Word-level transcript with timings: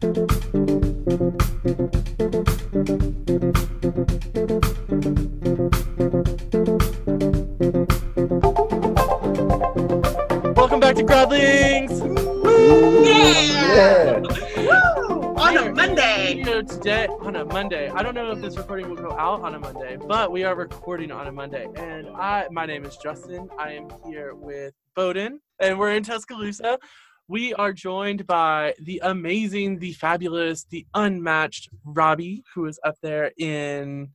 Welcome 0.00 0.20
back 10.78 10.94
to 10.94 11.02
GradLings. 11.02 11.98
Yeah. 13.04 14.20
Woo! 14.20 15.34
On 15.34 15.56
a 15.56 15.72
Monday. 15.74 16.42
Here 16.44 16.62
today 16.62 17.08
on 17.08 17.34
a 17.34 17.44
Monday. 17.44 17.88
I 17.88 18.04
don't 18.04 18.14
know 18.14 18.30
if 18.30 18.40
this 18.40 18.56
recording 18.56 18.88
will 18.88 18.94
go 18.94 19.10
out 19.18 19.40
on 19.40 19.56
a 19.56 19.58
Monday, 19.58 19.96
but 20.06 20.30
we 20.30 20.44
are 20.44 20.54
recording 20.54 21.10
on 21.10 21.26
a 21.26 21.32
Monday. 21.32 21.66
And 21.74 22.06
I, 22.10 22.46
my 22.52 22.66
name 22.66 22.84
is 22.84 22.96
Justin. 22.98 23.48
I 23.58 23.72
am 23.72 23.88
here 24.06 24.36
with 24.36 24.74
Bowden, 24.94 25.40
and 25.58 25.76
we're 25.76 25.90
in 25.90 26.04
Tuscaloosa. 26.04 26.78
We 27.30 27.52
are 27.52 27.74
joined 27.74 28.26
by 28.26 28.74
the 28.80 29.02
amazing, 29.04 29.80
the 29.80 29.92
fabulous, 29.92 30.64
the 30.64 30.86
unmatched 30.94 31.68
Robbie, 31.84 32.42
who 32.54 32.64
is 32.64 32.80
up 32.82 32.96
there 33.02 33.32
in 33.36 34.08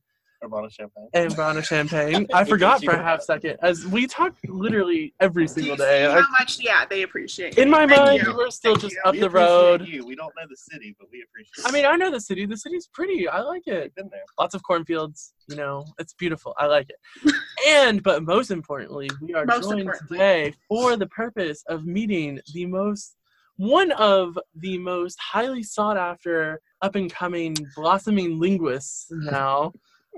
Urbana 0.44 0.68
Champaign. 0.70 1.08
in 1.14 1.32
Urbana 1.32 1.62
Champaign. 1.62 2.26
I 2.32 2.44
forgot 2.54 2.84
for 2.84 2.92
a 2.92 3.02
half 3.02 3.22
second, 3.22 3.56
as 3.62 3.86
we 3.86 4.06
talk 4.06 4.34
literally 4.46 5.14
every 5.20 5.48
single 5.48 5.76
day. 5.76 6.02
How 6.02 6.18
I- 6.18 6.24
much? 6.38 6.58
Yeah, 6.60 6.84
they 6.88 7.02
appreciate. 7.02 7.56
in 7.58 7.68
it. 7.68 7.70
my 7.70 7.86
Thank 7.86 8.00
mind, 8.00 8.22
you. 8.22 8.36
we're 8.36 8.50
still 8.50 8.72
Thank 8.74 8.82
just 8.82 8.94
you. 8.94 9.00
up 9.04 9.12
We 9.14 9.20
the 9.20 9.26
appreciate 9.26 9.46
road. 9.48 9.86
You. 9.88 10.06
We 10.06 10.14
don't 10.16 10.32
know 10.36 10.46
the 10.48 10.56
city, 10.56 10.94
but 10.98 11.08
we 11.10 11.22
appreciate. 11.28 11.66
I 11.66 11.70
mean, 11.72 11.86
I 11.86 11.96
know 11.96 12.10
the 12.10 12.20
city. 12.20 12.46
The 12.46 12.56
city's 12.56 12.88
pretty. 12.92 13.28
I 13.28 13.40
like 13.40 13.66
it. 13.66 13.82
We've 13.82 13.94
been 13.94 14.08
there. 14.10 14.22
Lots 14.38 14.54
of 14.54 14.62
cornfields. 14.62 15.32
You 15.48 15.56
know, 15.56 15.84
it's 15.98 16.14
beautiful. 16.14 16.54
I 16.58 16.66
like 16.66 16.88
it. 16.90 17.32
and 17.68 18.02
but 18.02 18.22
most 18.22 18.50
importantly, 18.50 19.10
we 19.20 19.34
are 19.34 19.44
Most 19.44 19.68
joined 19.70 19.90
today 20.08 20.54
for 20.68 20.96
the 20.96 21.06
purpose 21.08 21.62
of 21.68 21.84
meeting 21.86 22.40
the 22.52 22.66
most 22.66 23.16
one 23.56 23.92
of 23.92 24.36
the 24.56 24.76
most 24.78 25.16
highly 25.20 25.62
sought 25.62 25.96
after 25.96 26.60
up 26.82 26.96
and 26.96 27.12
coming 27.12 27.54
blossoming 27.76 28.40
linguists 28.40 29.06
now. 29.10 29.72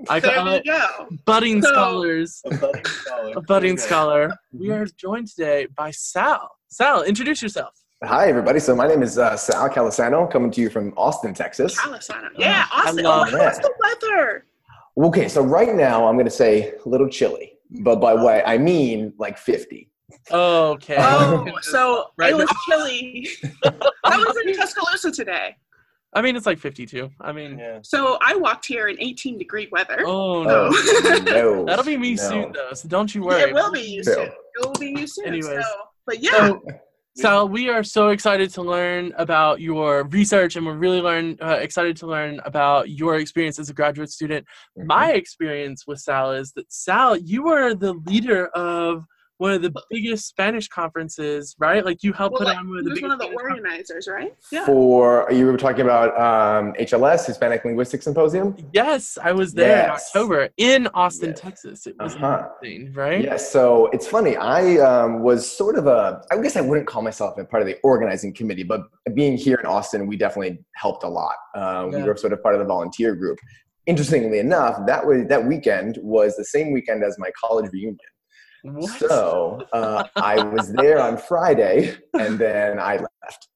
I 0.09 0.19
There 0.19 0.35
call 0.35 0.45
we 0.45 0.51
it 0.57 0.65
go. 0.65 1.07
budding 1.25 1.61
So- 1.61 1.69
scholars. 1.69 2.41
A 2.45 2.49
budding 2.55 2.85
scholar. 2.85 3.33
A 3.35 3.41
budding 3.41 3.75
Very 3.77 3.87
scholar. 3.87 4.33
We 4.51 4.69
are 4.71 4.85
joined 4.85 5.27
today 5.27 5.67
by 5.75 5.91
Sal. 5.91 6.51
Sal, 6.69 7.03
introduce 7.03 7.41
yourself. 7.41 7.73
Hi, 8.03 8.27
everybody. 8.29 8.59
So 8.59 8.75
my 8.75 8.87
name 8.87 9.01
is 9.01 9.17
uh, 9.17 9.35
Sal 9.35 9.69
Calisano, 9.69 10.29
coming 10.31 10.51
to 10.51 10.61
you 10.61 10.69
from 10.69 10.93
Austin, 10.97 11.33
Texas. 11.33 11.75
Calisano. 11.79 12.29
Yeah, 12.37 12.65
I 12.71 12.89
Austin. 12.89 13.05
love 13.05 13.29
oh, 13.33 13.37
what's 13.37 13.57
that. 13.57 13.63
the 13.63 14.07
weather? 14.11 14.45
Okay, 14.97 15.27
so 15.27 15.41
right 15.41 15.73
now 15.73 16.07
I'm 16.07 16.13
going 16.15 16.25
to 16.25 16.31
say 16.31 16.73
a 16.85 16.89
little 16.89 17.09
chilly, 17.09 17.53
but 17.81 17.95
by 17.99 18.13
what 18.13 18.47
I 18.47 18.57
mean 18.59 19.13
like 19.17 19.37
50. 19.37 19.89
Okay. 20.31 20.95
Oh, 20.99 21.47
so 21.61 22.05
Right 22.17 22.31
it 22.31 22.35
was 22.35 22.49
chilly. 22.67 23.27
I 24.03 24.17
was 24.17 24.37
in 24.45 24.55
Tuscaloosa 24.55 25.11
today. 25.11 25.55
I 26.13 26.21
mean, 26.21 26.35
it's 26.35 26.45
like 26.45 26.57
52. 26.57 27.09
I 27.21 27.31
mean, 27.31 27.59
Yeah. 27.59 27.79
So 27.83 28.17
I 28.21 28.35
walked 28.35 28.65
here 28.65 28.87
in 28.87 28.97
18 28.99 29.37
degree 29.37 29.67
weather. 29.71 29.99
oh 30.05 30.43
no. 30.43 30.69
Oh, 30.71 31.21
no. 31.25 31.65
That'll 31.67 31.85
be 31.85 31.97
me 31.97 32.15
No. 32.15 32.29
soon, 32.29 32.51
though, 32.53 32.73
so 32.73 32.87
don't 32.87 33.13
you 33.13 33.23
worry. 33.23 33.41
it 33.49 33.53
will 33.53 33.71
be 33.71 33.81
you 33.81 34.03
Bill. 34.03 34.13
soon. 34.15 34.25
It 34.25 34.65
will 34.65 34.73
be 34.79 34.99
you 34.99 35.07
soon. 35.07 35.27
Anyways. 35.27 35.43
So, 35.63 35.63
but 36.05 36.23
yeah, 36.23 36.31
So, 36.49 36.61
Sal, 37.17 37.49
we 37.49 37.67
are 37.69 37.83
so 37.83 38.09
excited 38.09 38.51
to 38.51 38.61
learn 38.61 39.11
about 39.17 39.59
your 39.59 40.03
research, 40.09 40.55
and 40.55 40.63
we're 40.65 40.77
really 40.77 41.01
learn 41.01 41.35
uh, 41.41 41.57
excited 41.59 41.97
to 41.97 42.05
learn 42.07 42.39
about 42.45 42.89
your 42.91 43.17
experience 43.17 43.57
as 43.57 43.69
a 43.71 43.73
graduate 43.73 44.11
student. 44.11 44.45
Mm-hmm. 44.77 44.85
My 44.87 45.13
experience 45.13 45.85
with 45.87 45.99
Sal 45.99 46.31
is 46.33 46.51
that 46.53 46.71
Sal, 46.71 47.17
you 47.17 47.43
were 47.43 47.73
the 47.73 47.93
leader 48.05 48.47
of 48.49 49.03
one 49.37 49.51
of 49.51 49.61
the 49.61 49.73
biggest 49.89 50.27
Spanish 50.27 50.67
conferences, 50.67 51.55
right? 51.59 51.85
Like 51.85 52.03
you 52.03 52.11
helped 52.13 52.33
well, 52.33 52.39
put 52.39 52.47
like, 52.47 52.57
on 52.57 52.69
one 52.69 52.79
of 52.79 52.83
the 52.85 52.89
was 52.91 52.99
biggest. 52.99 53.03
one 53.03 53.11
of 53.11 53.19
the 53.19 53.25
Spanish 53.25 53.51
organizers, 53.51 54.07
right? 54.07 54.35
Yeah. 54.51 54.65
For 54.65 55.27
you 55.31 55.45
were 55.45 55.57
talking 55.57 55.81
about 55.81 56.09
um, 56.19 56.73
HLS, 56.73 57.25
Hispanic 57.27 57.63
Linguistics 57.63 58.03
Symposium? 58.05 58.55
Yes. 58.73 58.87
Yes, 58.97 59.17
I 59.21 59.31
was 59.33 59.53
there 59.53 59.83
in 59.85 59.89
October 59.91 60.49
in 60.57 60.87
Austin, 60.93 61.29
Yes. 61.29 61.39
Texas. 61.39 61.87
It 61.87 61.95
was 61.99 62.15
Uh-huh. 62.15 62.47
amazing, 62.61 62.93
right? 62.93 63.21
Yes. 63.23 63.51
So 63.51 63.87
it's 63.93 64.07
funny. 64.07 64.35
I 64.37 64.77
um, 64.77 65.21
was 65.21 65.49
sort 65.51 65.77
of 65.77 65.85
a, 65.87 66.21
I 66.31 66.37
guess 66.41 66.55
I 66.55 66.61
wouldn't 66.61 66.87
call 66.87 67.01
myself 67.03 67.37
a 67.37 67.45
part 67.45 67.61
of 67.61 67.67
the 67.67 67.77
organizing 67.83 68.33
committee, 68.33 68.63
but 68.63 68.81
being 69.13 69.37
here 69.37 69.57
in 69.57 69.65
Austin, 69.67 70.07
we 70.07 70.17
definitely 70.17 70.59
helped 70.75 71.03
a 71.03 71.07
lot. 71.07 71.35
Um, 71.55 71.91
Yeah. 71.91 71.97
We 71.97 72.03
were 72.09 72.17
sort 72.17 72.33
of 72.33 72.41
part 72.41 72.55
of 72.55 72.59
the 72.59 72.65
volunteer 72.65 73.13
group. 73.13 73.37
Interestingly 73.85 74.39
enough, 74.39 74.85
that 74.87 75.05
was 75.05 75.27
that 75.27 75.45
weekend 75.45 75.97
was 76.01 76.35
the 76.35 76.43
same 76.45 76.71
weekend 76.71 77.03
as 77.03 77.17
my 77.19 77.29
college 77.39 77.69
reunion. 77.71 77.97
What? 78.73 78.99
So 78.99 79.65
uh, 79.73 80.03
I 80.15 80.43
was 80.43 80.71
there 80.73 80.99
on 80.99 81.17
Friday, 81.17 81.95
and 82.13 82.37
then 82.39 82.79
I 82.79 82.97
left. 82.97 83.47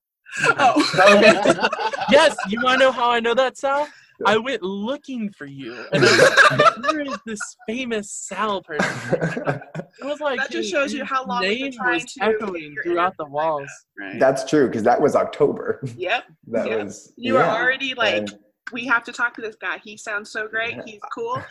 Oh. 0.57 1.67
yes, 2.11 2.35
you 2.47 2.59
want 2.63 2.79
to 2.79 2.85
know 2.85 2.91
how 2.91 3.11
I 3.11 3.19
know 3.19 3.33
that, 3.33 3.57
Sal? 3.57 3.87
I 4.23 4.37
went 4.37 4.61
looking 4.61 5.29
for 5.31 5.45
you, 5.47 5.83
and 5.91 6.05
I 6.05 6.07
was 6.11 6.51
like, 6.51 6.77
"Where 6.83 7.01
is 7.01 7.17
this 7.25 7.39
famous 7.67 8.11
Sal 8.11 8.61
person?" 8.61 9.61
It 9.99 10.05
was 10.05 10.19
like 10.19 10.37
That 10.39 10.51
just 10.51 10.63
his- 10.65 10.69
shows 10.69 10.93
you 10.93 11.03
how 11.03 11.25
long 11.25 11.41
we've 11.41 11.57
been 11.57 11.61
name 11.69 11.71
trying 11.73 12.03
was 12.03 12.13
to 12.13 12.23
echoing 12.23 12.75
throughout 12.83 13.17
the 13.17 13.25
walls. 13.25 13.67
Right. 13.99 14.19
That's 14.19 14.45
true 14.49 14.67
because 14.67 14.83
that 14.83 15.01
was 15.01 15.15
October. 15.15 15.81
yep. 15.97 16.25
That 16.47 16.67
Yeah. 16.69 16.83
was 16.83 17.13
You 17.17 17.33
were 17.33 17.43
already 17.43 17.93
like, 17.95 18.15
And- 18.15 18.39
we 18.71 18.85
have 18.85 19.03
to 19.03 19.11
talk 19.11 19.33
to 19.35 19.41
this 19.41 19.55
guy. 19.55 19.79
He 19.83 19.97
sounds 19.97 20.31
so 20.31 20.47
great. 20.47 20.75
Yeah. 20.75 20.81
He's 20.85 21.01
cool. 21.13 21.41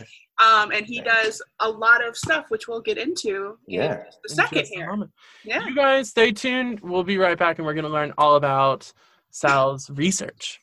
Um, 0.43 0.73
and 0.73 0.87
he 0.87 1.01
does 1.03 1.43
a 1.61 1.69
lot 1.69 2.07
of 2.07 2.17
stuff, 2.17 2.47
which 2.49 2.67
we'll 2.67 2.81
get 2.81 2.97
into 2.99 3.59
Yeah. 3.67 3.99
in 3.99 4.05
just 4.07 4.19
a 4.27 4.29
second 4.35 4.59
just 4.61 4.73
here. 4.73 4.87
moment. 4.89 5.11
Yeah. 5.45 5.67
You 5.67 5.75
guys 5.75 6.09
stay 6.09 6.33
tuned. 6.33 6.81
We'll 6.81 7.05
be 7.05 7.19
right 7.19 7.39
back, 7.39 7.59
and 7.59 7.67
we're 7.67 7.75
going 7.75 7.85
to 7.85 7.91
learn 7.91 8.13
all 8.17 8.37
about 8.37 8.91
Sal's 9.31 9.91
research. 9.91 10.61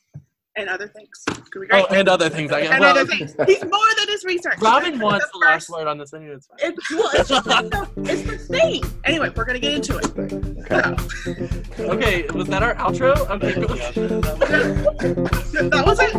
And 0.58 0.68
other 0.68 0.88
things. 0.88 1.22
It's 1.28 1.38
be 1.38 1.44
oh, 1.44 1.50
great. 1.66 1.70
Oh, 1.72 1.86
and 1.94 2.08
other 2.08 2.28
things. 2.28 2.50
I 2.50 2.62
guess. 2.62 2.72
and 2.72 2.80
Well, 2.80 2.90
other 2.90 3.06
things. 3.06 3.36
He's 3.46 3.62
more 3.62 3.78
than 3.96 4.08
his 4.08 4.24
research. 4.24 4.58
Robin 4.60 4.90
That's 4.90 5.02
wants 5.02 5.26
the 5.32 5.38
last 5.38 5.70
word 5.70 5.86
on 5.86 5.98
this 5.98 6.12
anyway. 6.12 6.34
It's 6.34 6.48
fine. 6.48 6.58
It, 6.60 6.74
well, 6.90 7.10
it's, 7.14 7.28
just 7.28 7.44
the, 7.44 7.88
it's 7.98 8.22
the 8.22 8.38
thing. 8.38 8.82
Anyway, 9.04 9.30
we're 9.36 9.44
gonna 9.44 9.60
get 9.60 9.74
into 9.74 9.98
it. 9.98 10.06
Okay. 10.72 10.96
Okay, 11.84 12.26
was 12.36 12.48
that 12.48 12.64
our 12.64 12.74
outro? 12.74 13.14
Okay, 13.30 13.52
cool. 13.54 13.68
That 15.68 15.84
was 15.86 15.98
it. 16.00 16.12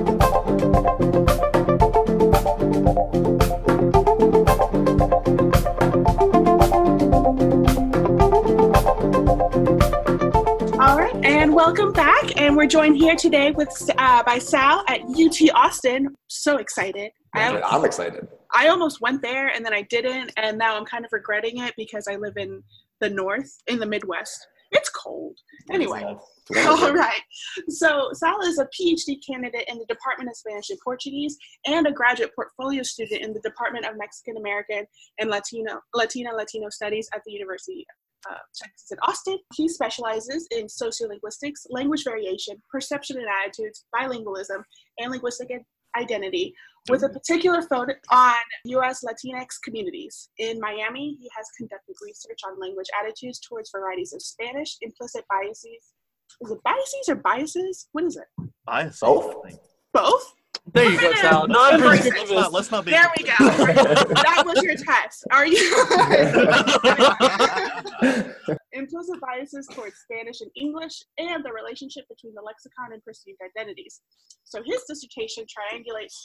And 11.39 11.55
welcome 11.55 11.93
back. 11.93 12.39
And 12.39 12.57
we're 12.57 12.67
joined 12.67 12.97
here 12.97 13.15
today 13.15 13.51
with 13.51 13.69
uh, 13.97 14.23
by 14.23 14.39
Sal 14.39 14.83
at 14.89 14.99
UT 15.03 15.37
Austin. 15.55 16.13
So 16.27 16.57
excited! 16.57 17.11
I, 17.33 17.61
I'm 17.61 17.85
excited. 17.85 18.27
I 18.53 18.67
almost 18.67 18.99
went 18.99 19.21
there 19.21 19.47
and 19.47 19.65
then 19.65 19.73
I 19.73 19.83
didn't, 19.83 20.33
and 20.35 20.57
now 20.57 20.75
I'm 20.75 20.83
kind 20.83 21.05
of 21.05 21.11
regretting 21.13 21.59
it 21.59 21.73
because 21.77 22.09
I 22.09 22.17
live 22.17 22.33
in 22.35 22.61
the 22.99 23.09
north, 23.09 23.49
in 23.67 23.79
the 23.79 23.85
Midwest. 23.85 24.47
It's 24.71 24.89
cold. 24.89 25.37
Anyway, 25.71 26.03
all 26.57 26.93
right. 26.93 27.21
So 27.69 28.09
Sal 28.11 28.41
is 28.41 28.59
a 28.59 28.67
PhD 28.77 29.15
candidate 29.25 29.63
in 29.69 29.77
the 29.77 29.85
Department 29.85 30.29
of 30.29 30.35
Spanish 30.35 30.69
and 30.69 30.79
Portuguese 30.83 31.37
and 31.65 31.87
a 31.87 31.91
graduate 31.93 32.35
portfolio 32.35 32.83
student 32.83 33.21
in 33.21 33.31
the 33.31 33.39
Department 33.39 33.85
of 33.85 33.97
Mexican 33.97 34.35
American 34.35 34.85
and 35.19 35.29
Latino 35.29 35.79
Latina 35.95 36.31
Latino 36.35 36.67
Studies 36.69 37.07
at 37.13 37.21
the 37.25 37.31
University 37.31 37.85
of 38.29 38.37
Texas 38.55 38.91
at 38.91 38.99
Austin. 39.01 39.37
He 39.55 39.67
specializes 39.67 40.47
in 40.51 40.65
sociolinguistics, 40.67 41.65
language 41.69 42.03
variation, 42.03 42.61
perception 42.71 43.17
and 43.17 43.27
attitudes, 43.27 43.85
bilingualism, 43.95 44.63
and 44.97 45.11
linguistic 45.11 45.49
identity, 45.97 46.53
with 46.89 47.03
a 47.03 47.05
mm-hmm. 47.05 47.13
particular 47.13 47.61
focus 47.63 47.95
on 48.11 48.35
U.S. 48.65 49.03
Latinx 49.03 49.47
communities. 49.63 50.29
In 50.37 50.59
Miami, 50.59 51.17
he 51.19 51.29
has 51.35 51.47
conducted 51.57 51.95
research 52.01 52.39
on 52.45 52.59
language 52.59 52.87
attitudes 53.01 53.39
towards 53.39 53.71
varieties 53.71 54.13
of 54.13 54.21
Spanish, 54.21 54.77
implicit 54.81 55.25
biases. 55.29 55.93
Is 56.41 56.51
it 56.51 56.63
biases 56.63 57.09
or 57.09 57.15
biases? 57.15 57.87
What 57.91 58.05
is 58.05 58.17
it? 58.17 58.49
Bias. 58.65 58.99
Both. 58.99 59.57
Both? 59.93 60.33
There 60.73 60.89
you 60.89 60.99
go, 60.99 61.13
Sal. 61.15 61.45
Let's. 61.49 62.31
Let's 62.31 62.51
let's 62.51 62.71
not 62.71 62.85
be. 62.85 62.91
There 62.91 63.11
we 63.17 63.23
go. 63.23 63.33
that 63.39 64.43
was 64.45 64.63
your 64.63 64.75
test. 64.75 65.25
Are 65.31 65.47
you? 65.47 65.59
Implicit 68.73 69.19
biases 69.19 69.67
towards 69.73 69.95
Spanish 69.97 70.41
and 70.41 70.51
English 70.55 71.03
and 71.17 71.43
the 71.43 71.51
relationship 71.51 72.05
between 72.07 72.33
the 72.33 72.41
lexicon 72.41 72.93
and 72.93 73.03
perceived 73.03 73.39
identities. 73.43 74.01
So 74.43 74.61
his 74.65 74.83
dissertation 74.87 75.43
triangulates 75.45 76.15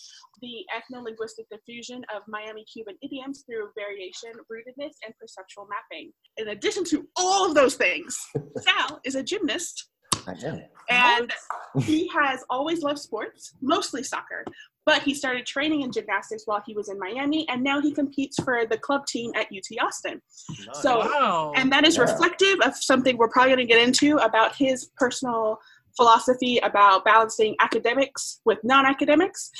the 0.41 0.65
ethno-linguistic 0.77 1.47
diffusion 1.51 2.05
of 2.15 2.23
Miami 2.29 2.65
Cuban 2.73 2.97
idioms 3.03 3.45
through 3.47 3.69
variation, 3.77 4.33
rootedness, 4.53 4.93
and 5.05 5.15
perceptual 5.19 5.67
mapping. 5.69 6.13
In 6.37 6.49
addition 6.49 6.85
to 6.85 7.07
all 7.17 7.47
of 7.47 7.55
those 7.55 7.75
things, 7.77 8.17
Sal 8.61 9.01
is 9.05 9.15
a 9.15 9.23
gymnast 9.23 9.89
I 10.27 10.33
am. 10.47 10.63
and 10.89 11.33
he 11.85 12.09
has 12.09 12.45
always 12.51 12.83
loved 12.83 12.99
sports, 12.99 13.55
mostly 13.61 14.03
soccer. 14.03 14.45
But 14.87 15.03
he 15.03 15.15
started 15.15 15.47
training 15.47 15.81
in 15.81 15.91
gymnastics 15.93 16.43
while 16.45 16.63
he 16.67 16.75
was 16.75 16.91
in 16.91 16.99
Miami, 16.99 17.49
and 17.49 17.63
now 17.65 17.81
he 17.81 17.91
competes 17.91 18.37
for 18.43 18.67
the 18.67 18.77
club 18.77 19.07
team 19.07 19.33
at 19.35 19.47
UT 19.51 19.79
Austin. 19.83 20.21
So, 20.75 20.99
Wow. 20.99 21.53
and 21.57 21.73
that 21.73 21.87
is 21.87 21.97
Yeah. 21.97 22.03
reflective 22.03 22.61
of 22.61 22.77
something 22.77 23.17
we're 23.17 23.29
probably 23.29 23.55
going 23.55 23.67
to 23.67 23.73
get 23.75 23.81
into 23.87 24.19
about 24.19 24.55
his 24.57 24.91
personal 24.99 25.59
philosophy 25.97 26.59
about 26.59 27.05
balancing 27.05 27.55
academics 27.61 28.41
with 28.45 28.59
non 28.65 28.87
academics. 28.87 29.51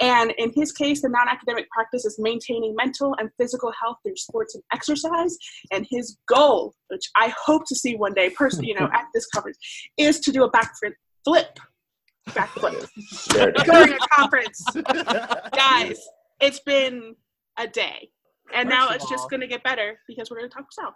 And 0.00 0.32
in 0.38 0.52
his 0.54 0.72
case, 0.72 1.02
the 1.02 1.08
non 1.08 1.28
academic 1.28 1.68
practice 1.70 2.04
is 2.04 2.16
maintaining 2.18 2.74
mental 2.74 3.14
and 3.18 3.30
physical 3.38 3.72
health 3.80 3.98
through 4.02 4.16
sports 4.16 4.54
and 4.54 4.64
exercise. 4.72 5.36
And 5.72 5.86
his 5.90 6.18
goal, 6.26 6.74
which 6.88 7.08
I 7.16 7.32
hope 7.44 7.62
to 7.68 7.74
see 7.74 7.96
one 7.96 8.14
day, 8.14 8.30
personally, 8.30 8.68
you 8.68 8.74
know, 8.78 8.86
at 8.92 9.06
this 9.14 9.26
conference, 9.26 9.58
is 9.96 10.20
to 10.20 10.32
do 10.32 10.44
a 10.44 10.50
backflip. 10.50 10.94
Flip, 11.24 11.58
backflip 12.28 12.86
during 13.64 13.92
a 14.02 14.08
conference. 14.14 14.62
Guys, 15.56 15.98
it's 16.40 16.60
been 16.60 17.16
a 17.58 17.66
day. 17.66 18.10
And 18.52 18.68
First 18.68 18.78
now 18.78 18.88
of 18.88 18.96
it's 18.96 19.08
just 19.08 19.30
going 19.30 19.40
to 19.40 19.46
get 19.46 19.62
better 19.62 19.98
because 20.06 20.30
we're 20.30 20.38
going 20.38 20.50
to 20.50 20.54
talk 20.54 20.70
South. 20.70 20.94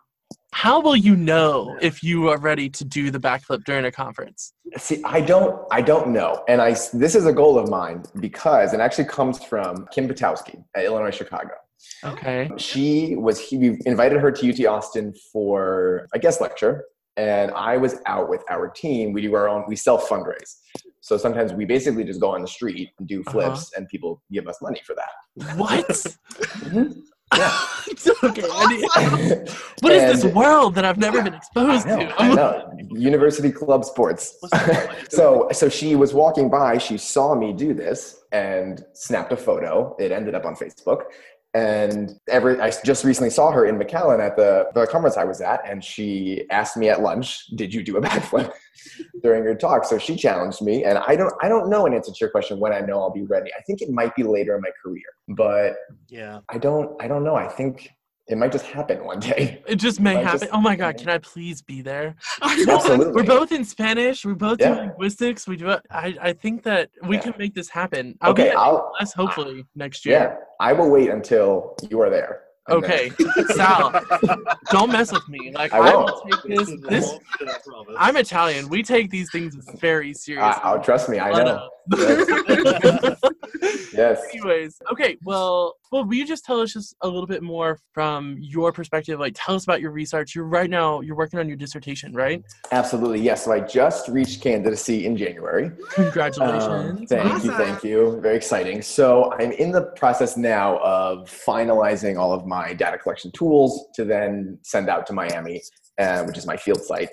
How 0.53 0.81
will 0.81 0.97
you 0.97 1.15
know 1.15 1.77
if 1.81 2.03
you 2.03 2.29
are 2.29 2.39
ready 2.39 2.69
to 2.71 2.85
do 2.85 3.11
the 3.11 3.21
backflip 3.21 3.65
during 3.65 3.85
a 3.85 3.93
conference? 3.93 4.53
See, 4.77 5.03
I 5.05 5.21
don't, 5.21 5.61
I 5.71 5.83
don't 5.83 6.09
know, 6.09 6.43
and 6.49 6.61
I 6.61 6.71
this 6.93 7.15
is 7.15 7.27
a 7.27 7.33
goal 7.33 7.59
of 7.59 7.69
mine 7.69 8.03
because 8.21 8.73
it 8.73 8.81
actually 8.81 9.05
comes 9.05 9.45
from 9.45 9.87
Kim 9.93 10.09
Potowski 10.09 10.63
at 10.75 10.85
Illinois 10.85 11.11
Chicago. 11.11 11.51
Okay. 12.03 12.51
She 12.57 13.15
was 13.17 13.39
he 13.39 13.57
we 13.57 13.79
invited 13.87 14.21
her 14.21 14.31
to 14.33 14.51
UT 14.51 14.67
Austin 14.67 15.15
for 15.33 16.09
a 16.13 16.19
guest 16.19 16.41
lecture, 16.41 16.85
and 17.17 17.51
I 17.53 17.77
was 17.77 17.97
out 18.07 18.29
with 18.29 18.43
our 18.49 18.69
team. 18.69 19.13
We 19.13 19.23
do 19.23 19.35
our 19.35 19.49
own, 19.49 19.65
we 19.69 19.77
self 19.77 20.09
fundraise. 20.09 20.57
So 21.01 21.17
sometimes 21.17 21.53
we 21.53 21.65
basically 21.65 22.05
just 22.05 22.21
go 22.21 22.31
on 22.35 22.43
the 22.43 22.49
street 22.49 22.91
and 22.99 23.07
do 23.07 23.21
uh-huh. 23.21 23.33
flips, 23.33 23.73
and 23.77 23.89
people 23.89 24.23
give 24.33 24.49
us 24.49 24.59
money 24.63 24.81
for 24.85 24.95
that. 24.95 25.57
What? 25.57 25.87
Mm-hmm. 26.59 27.01
Yeah. 27.37 27.61
okay. 28.25 28.43
what 29.81 29.93
is 29.93 30.23
this 30.23 30.33
world 30.33 30.75
that 30.75 30.85
I've 30.85 30.99
never 30.99 31.23
been 31.23 31.35
exposed 31.35 31.87
know, 31.87 31.99
to? 31.99 32.23
I 32.23 32.35
know. 32.35 32.73
University 32.91 33.53
club 33.53 33.85
sports. 33.85 34.39
so 35.11 35.49
so 35.53 35.69
she 35.69 35.95
was 35.95 36.15
walking 36.15 36.49
by, 36.49 36.79
she 36.79 36.97
saw 36.99 37.35
me 37.35 37.53
do 37.53 37.75
this 37.75 38.23
and 38.33 38.85
snapped 38.93 39.33
a 39.33 39.37
photo. 39.37 39.95
It 39.99 40.13
ended 40.13 40.35
up 40.35 40.45
on 40.45 40.55
Facebook. 40.55 41.05
And 41.55 42.13
every 42.29 42.61
I 42.61 42.71
just 42.85 43.05
recently 43.05 43.31
saw 43.31 43.51
her 43.51 43.65
in 43.65 43.79
McAllen 43.79 44.21
at 44.21 44.37
the, 44.37 44.67
the 44.75 44.87
conference 44.87 45.17
I 45.17 45.25
was 45.25 45.41
at, 45.41 45.61
and 45.67 45.83
she 45.83 46.45
asked 46.51 46.77
me 46.77 46.91
at 46.91 47.01
lunch, 47.01 47.47
"Did 47.57 47.73
you 47.73 47.83
do 47.83 47.97
a 47.97 48.01
backflip 48.09 48.53
during 49.23 49.45
your 49.45 49.55
talk?" 49.55 49.85
So 49.85 49.99
she 49.99 50.15
challenged 50.15 50.61
me, 50.61 50.85
and 50.85 50.99
I 50.99 51.17
don't 51.17 51.33
I 51.41 51.49
don't 51.49 51.71
know 51.71 51.87
an 51.87 51.95
answer 51.95 52.13
to 52.13 52.19
your 52.21 52.31
question 52.31 52.61
when 52.61 52.73
I 52.73 52.81
know 52.81 53.01
I'll 53.01 53.11
be 53.11 53.23
ready. 53.23 53.51
I 53.59 53.63
think 53.63 53.81
it 53.81 53.91
might 53.91 54.15
be 54.15 54.25
later 54.25 54.55
in 54.57 54.61
my 54.61 54.71
career, 54.83 55.07
but 55.29 55.77
Yeah. 56.09 56.41
I 56.51 56.59
don't 56.59 57.01
I 57.03 57.09
don't 57.09 57.25
know. 57.25 57.35
I 57.35 57.49
think 57.49 57.93
it 58.29 58.37
might 58.37 58.53
just 58.53 58.67
happen 58.67 59.05
one 59.05 59.21
day. 59.21 59.63
It 59.67 59.77
just 59.77 60.01
may 60.01 60.17
I 60.17 60.23
happen. 60.23 60.41
just- 60.41 60.53
oh 60.53 60.61
my 60.61 60.77
god, 60.77 60.99
can 60.99 61.09
I 61.09 61.19
please 61.19 61.63
be 61.63 61.81
there? 61.83 62.15
Absolutely. 62.43 63.13
We're 63.13 63.23
both 63.25 63.53
in 63.53 63.65
Spanish. 63.65 64.25
We're 64.25 64.35
both 64.35 64.61
Yeah. 64.61 64.75
do 64.75 64.81
linguistics. 64.83 65.47
We 65.49 65.57
do. 65.57 65.71
it- 65.71 65.87
I 65.91 66.15
I 66.21 66.33
think 66.35 66.63
that 66.65 66.91
we 67.05 67.17
Yeah. 67.17 67.23
can 67.23 67.35
make 67.39 67.55
this 67.55 67.69
happen. 67.71 68.17
I'll 68.21 68.33
Okay, 68.33 68.51
be 68.51 68.57
I'll 68.57 68.93
US 69.01 69.13
hopefully 69.15 69.65
next 69.75 70.05
year. 70.05 70.19
Yeah, 70.19 70.37
I 70.61 70.73
will 70.75 70.91
wait 70.91 71.09
until 71.11 71.75
you 71.91 72.01
are 72.03 72.11
there. 72.11 72.43
Okay, 72.71 73.11
Sal, 73.57 73.99
don't 74.71 74.93
mess 74.93 75.11
with 75.11 75.27
me. 75.27 75.53
Like 75.55 75.73
I 75.73 75.79
I, 75.79 75.95
won't. 75.95 76.11
take 76.31 76.43
this. 76.59 76.69
This 76.87 77.15
I 77.41 77.45
promise. 77.65 77.95
I'm 77.99 78.17
Italian. 78.19 78.69
We 78.69 78.83
take 78.83 79.11
these 79.11 79.31
things 79.31 79.57
very 79.79 80.13
seriously. 80.13 80.63
I, 80.63 80.75
will 80.75 80.83
trust 80.83 81.09
me. 81.09 81.19
I 81.19 81.33
But, 81.33 81.45
know. 81.45 81.71
Yes. 83.99 84.23
Anyways, 84.33 84.81
okay. 84.93 85.17
Well, 85.25 85.75
well, 85.91 86.05
will 86.05 86.15
you 86.15 86.27
just 86.27 86.45
tell 86.45 86.61
us 86.61 86.73
just 86.73 86.95
a 87.03 87.09
little 87.09 87.27
bit 87.27 87.43
more 87.43 87.79
from 87.93 88.37
your 88.39 88.73
perspective? 88.73 89.19
Like, 89.19 89.33
tell 89.35 89.55
us 89.55 89.65
about 89.65 89.81
your 89.81 89.91
research. 89.91 90.35
You're 90.35 90.45
right 90.45 90.71
now. 90.71 91.01
You're 91.01 91.17
working 91.17 91.41
on 91.41 91.49
your 91.49 91.57
dissertation, 91.57 92.13
right? 92.13 92.43
Absolutely. 92.71 93.21
Yes. 93.21 93.45
So 93.45 93.53
I 93.53 93.61
just 93.61 94.09
reached 94.09 94.41
candidacy 94.41 95.07
in 95.07 95.17
January. 95.17 95.67
Um, 95.67 95.77
Congratulations. 95.95 97.09
thank 97.09 97.45
you. 97.45 97.51
Thank 97.53 97.85
you. 97.85 98.21
Very 98.21 98.37
exciting. 98.37 98.83
So 98.83 99.33
I'm 99.33 99.53
in 99.53 99.73
the 99.73 99.83
process 99.97 100.37
now 100.37 100.79
of 100.79 101.29
finalizing 101.29 102.19
all 102.19 102.33
of 102.33 102.47
my 102.47 102.75
data 102.75 102.99
collection 102.99 103.33
tools 103.33 103.87
to 103.95 104.05
then 104.05 104.59
send 104.63 104.89
out 104.89 105.07
to 105.09 105.13
Miami, 105.13 105.61
uh, 105.99 106.23
which 106.25 106.39
is 106.39 106.47
my 106.47 106.57
field 106.57 106.83
site, 106.83 107.11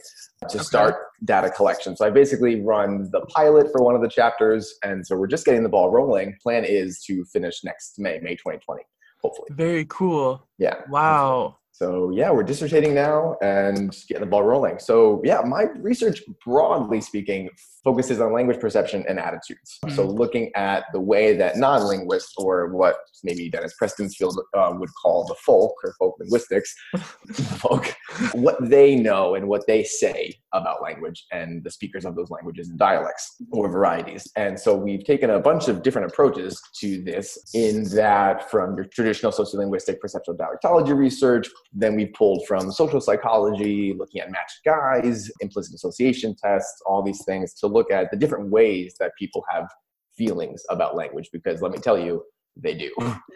to 0.50 0.58
Okay. 0.58 0.64
start 0.64 0.96
data 1.24 1.50
collection. 1.50 1.96
So 1.96 2.06
I 2.06 2.10
basically 2.10 2.62
run 2.62 3.10
the 3.12 3.22
pilot 3.22 3.72
for 3.72 3.82
one 3.84 3.96
of 3.96 4.02
the 4.02 4.10
chapters. 4.10 4.78
And 4.84 5.06
so 5.06 5.16
we're 5.16 5.28
just 5.28 5.46
getting 5.46 5.64
the 5.64 5.70
ball 5.70 5.90
rolling. 5.92 6.36
Plan 6.42 6.64
is 6.66 7.02
to 7.08 7.24
finish 7.26 7.64
next 7.64 7.98
May, 8.00 8.20
May 8.20 8.36
2020, 8.36 8.84
hopefully. 9.22 9.48
Very 9.52 9.86
cool. 9.90 10.48
Yeah. 10.58 10.76
Wow. 10.90 11.58
So 11.76 12.10
yeah, 12.12 12.32
we're 12.32 12.46
dissertating 12.46 12.94
now 12.94 13.36
and 13.42 13.94
getting 14.08 14.22
the 14.22 14.30
ball 14.30 14.44
rolling. 14.44 14.80
So 14.80 15.22
yeah, 15.26 15.42
my 15.42 15.64
research, 15.76 16.22
broadly 16.46 17.02
speaking, 17.02 17.50
focuses 17.84 18.22
on 18.22 18.32
language 18.32 18.62
perception 18.62 19.04
and 19.10 19.20
attitudes. 19.20 19.80
So 19.94 20.06
looking 20.08 20.56
at 20.56 20.86
the 20.94 21.02
way 21.02 21.36
that 21.36 21.58
non-linguists, 21.58 22.34
or 22.38 22.74
what 22.74 22.96
maybe 23.26 23.50
Dennis 23.50 23.74
Preston's 23.78 24.16
field 24.16 24.40
uh, 24.54 24.74
would 24.74 24.90
call 25.04 25.26
the 25.26 25.36
folk 25.46 25.74
or 25.84 25.94
folk 26.00 26.16
linguistics, 26.18 26.74
folk, 27.60 27.94
what 28.32 28.56
they 28.62 28.96
know 28.96 29.36
and 29.36 29.50
what 29.50 29.68
they 29.68 29.84
say 29.84 30.34
about 30.56 30.82
language 30.82 31.26
and 31.32 31.64
the 31.64 31.70
speakers 31.70 32.06
of 32.06 32.16
those 32.16 32.30
languages 32.30 32.70
and 32.70 32.80
dialects 32.80 33.36
or 33.52 33.70
varieties. 33.70 34.28
And 34.36 34.60
so 34.60 34.76
we've 34.76 35.04
taken 35.04 35.30
a 35.30 35.40
bunch 35.40 35.68
of 35.68 35.84
different 35.84 36.12
approaches 36.12 36.60
to 36.80 37.04
this 37.04 37.38
in 37.54 37.84
that 37.96 38.50
from 38.50 38.76
your 38.76 38.86
traditional 38.86 39.32
sociolinguistic 39.32 40.00
perceptual 40.00 40.36
dialectology 40.36 40.96
research, 40.96 41.48
then 41.74 41.96
we've 41.96 42.14
pulled 42.14 42.48
from 42.48 42.72
social 42.72 43.02
psychology, 43.02 43.94
looking 43.94 44.22
at 44.22 44.32
matched 44.32 44.62
guise, 44.66 45.30
implicit 45.42 45.76
association 45.76 46.36
tests, 46.36 46.82
all 46.86 47.04
these 47.04 47.24
things 47.26 47.54
to 47.56 47.68
look 47.68 47.92
at 47.92 48.10
the 48.12 48.18
different 48.18 48.50
ways 48.50 48.96
that 49.00 49.12
people 49.20 49.44
have 49.52 49.68
feelings 50.18 50.64
about 50.70 50.96
language 50.96 51.30
because 51.34 51.62
let 51.62 51.72
me 51.72 51.78
tell 51.78 51.98
you, 51.98 52.24
they 52.56 52.74
do. 52.74 52.92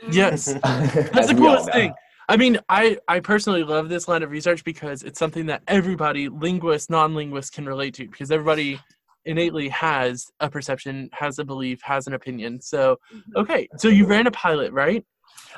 Yes. 0.09 0.45
That's 0.63 1.09
That's 1.11 1.27
the 1.27 1.35
coolest 1.35 1.71
thing. 1.71 1.93
I 2.29 2.37
mean, 2.37 2.59
I, 2.69 2.99
I 3.07 3.21
personally 3.21 3.63
love 3.63 3.89
this 3.89 4.07
line 4.07 4.21
of 4.21 4.29
research 4.29 4.63
because 4.63 5.01
it's 5.01 5.17
something 5.17 5.47
that 5.47 5.63
everybody, 5.67 6.29
linguists, 6.29 6.87
non 6.87 7.15
linguists, 7.15 7.49
can 7.49 7.65
relate 7.65 7.95
to 7.95 8.07
because 8.07 8.29
everybody 8.29 8.79
innately 9.25 9.67
has 9.69 10.27
a 10.39 10.47
perception, 10.47 11.09
has 11.11 11.39
a 11.39 11.43
belief, 11.43 11.81
has 11.81 12.05
an 12.05 12.13
opinion. 12.13 12.61
So, 12.61 12.97
okay. 13.35 13.67
So 13.77 13.87
you 13.87 14.05
ran 14.05 14.27
a 14.27 14.31
pilot, 14.31 14.71
right? 14.73 15.03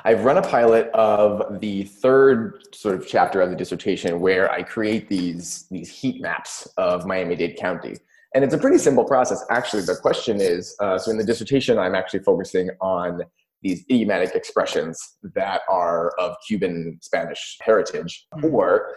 I've 0.04 0.24
run 0.24 0.38
a 0.38 0.42
pilot 0.42 0.86
of 0.94 1.60
the 1.60 1.84
third 1.84 2.62
sort 2.72 2.94
of 2.94 3.06
chapter 3.06 3.42
of 3.42 3.50
the 3.50 3.56
dissertation 3.56 4.18
where 4.18 4.50
I 4.50 4.62
create 4.62 5.10
these 5.10 5.66
these 5.70 5.90
heat 5.90 6.22
maps 6.22 6.66
of 6.78 7.04
Miami-Dade 7.06 7.58
County. 7.58 7.98
And 8.34 8.42
it's 8.42 8.54
a 8.54 8.58
pretty 8.58 8.78
simple 8.78 9.04
process. 9.04 9.44
Actually, 9.50 9.82
the 9.82 9.96
question 9.96 10.40
is, 10.40 10.74
uh, 10.80 10.96
so 10.96 11.10
in 11.10 11.18
the 11.18 11.24
dissertation, 11.24 11.78
I'm 11.78 11.94
actually 11.94 12.20
focusing 12.20 12.70
on 12.80 13.20
these 13.62 13.84
idiomatic 13.90 14.34
expressions 14.34 15.16
that 15.34 15.62
are 15.70 16.12
of 16.18 16.36
Cuban 16.46 16.98
Spanish 17.00 17.58
heritage 17.62 18.26
mm-hmm. 18.34 18.54
or 18.54 18.88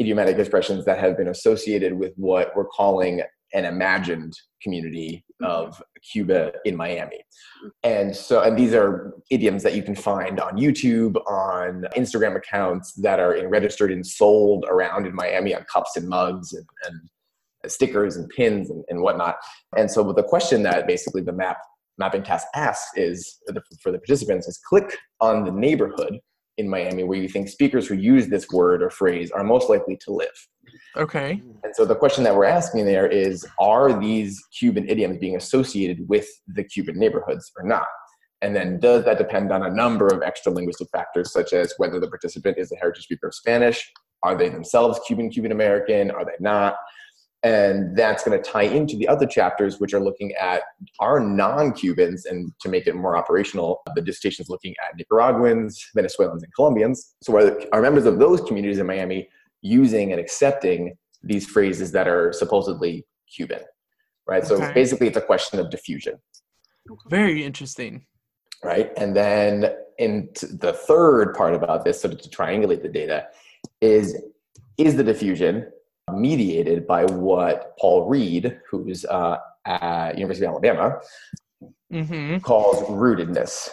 idiomatic 0.00 0.38
expressions 0.38 0.84
that 0.84 0.98
have 0.98 1.16
been 1.16 1.28
associated 1.28 1.94
with 1.94 2.12
what 2.16 2.52
we're 2.56 2.66
calling 2.66 3.22
an 3.54 3.64
imagined 3.66 4.32
community 4.62 5.24
mm-hmm. 5.42 5.50
of 5.50 5.82
Cuba 6.10 6.52
in 6.64 6.76
Miami. 6.76 7.18
Mm-hmm. 7.18 7.68
And 7.82 8.16
so, 8.16 8.40
and 8.40 8.56
these 8.56 8.74
are 8.74 9.12
idioms 9.30 9.62
that 9.62 9.74
you 9.74 9.82
can 9.82 9.94
find 9.94 10.40
on 10.40 10.56
YouTube, 10.56 11.16
on 11.26 11.86
Instagram 11.96 12.36
accounts 12.36 12.94
that 12.94 13.20
are 13.20 13.34
in, 13.34 13.48
registered 13.48 13.92
and 13.92 14.06
sold 14.06 14.64
around 14.68 15.06
in 15.06 15.14
Miami 15.14 15.54
on 15.54 15.64
cups 15.64 15.96
and 15.96 16.08
mugs 16.08 16.52
and, 16.52 16.66
and 16.86 17.70
stickers 17.70 18.16
and 18.16 18.28
pins 18.30 18.70
and, 18.70 18.84
and 18.88 19.00
whatnot. 19.00 19.36
And 19.76 19.90
so, 19.90 20.12
the 20.12 20.22
question 20.22 20.62
that 20.62 20.86
basically 20.86 21.22
the 21.22 21.32
map 21.32 21.58
mapping 21.98 22.22
task 22.22 22.46
asks 22.54 22.90
is 22.96 23.38
for 23.46 23.52
the, 23.52 23.62
for 23.82 23.92
the 23.92 23.98
participants 23.98 24.48
is 24.48 24.58
click 24.68 24.96
on 25.20 25.44
the 25.44 25.52
neighborhood 25.52 26.18
in 26.58 26.68
Miami 26.68 27.02
where 27.04 27.18
you 27.18 27.28
think 27.28 27.48
speakers 27.48 27.86
who 27.86 27.94
use 27.94 28.28
this 28.28 28.48
word 28.50 28.82
or 28.82 28.90
phrase 28.90 29.30
are 29.30 29.44
most 29.44 29.68
likely 29.68 29.96
to 30.04 30.12
live. 30.12 30.48
Okay. 30.96 31.42
And 31.64 31.74
so 31.74 31.84
the 31.84 31.94
question 31.94 32.24
that 32.24 32.36
we're 32.36 32.44
asking 32.44 32.84
there 32.84 33.06
is 33.06 33.46
Are 33.58 33.98
these 33.98 34.40
Cuban 34.58 34.88
idioms 34.88 35.18
being 35.18 35.36
associated 35.36 36.08
with 36.08 36.26
the 36.46 36.64
Cuban 36.64 36.98
neighborhoods 36.98 37.50
or 37.56 37.66
not? 37.66 37.86
And 38.42 38.56
then 38.56 38.80
does 38.80 39.04
that 39.04 39.18
depend 39.18 39.52
on 39.52 39.62
a 39.62 39.70
number 39.70 40.08
of 40.08 40.22
extra 40.22 40.52
linguistic 40.52 40.88
factors, 40.90 41.32
such 41.32 41.52
as 41.52 41.72
whether 41.78 42.00
the 42.00 42.08
participant 42.08 42.58
is 42.58 42.72
a 42.72 42.76
heritage 42.76 43.04
speaker 43.04 43.28
of 43.28 43.34
Spanish? 43.34 43.90
Are 44.24 44.36
they 44.36 44.48
themselves 44.48 45.00
Cuban, 45.06 45.30
Cuban 45.30 45.52
American? 45.52 46.10
Are 46.10 46.24
they 46.24 46.32
not? 46.40 46.74
And 47.44 47.96
that's 47.96 48.22
going 48.22 48.40
to 48.40 48.50
tie 48.50 48.62
into 48.62 48.96
the 48.96 49.08
other 49.08 49.26
chapters, 49.26 49.80
which 49.80 49.92
are 49.94 50.00
looking 50.00 50.32
at 50.40 50.62
our 51.00 51.18
non 51.18 51.72
Cubans, 51.72 52.24
and 52.24 52.52
to 52.60 52.68
make 52.68 52.86
it 52.86 52.94
more 52.94 53.16
operational, 53.16 53.82
the 53.96 54.02
dissertation 54.02 54.44
is 54.44 54.48
looking 54.48 54.74
at 54.84 54.96
Nicaraguans, 54.96 55.84
Venezuelans, 55.94 56.44
and 56.44 56.54
Colombians. 56.54 57.14
So, 57.20 57.36
are, 57.36 57.60
are 57.72 57.82
members 57.82 58.06
of 58.06 58.20
those 58.20 58.40
communities 58.42 58.78
in 58.78 58.86
Miami 58.86 59.28
using 59.60 60.12
and 60.12 60.20
accepting 60.20 60.94
these 61.24 61.46
phrases 61.46 61.90
that 61.92 62.06
are 62.06 62.32
supposedly 62.32 63.04
Cuban? 63.34 63.62
Right. 64.28 64.46
So, 64.46 64.60
basically, 64.72 65.08
it's 65.08 65.16
a 65.16 65.22
question 65.22 65.58
of 65.58 65.68
diffusion 65.68 66.14
Very 67.10 67.44
interesting. 67.44 68.06
right? 68.62 68.92
And 68.96 69.16
then 69.16 69.74
in 69.98 70.28
the 70.42 70.72
third 70.72 71.34
part 71.34 71.54
about 71.54 71.84
this, 71.84 72.00
sort 72.00 72.14
of 72.14 72.22
to 72.22 72.28
triangulate 72.28 72.82
the 72.82 72.88
data, 72.88 73.26
is 73.80 74.16
is 74.78 74.96
the 74.96 75.04
diffusion 75.04 75.66
mediated 76.10 76.86
by 76.86 77.04
what 77.04 77.76
Paul 77.78 78.08
Reed, 78.08 78.58
who's 78.68 79.04
uh, 79.04 79.36
at 79.66 80.18
University 80.18 80.46
of 80.46 80.50
Alabama, 80.52 80.98
hmm 81.90 82.38
calls 82.38 82.82
rootedness. 82.88 83.68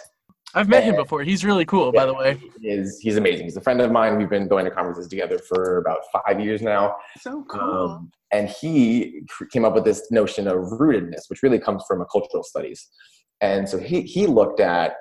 I've 0.54 0.68
met 0.68 0.82
him 0.84 0.94
Uh, 0.94 1.04
before. 1.04 1.22
He's 1.22 1.44
really 1.44 1.64
cool, 1.64 1.92
by 1.92 2.06
the 2.06 2.14
way. 2.14 2.36
He 2.60 2.68
is 2.68 2.98
he's 3.00 3.16
amazing. 3.16 3.44
He's 3.44 3.56
a 3.56 3.60
friend 3.60 3.80
of 3.80 3.90
mine. 3.90 4.18
We've 4.18 4.28
been 4.28 4.48
going 4.48 4.64
to 4.64 4.70
conferences 4.70 5.08
together 5.08 5.38
for 5.38 5.78
about 5.78 5.98
five 6.12 6.40
years 6.40 6.60
now. 6.60 6.96
So 7.20 7.44
cool. 7.48 7.60
Um, 7.60 8.10
and 8.32 8.48
he 8.48 9.22
came 9.52 9.64
up 9.64 9.74
with 9.74 9.84
this 9.84 10.10
notion 10.10 10.46
of 10.46 10.56
rootedness, 10.56 11.28
which 11.28 11.42
really 11.42 11.58
comes 11.58 11.84
from 11.86 12.00
a 12.00 12.06
cultural 12.06 12.42
studies. 12.42 12.88
And 13.40 13.68
so 13.68 13.78
he, 13.78 14.02
he 14.02 14.26
looked 14.26 14.60
at 14.60 14.94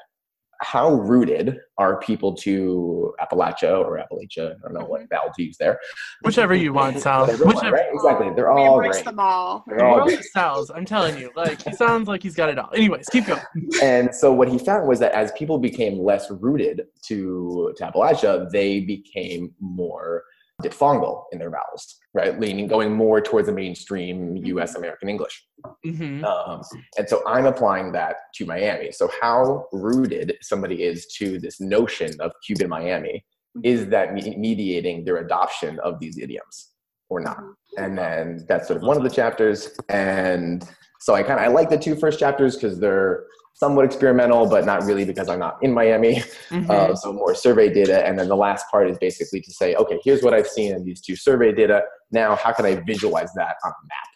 how 0.62 0.94
rooted 0.94 1.58
are 1.78 2.00
people 2.00 2.34
to 2.36 3.14
Appalachia 3.22 3.80
or 3.80 3.98
Appalachia. 3.98 4.56
I 4.56 4.60
don't 4.62 4.74
know 4.74 4.86
what 4.86 5.02
mm-hmm. 5.02 5.16
vowel 5.16 5.32
to 5.36 5.44
use 5.44 5.58
there. 5.58 5.80
Whichever 6.24 6.54
you 6.54 6.74
want, 6.74 7.00
Sal. 7.02 7.22
Whatever 7.22 7.44
you 7.44 7.50
Whichever. 7.50 7.76
right? 7.76 7.86
Exactly. 7.94 8.30
They're 8.36 8.54
we 8.54 8.62
all 8.62 8.80
embrace 8.80 8.98
great. 8.98 9.06
them 9.06 9.20
all. 9.20 9.64
They're 9.68 9.78
The 9.78 9.86
all 9.86 9.96
world 9.96 10.08
great. 10.10 10.24
Sal's. 10.26 10.70
I'm 10.70 10.86
telling 10.86 11.18
you. 11.18 11.32
Like 11.36 11.62
he 11.62 11.74
sounds 11.74 12.08
like 12.08 12.22
he's 12.22 12.36
got 12.36 12.50
it 12.50 12.60
all. 12.60 12.70
Anyways, 12.74 13.08
keep 13.10 13.26
going. 13.26 13.42
And 13.82 14.14
so 14.14 14.34
what 14.34 14.50
he 14.50 14.58
found 14.58 14.88
was 14.88 15.00
that 15.00 15.14
as 15.14 15.32
people 15.34 15.58
became 15.58 16.00
less 16.00 16.30
rooted 16.30 16.82
to, 17.04 17.74
to 17.78 17.84
Appalachia, 17.84 18.50
they 18.50 18.82
became 18.82 19.54
more 19.60 20.24
diphthongal 20.62 21.24
in 21.32 21.40
their 21.40 21.50
vowels, 21.50 21.98
right? 22.14 22.40
Leaning, 22.40 22.68
going 22.68 22.92
more 22.92 23.22
towards 23.22 23.48
the 23.48 23.54
mainstream 23.54 24.36
U.S. 24.38 24.76
American 24.76 25.10
English. 25.10 25.46
hmm 25.84 26.24
Um, 26.24 26.62
and 26.98 27.08
so 27.08 27.22
I'm 27.26 27.46
applying 27.46 27.92
that 27.94 28.16
to 28.36 28.46
Miami. 28.46 28.92
So 28.92 29.10
how 29.22 29.66
rooted 29.72 30.38
somebody 30.42 30.84
is 30.84 31.08
to 31.18 31.40
this 31.40 31.60
notion 31.60 32.12
of 32.20 32.32
Cuban 32.46 32.70
Miami 32.70 33.26
is 33.64 33.88
that 33.88 34.14
me- 34.14 34.36
mediating 34.38 35.06
their 35.06 35.18
adoption 35.18 35.80
of 35.80 36.00
these 36.00 36.18
idioms 36.18 36.72
or 37.10 37.20
not? 37.20 37.42
And 37.78 37.98
then 37.98 38.46
that's 38.48 38.68
sort 38.68 38.78
of 38.78 38.84
one 38.84 38.98
of 38.98 39.04
the 39.04 39.10
chapters. 39.10 39.70
And 39.90 40.68
so 41.00 41.16
I 41.16 41.24
kind 41.24 41.40
of 41.40 41.46
I 41.46 41.48
like 41.48 41.70
the 41.70 41.78
two 41.78 41.96
first 41.96 42.20
chapters 42.20 42.56
because 42.56 42.80
they're 42.80 43.26
somewhat 43.60 43.86
experimental, 43.86 44.48
but 44.48 44.66
not 44.66 44.84
really 44.84 45.04
because 45.04 45.28
I'm 45.28 45.40
not 45.40 45.58
in 45.62 45.74
Miami. 45.74 46.24
hmm 46.50 46.70
Uh, 46.70 46.96
so 46.96 47.12
more 47.12 47.36
survey 47.36 47.72
data, 47.72 48.06
and 48.06 48.18
then 48.18 48.28
the 48.28 48.36
last 48.36 48.66
part 48.72 48.90
is 48.90 48.98
basically 48.98 49.42
to 49.42 49.52
say, 49.52 49.76
okay, 49.76 50.00
here's 50.04 50.22
what 50.24 50.34
I've 50.34 50.48
seen 50.48 50.74
in 50.74 50.84
these 50.84 51.02
two 51.02 51.16
survey 51.16 51.52
data. 51.52 51.82
Now, 52.12 52.36
how 52.36 52.54
can 52.54 52.66
I 52.66 52.76
visualize 52.86 53.32
that 53.36 53.56
on 53.66 53.72
a 53.72 53.84
map? 53.94 54.10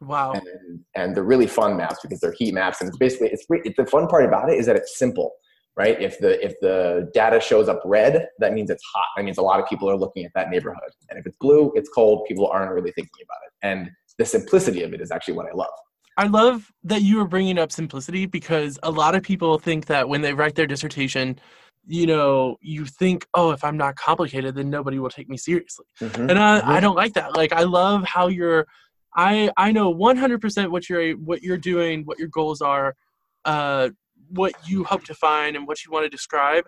wow. 0.00 0.32
and, 0.32 0.80
and 0.94 1.16
they're 1.16 1.24
really 1.24 1.48
fun 1.48 1.76
maps 1.76 1.98
because 2.02 2.20
they're 2.20 2.36
heat 2.38 2.54
maps. 2.54 2.80
And 2.80 2.88
it's 2.88 2.96
basically 2.98 3.28
it's, 3.28 3.44
it's 3.50 3.76
the 3.76 3.86
fun 3.86 4.06
part 4.06 4.24
about 4.24 4.48
it 4.48 4.58
is 4.58 4.66
that 4.66 4.76
it's 4.76 4.98
simple 4.98 5.32
right? 5.76 6.00
If 6.02 6.18
the 6.18 6.44
if 6.44 6.54
the 6.60 7.08
data 7.14 7.38
shows 7.40 7.68
up 7.68 7.80
red 7.84 8.26
that 8.40 8.52
means 8.52 8.68
it's 8.68 8.82
hot. 8.92 9.04
That 9.16 9.24
means 9.24 9.38
a 9.38 9.42
lot 9.42 9.60
of 9.60 9.66
people 9.68 9.88
are 9.88 9.96
looking 9.96 10.24
at 10.24 10.32
that 10.34 10.50
neighborhood. 10.50 10.90
And 11.08 11.18
if 11.20 11.24
it's 11.26 11.36
blue 11.40 11.72
it's 11.76 11.88
cold. 11.88 12.26
People 12.26 12.48
aren't 12.48 12.72
really 12.72 12.92
thinking 12.92 13.22
about 13.22 13.38
it. 13.46 13.52
And 13.62 13.90
the 14.18 14.24
simplicity 14.24 14.82
of 14.82 14.92
it 14.92 15.00
is 15.00 15.10
actually 15.10 15.34
what 15.34 15.46
i 15.46 15.54
love 15.54 15.76
I 16.18 16.26
love 16.26 16.72
that 16.82 17.02
you 17.02 17.16
were 17.18 17.28
bringing 17.28 17.58
up 17.58 17.70
simplicity 17.70 18.26
because 18.26 18.76
a 18.82 18.90
lot 18.90 19.14
of 19.14 19.22
people 19.22 19.56
think 19.60 19.86
that 19.86 20.08
when 20.08 20.20
they 20.20 20.34
write 20.34 20.56
their 20.56 20.66
dissertation, 20.66 21.38
you 21.86 22.06
know, 22.06 22.56
you 22.60 22.86
think, 22.86 23.24
oh, 23.34 23.52
if 23.52 23.62
I'm 23.62 23.76
not 23.76 23.94
complicated, 23.94 24.56
then 24.56 24.68
nobody 24.68 24.98
will 24.98 25.10
take 25.10 25.28
me 25.28 25.36
seriously. 25.36 25.86
Mhm. 26.00 26.28
And 26.28 26.38
I, 26.38 26.60
Mhm. 26.60 26.64
I 26.66 26.80
don't 26.80 26.96
like 26.96 27.14
that. 27.14 27.36
Like, 27.36 27.52
I 27.52 27.62
love 27.62 28.02
how 28.02 28.26
you're, 28.26 28.66
I, 29.14 29.52
I 29.56 29.70
know 29.70 29.90
100% 29.94 30.72
what 30.72 30.88
you're, 30.88 31.12
what 31.12 31.42
you're 31.42 31.56
doing, 31.56 32.02
what 32.04 32.18
your 32.18 32.28
goals 32.28 32.60
are, 32.60 32.96
uh, 33.44 33.90
what 34.30 34.54
you 34.68 34.82
hope 34.82 35.04
to 35.04 35.14
find 35.14 35.54
and 35.54 35.68
what 35.68 35.84
you 35.84 35.92
want 35.92 36.04
to 36.04 36.10
describe 36.10 36.66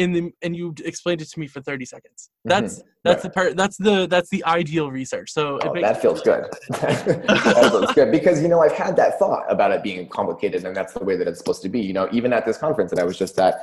in 0.00 0.12
the, 0.12 0.32
and 0.42 0.56
you 0.56 0.74
explained 0.84 1.20
it 1.20 1.28
to 1.28 1.38
me 1.38 1.46
for 1.46 1.60
30 1.60 1.84
seconds. 1.84 2.30
That's, 2.46 2.82
that's 3.04 3.22
the 3.22 3.30
part, 3.30 3.54
that's 3.54 3.76
the, 3.76 4.06
that's 4.06 4.30
the 4.30 4.42
ideal 4.44 4.90
research. 4.90 5.30
So 5.30 5.58
Oh, 5.62 5.72
makes, 5.72 5.86
that 5.88 6.00
feels 6.00 6.22
good. 6.22 6.44
that 6.70 7.68
feels 7.70 7.92
good 7.92 8.10
because 8.10 8.40
you 8.42 8.48
know 8.48 8.60
I've 8.60 8.72
had 8.72 8.96
that 8.96 9.18
thought 9.18 9.44
about 9.48 9.72
it 9.72 9.82
being 9.82 10.08
complicated, 10.08 10.64
and 10.64 10.74
that's 10.74 10.94
the 10.94 11.04
way 11.04 11.16
that 11.16 11.28
it's 11.28 11.38
supposed 11.38 11.62
to 11.62 11.68
be. 11.68 11.80
You 11.80 11.92
know, 11.92 12.08
even 12.12 12.32
at 12.32 12.46
this 12.46 12.56
conference 12.56 12.90
that 12.90 12.98
I 12.98 13.04
was 13.04 13.18
just 13.18 13.38
at, 13.38 13.54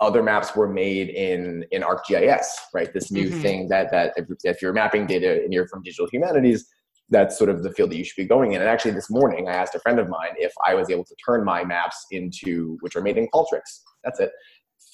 other 0.00 0.22
maps 0.22 0.56
were 0.56 0.68
made 0.68 1.10
in 1.10 1.64
in 1.70 1.82
ArcGIS, 1.82 2.46
right? 2.72 2.92
This 2.92 3.10
new 3.12 3.28
Mhm. 3.28 3.42
thing 3.42 3.68
that 3.68 3.90
that 3.92 4.14
if, 4.16 4.26
if 4.42 4.60
you're 4.60 4.72
mapping 4.72 5.06
data 5.06 5.42
and 5.44 5.52
you're 5.52 5.68
from 5.68 5.82
digital 5.82 6.08
humanities, 6.10 6.66
that's 7.10 7.38
sort 7.38 7.50
of 7.50 7.62
the 7.62 7.70
field 7.72 7.90
that 7.90 7.96
you 7.96 8.04
should 8.04 8.16
be 8.16 8.26
going 8.26 8.52
in. 8.52 8.60
And 8.60 8.68
actually, 8.68 8.92
this 8.92 9.10
morning 9.10 9.48
I 9.48 9.52
asked 9.52 9.74
a 9.74 9.80
friend 9.80 9.98
of 10.00 10.08
mine 10.08 10.34
if 10.36 10.52
I 10.66 10.74
was 10.74 10.90
able 10.90 11.04
to 11.04 11.14
turn 11.24 11.44
my 11.44 11.64
maps 11.64 12.06
into, 12.10 12.76
which 12.80 12.96
are 12.96 13.02
made 13.02 13.18
in 13.18 13.28
Qualtrics. 13.28 13.80
That's 14.02 14.20
it. 14.20 14.30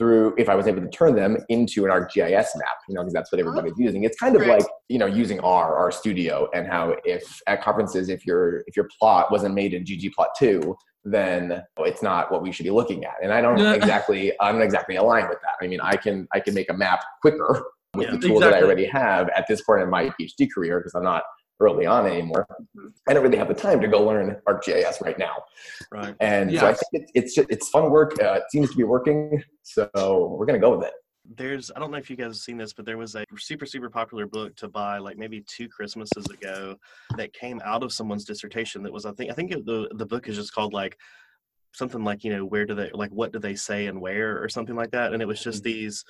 Through 0.01 0.33
if 0.39 0.49
I 0.49 0.55
was 0.55 0.67
able 0.67 0.81
to 0.81 0.89
turn 0.89 1.15
them 1.15 1.37
into 1.51 1.85
an 1.85 1.91
ArcGIS 1.91 2.33
map, 2.57 2.79
you 2.89 2.95
know, 2.95 3.03
because 3.03 3.13
that's 3.13 3.31
what 3.31 3.39
oh, 3.39 3.47
everybody's 3.47 3.79
using. 3.79 4.05
It's 4.05 4.19
kind 4.19 4.35
of 4.35 4.41
Right. 4.41 4.59
like 4.61 4.67
you 4.89 4.99
know 4.99 5.05
using 5.05 5.39
R, 5.41 5.77
R 5.77 5.93
Studio, 5.93 6.49
and 6.55 6.67
how 6.67 6.97
if 7.05 7.43
at 7.47 7.61
conferences 7.61 8.09
if 8.09 8.25
your 8.25 8.63
if 8.67 8.79
your 8.79 8.89
plot 8.99 9.31
wasn't 9.31 9.55
made 9.55 9.75
in 9.75 9.85
ggplot2, 9.85 10.75
then 11.05 11.63
it's 11.81 12.03
not 12.03 12.33
what 12.33 12.41
we 12.41 12.51
should 12.51 12.65
be 12.65 12.71
looking 12.71 13.05
at. 13.05 13.17
And 13.23 13.31
I 13.31 13.43
don't 13.43 13.59
Yeah. 13.59 13.75
exactly 13.75 14.33
I'm 14.41 14.57
not 14.57 14.65
exactly 14.65 14.97
aligned 14.97 15.29
with 15.29 15.39
that. 15.43 15.63
I 15.63 15.67
mean, 15.69 15.81
I 15.83 15.97
can 15.97 16.27
I 16.33 16.41
can 16.41 16.55
make 16.55 16.71
a 16.71 16.75
map 16.75 17.01
quicker 17.21 17.63
with 17.95 18.07
Yeah. 18.09 18.17
the 18.17 18.27
tools 18.27 18.41
that 18.41 18.55
I 18.55 18.63
already 18.63 18.87
have 18.87 19.29
at 19.37 19.45
this 19.49 19.63
point 19.65 19.83
in 19.83 19.91
my 19.91 20.09
PhD 20.19 20.49
career 20.51 20.81
because 20.81 20.95
I'm 20.95 21.05
not 21.05 21.25
early 21.61 21.87
on 21.87 22.07
anymore. 22.07 22.47
Mhm. 22.77 22.93
I 23.09 23.13
don't 23.15 23.23
really 23.23 23.37
have 23.37 23.49
the 23.49 23.55
time 23.55 23.81
to 23.81 23.89
go 23.89 24.05
learn 24.05 24.41
ArcGIS 24.49 25.01
right 25.03 25.19
now. 25.19 25.45
Right. 25.93 26.15
And 26.21 26.51
so 26.59 26.67
I 26.67 26.73
think 26.73 26.91
it's 26.93 27.13
it's 27.15 27.35
just, 27.35 27.51
it's 27.51 27.69
fun 27.69 27.91
work. 27.91 28.21
Uh, 28.23 28.35
it 28.35 28.45
seems 28.51 28.71
to 28.71 28.77
be 28.77 28.85
working, 28.85 29.43
so 29.63 30.35
we're 30.37 30.47
gonna 30.47 30.59
go 30.59 30.77
with 30.77 30.87
it. 30.87 30.95
There's 31.37 31.71
I 31.77 31.79
don't 31.79 31.91
know 31.91 31.99
if 31.99 32.11
you 32.11 32.17
guys 32.17 32.27
have 32.27 32.37
seen 32.37 32.57
this, 32.57 32.73
but 32.73 32.87
there 32.87 32.99
was 32.99 33.15
a 33.15 33.25
super 33.39 33.67
super 33.67 33.91
popular 33.91 34.27
book 34.27 34.57
to 34.57 34.69
buy 34.69 34.99
like 34.99 35.17
maybe 35.17 35.45
two 35.47 35.69
Christmases 35.69 36.27
ago 36.27 36.77
that 37.17 37.33
came 37.33 37.61
out 37.65 37.83
of 37.83 37.93
someone's 37.93 38.25
dissertation. 38.25 38.83
That 38.83 38.93
was 38.93 39.07
I 39.07 39.13
think 39.13 39.31
I 39.31 39.35
think 39.35 39.53
it, 39.53 39.65
the 39.67 39.89
the 39.95 40.07
book 40.07 40.29
is 40.29 40.37
just 40.37 40.55
called 40.55 40.73
like 40.73 40.97
something 41.73 42.03
like 42.03 42.25
you 42.25 42.35
know 42.35 42.45
where 42.45 42.67
do 42.67 42.75
they 42.75 42.91
like 42.95 43.13
what 43.13 43.33
do 43.33 43.39
they 43.39 43.55
say 43.55 43.87
and 43.87 44.01
where 44.01 44.43
or 44.43 44.49
something 44.49 44.75
like 44.75 44.91
that. 44.91 45.13
And 45.13 45.23
it 45.23 45.27
was 45.27 45.43
just 45.43 45.63
these. 45.63 46.05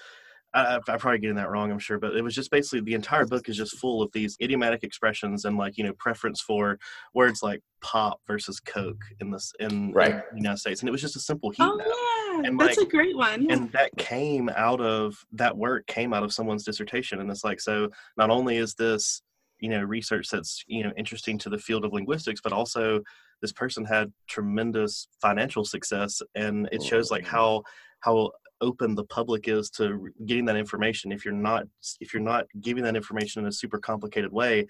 I, 0.55 0.77
I- 0.77 0.81
I'm 0.89 0.99
probably 0.99 1.19
getting 1.19 1.37
that 1.37 1.51
wrong, 1.51 1.71
I'm 1.71 1.79
sure, 1.79 1.99
but 1.99 2.17
it 2.17 2.23
was 2.23 2.35
just 2.35 2.51
basically 2.51 2.81
the 2.81 2.95
entire 2.95 3.27
book 3.27 3.49
is 3.49 3.57
just 3.57 3.77
full 3.79 4.03
of 4.03 4.11
these 4.13 4.37
idiomatic 4.43 4.83
expressions 4.83 5.45
and 5.45 5.57
like 5.57 5.77
you 5.79 5.85
know 5.85 5.93
preference 5.95 6.41
for 6.41 6.79
words 7.15 7.43
like 7.43 7.61
pop 7.83 8.21
versus 8.27 8.61
Coke 8.61 9.03
in 9.21 9.31
this 9.31 9.53
in, 9.61 9.93
Right. 9.93 10.13
in 10.13 10.21
the 10.33 10.37
United 10.37 10.59
States, 10.59 10.81
and 10.81 10.89
it 10.89 10.93
was 10.93 11.01
just 11.01 11.17
a 11.17 11.21
simple 11.21 11.51
heat 11.51 11.63
oh, 11.63 11.77
map 11.77 11.87
Oh 11.89 12.41
yeah, 12.43 12.49
And, 12.49 12.61
that's 12.61 12.79
like- 12.79 12.87
a 12.87 12.91
great 12.91 13.17
one. 13.17 13.51
And 13.51 13.71
that 13.73 13.97
came 13.97 14.49
out 14.51 14.81
of 14.81 15.17
that 15.33 15.57
work 15.57 15.87
came 15.87 16.13
out 16.13 16.23
of 16.23 16.33
someone's 16.33 16.65
dissertation 16.65 17.21
and 17.21 17.31
it's 17.31 17.45
like 17.45 17.61
so 17.61 17.89
not 18.17 18.31
only 18.31 18.57
is 18.57 18.75
this 18.75 19.23
you 19.59 19.69
know 19.69 19.83
research 19.83 20.29
that's 20.31 20.65
you 20.67 20.83
know 20.83 20.93
interesting 20.97 21.39
to 21.39 21.51
the 21.51 21.59
field 21.59 21.85
of 21.85 21.93
linguistics 21.93 22.41
but 22.43 22.53
also 22.53 23.01
this 23.43 23.53
person 23.53 23.85
had 23.85 24.13
tremendous 24.29 25.09
financial 25.21 25.65
success 25.65 26.23
and 26.35 26.69
it 26.73 26.83
shows 26.83 27.11
like 27.11 27.25
oh. 27.27 27.29
how 27.31 27.63
how 28.01 28.31
open 28.61 28.95
the 28.95 29.05
public 29.05 29.49
is 29.49 29.71
to 29.71 30.09
getting 30.27 30.45
that 30.47 30.57
information 30.57 31.13
if 31.13 31.25
you're 31.25 31.35
not 31.35 31.65
if 32.01 32.13
you're 32.13 32.23
not 32.23 32.45
giving 32.61 32.85
that 32.85 32.97
information 32.97 33.43
in 33.43 33.49
a 33.49 33.53
super 33.53 33.79
complicated 33.79 34.33
way 34.33 34.67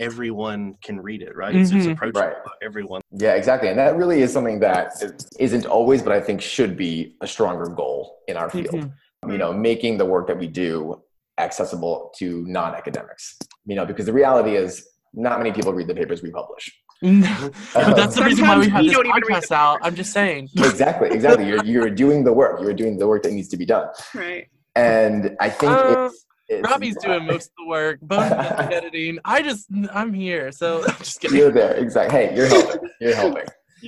everyone 0.00 0.74
can 0.82 0.98
read 1.00 1.22
it 1.22 1.36
right 1.36 1.54
it's, 1.54 1.70
it's 1.70 1.86
Mhm. 1.86 1.92
approachable 1.92 2.20
Right. 2.20 2.36
everyone 2.62 3.00
Yeah, 3.12 3.34
exactly. 3.34 3.68
And 3.68 3.78
that 3.78 3.94
really 3.96 4.22
is 4.22 4.32
something 4.32 4.58
that 4.60 4.90
isn't 5.38 5.66
always, 5.66 6.02
but 6.02 6.12
I 6.12 6.20
think 6.20 6.40
should 6.40 6.76
be 6.76 7.14
a 7.20 7.28
stronger 7.28 7.66
goal 7.66 8.18
in 8.26 8.36
our 8.36 8.50
field. 8.50 8.74
Mhm. 8.74 9.32
You 9.32 9.38
know, 9.38 9.52
making 9.52 9.98
the 9.98 10.04
work 10.04 10.26
that 10.26 10.36
we 10.36 10.48
do 10.48 11.00
accessible 11.38 12.12
to 12.18 12.44
non-academics. 12.46 13.38
You 13.66 13.76
know, 13.76 13.86
because 13.86 14.06
the 14.06 14.12
reality 14.12 14.56
is 14.56 14.72
not 15.12 15.38
many 15.38 15.52
people 15.52 15.72
read 15.72 15.86
the 15.86 15.94
papers 15.94 16.22
we 16.22 16.30
publish. 16.32 16.64
But 17.02 17.94
that's 17.96 18.14
the 18.16 18.22
reason 18.24 18.46
why 18.46 18.58
we 18.58 18.68
have 18.68 18.84
this 18.84 18.92
don't 18.92 19.06
even 19.06 19.22
read 19.28 19.42
podcast 19.42 19.52
out. 19.52 19.78
I'm 19.82 19.94
just 19.94 20.12
saying. 20.12 20.48
exactly, 20.56 21.10
exactly. 21.10 21.46
You're 21.46 21.64
you're 21.64 21.90
doing 21.90 22.24
the 22.24 22.32
work. 22.32 22.60
You're 22.60 22.74
doing 22.74 22.96
the 22.98 23.06
work 23.08 23.22
that 23.24 23.32
needs 23.32 23.48
to 23.48 23.56
be 23.56 23.66
done. 23.66 23.88
right. 24.14 24.48
And 24.76 25.36
I 25.40 25.50
think 25.50 25.72
Uh, 25.72 26.08
it's, 26.10 26.26
it's 26.48 26.68
Robbie's 26.70 26.96
doing 26.96 27.24
most 27.26 27.46
of 27.46 27.52
the 27.58 27.66
work. 27.68 28.00
Both 28.02 28.32
editing. 28.32 29.18
I 29.24 29.40
just, 29.42 29.66
I'm 29.92 30.12
here. 30.12 30.50
So 30.50 30.82
I'm 30.88 30.96
just 30.98 31.20
kidding. 31.20 31.36
You're 31.38 31.52
there, 31.52 31.74
exactly. 31.74 32.18
Hey, 32.18 32.34
you're 32.36 32.48
helping. 32.48 32.90
You're 33.00 33.14
helping. 33.14 33.44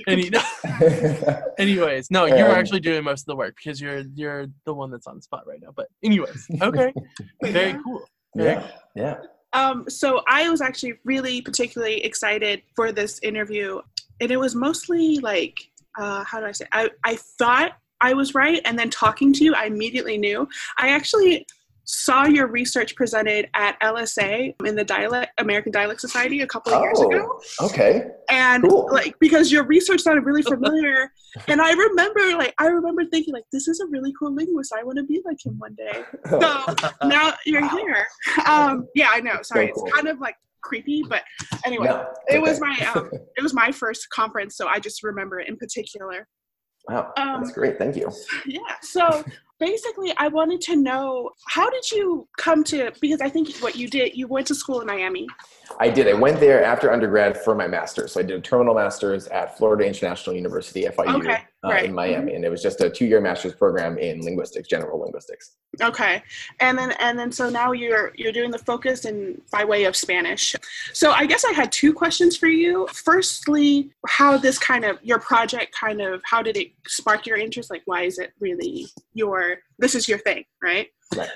Any, 0.07 0.29
anyways, 1.57 2.11
no, 2.11 2.25
you're 2.25 2.49
Um, 2.51 2.55
actually 2.55 2.79
doing 2.81 3.03
most 3.03 3.21
of 3.21 3.25
the 3.25 3.35
work 3.35 3.55
because 3.55 3.81
you're 3.81 4.03
you're 4.13 4.45
the 4.65 4.73
one 4.73 4.91
that's 4.91 5.07
on 5.07 5.15
the 5.15 5.21
spot 5.23 5.43
right 5.47 5.59
now. 5.61 5.69
But 5.75 5.87
anyways, 6.03 6.45
okay, 6.61 6.93
very 7.41 7.79
cool. 7.83 8.03
Very 8.35 8.61
yeah, 8.61 8.67
yeah. 8.95 9.17
Um, 9.53 9.85
so 9.89 10.21
I 10.27 10.49
was 10.49 10.61
actually 10.61 10.95
really 11.05 11.41
particularly 11.41 12.03
excited 12.03 12.61
for 12.75 12.91
this 12.91 13.19
interview, 13.23 13.81
and 14.19 14.31
it 14.31 14.37
was 14.37 14.55
mostly 14.55 15.19
like, 15.19 15.59
uh, 15.97 16.23
how 16.23 16.39
do 16.39 16.45
I 16.45 16.51
say? 16.51 16.65
I 16.71 16.89
I 17.03 17.15
thought 17.15 17.77
I 18.01 18.13
was 18.13 18.35
right, 18.35 18.61
and 18.65 18.77
then 18.77 18.89
talking 18.89 19.33
to 19.33 19.43
you, 19.43 19.55
I 19.55 19.65
immediately 19.65 20.17
knew. 20.17 20.47
I 20.77 20.89
actually 20.89 21.47
saw 21.87 22.25
your 22.25 22.47
research 22.47 22.95
presented 22.95 23.49
at 23.53 23.79
LSA 23.81 24.53
in 24.65 24.75
the 24.75 24.83
Dialect 24.83 25.31
American 25.37 25.71
Dialect 25.71 26.01
Society 26.01 26.41
a 26.41 26.47
couple 26.47 26.73
of 26.73 26.81
years 26.81 26.99
ago, 26.99 27.39
Oh, 27.59 27.65
okay. 27.65 28.07
and 28.29 28.63
Cool. 28.67 28.89
like 28.91 29.15
because 29.19 29.51
your 29.51 29.63
research 29.65 30.01
sounded 30.01 30.25
really 30.25 30.41
familiar, 30.55 31.11
and 31.47 31.61
I 31.61 31.71
remember 31.71 32.19
like 32.37 32.53
I 32.59 32.67
remember 32.67 33.05
thinking 33.05 33.33
like 33.33 33.45
this 33.53 33.67
is 33.69 33.79
a 33.79 33.85
really 33.87 34.13
cool 34.19 34.33
linguist. 34.33 34.73
I 34.77 34.83
want 34.83 34.97
to 34.97 35.03
be 35.05 35.21
like 35.25 35.37
him 35.45 35.57
one 35.57 35.75
day. 35.75 36.03
So 36.29 36.65
now 37.07 37.33
you're 37.45 37.61
Wow. 37.61 37.77
here. 37.77 38.07
Um, 38.45 38.87
yeah, 38.93 39.07
I 39.11 39.21
know. 39.21 39.41
Sorry, 39.41 39.71
cool. 39.73 39.85
it's 39.85 39.95
kind 39.95 40.07
of 40.09 40.19
like 40.19 40.35
creepy, 40.61 41.03
but 41.07 41.23
anyway, 41.65 41.87
No, 41.87 42.05
it 42.27 42.41
was 42.41 42.59
my 42.59 42.75
um, 42.93 43.09
it 43.37 43.41
was 43.41 43.53
my 43.53 43.71
first 43.71 44.09
conference, 44.09 44.57
so 44.57 44.67
I 44.67 44.79
just 44.79 45.03
remember 45.03 45.39
it 45.39 45.47
in 45.47 45.55
particular. 45.55 46.27
Wow, 46.89 47.13
um, 47.17 47.41
that's 47.41 47.53
great. 47.53 47.77
Thank 47.77 47.95
you. 47.95 48.11
Yeah. 48.45 48.59
So 48.81 49.23
basically, 49.59 50.13
I 50.17 50.27
wanted 50.27 50.61
to 50.61 50.75
know 50.75 51.31
how 51.47 51.69
did 51.69 51.91
you 51.91 52.27
come 52.37 52.63
to 52.65 52.91
because 53.01 53.21
I 53.21 53.29
think 53.29 53.55
what 53.57 53.75
you 53.75 53.87
did, 53.87 54.15
you 54.15 54.27
went 54.27 54.47
to 54.47 54.55
school 54.55 54.81
in 54.81 54.87
Miami. 54.87 55.27
I 55.79 55.89
did. 55.89 56.07
I 56.07 56.13
went 56.13 56.39
there 56.39 56.63
after 56.63 56.91
undergrad 56.91 57.37
for 57.37 57.55
my 57.55 57.67
master's. 57.67 58.13
So 58.13 58.19
I 58.19 58.23
did 58.23 58.37
a 58.37 58.41
terminal 58.41 58.73
master's 58.73 59.27
at 59.27 59.57
Florida 59.57 59.85
International 59.85 60.35
University, 60.35 60.83
FIU, 60.83 61.15
Okay, 61.15 61.39
uh, 61.63 61.69
right. 61.69 61.85
in 61.85 61.93
Miami, 61.93 62.35
and 62.35 62.45
it 62.45 62.49
was 62.49 62.61
just 62.61 62.81
a 62.81 62.89
two-year 62.89 63.19
master's 63.19 63.53
program 63.53 63.97
in 63.97 64.21
linguistics, 64.21 64.67
general 64.67 64.99
linguistics. 64.99 65.55
Okay, 65.81 66.21
and 66.59 66.77
then 66.77 66.93
and 66.99 67.17
then 67.17 67.31
so 67.31 67.49
now 67.49 67.71
you're 67.71 68.11
you're 68.15 68.31
doing 68.31 68.51
the 68.51 68.59
focus 68.59 69.05
in 69.05 69.41
by 69.51 69.63
way 69.63 69.85
of 69.85 69.95
Spanish. 69.95 70.55
So 70.93 71.11
I 71.11 71.25
guess 71.25 71.45
I 71.45 71.51
had 71.51 71.71
two 71.71 71.93
questions 71.93 72.37
for 72.37 72.47
you. 72.47 72.87
Firstly, 72.93 73.89
how 74.07 74.37
this 74.37 74.59
kind 74.59 74.85
of 74.85 74.97
your 75.01 75.19
project 75.19 75.75
kind 75.75 76.01
of 76.01 76.21
how 76.25 76.41
did 76.41 76.57
it 76.57 76.71
spark 76.85 77.25
your 77.25 77.37
interest? 77.37 77.71
Like, 77.71 77.83
why 77.85 78.03
is 78.03 78.19
it 78.19 78.33
really 78.39 78.85
your 79.13 79.57
this 79.79 79.95
is 79.95 80.07
your 80.07 80.19
thing, 80.19 80.43
right? 80.61 80.87
Right. 81.15 81.29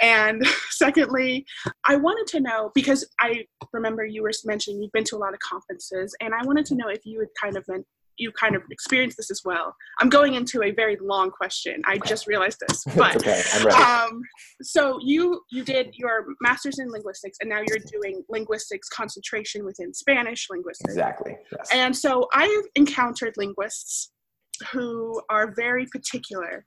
And 0.00 0.46
secondly, 0.70 1.46
I 1.86 1.96
wanted 1.96 2.26
to 2.32 2.40
know 2.40 2.72
because 2.74 3.08
I 3.20 3.46
remember 3.72 4.04
you 4.04 4.22
were 4.22 4.32
mentioning 4.44 4.82
you've 4.82 4.92
been 4.92 5.04
to 5.04 5.16
a 5.16 5.18
lot 5.18 5.32
of 5.32 5.40
conferences, 5.40 6.14
and 6.20 6.34
I 6.34 6.44
wanted 6.44 6.66
to 6.66 6.74
know 6.74 6.88
if 6.88 7.06
you 7.06 7.20
had 7.20 7.28
kind 7.40 7.56
of 7.56 7.64
been 7.66 7.84
you 8.18 8.32
kind 8.32 8.54
of 8.54 8.62
experienced 8.70 9.16
this 9.16 9.30
as 9.30 9.42
well. 9.44 9.74
I'm 10.00 10.08
going 10.08 10.34
into 10.34 10.62
a 10.62 10.70
very 10.70 10.96
long 11.00 11.30
question. 11.30 11.82
I 11.86 11.98
just 11.98 12.26
realized 12.26 12.62
this, 12.66 12.84
but 12.96 13.16
okay, 13.16 13.42
I'm 13.54 13.66
ready. 13.66 13.82
um, 13.82 14.22
so 14.62 14.98
you 15.02 15.42
you 15.50 15.64
did 15.64 15.94
your 15.94 16.26
master's 16.40 16.78
in 16.78 16.90
linguistics, 16.90 17.38
and 17.40 17.48
now 17.50 17.62
you're 17.66 17.78
doing 17.78 18.24
linguistics 18.28 18.88
concentration 18.88 19.64
within 19.64 19.92
Spanish 19.94 20.48
linguistics. 20.50 20.92
exactly. 20.92 21.36
Yes. 21.56 21.70
And 21.72 21.96
so 21.96 22.28
I've 22.32 22.64
encountered 22.74 23.34
linguists 23.36 24.10
who 24.72 25.20
are 25.28 25.52
very 25.56 25.86
particular, 25.86 26.64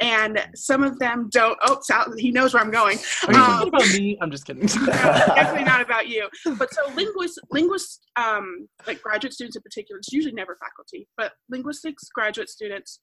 and 0.00 0.38
some 0.54 0.82
of 0.82 0.98
them 0.98 1.28
don't. 1.32 1.58
Oh, 1.62 1.78
Sal, 1.82 2.12
he 2.16 2.30
knows 2.30 2.54
where 2.54 2.62
I'm 2.62 2.70
going. 2.70 2.98
Are 3.26 3.32
you 3.32 3.38
Um, 3.38 3.46
talking 3.46 3.68
about 3.68 3.88
me? 3.98 4.18
I'm 4.20 4.30
just 4.30 4.46
kidding. 4.46 4.62
no, 4.80 4.86
definitely 4.86 5.64
not 5.64 5.80
about 5.80 6.08
you. 6.08 6.28
But 6.58 6.72
so 6.72 6.82
linguists, 6.94 7.38
linguists, 7.50 8.00
um, 8.16 8.68
like 8.86 9.00
graduate 9.02 9.32
students 9.32 9.56
in 9.56 9.62
particular, 9.62 9.98
it's 9.98 10.12
usually 10.12 10.34
never 10.34 10.56
faculty, 10.60 11.08
but 11.16 11.32
linguistics 11.50 12.04
graduate 12.14 12.48
students 12.48 12.98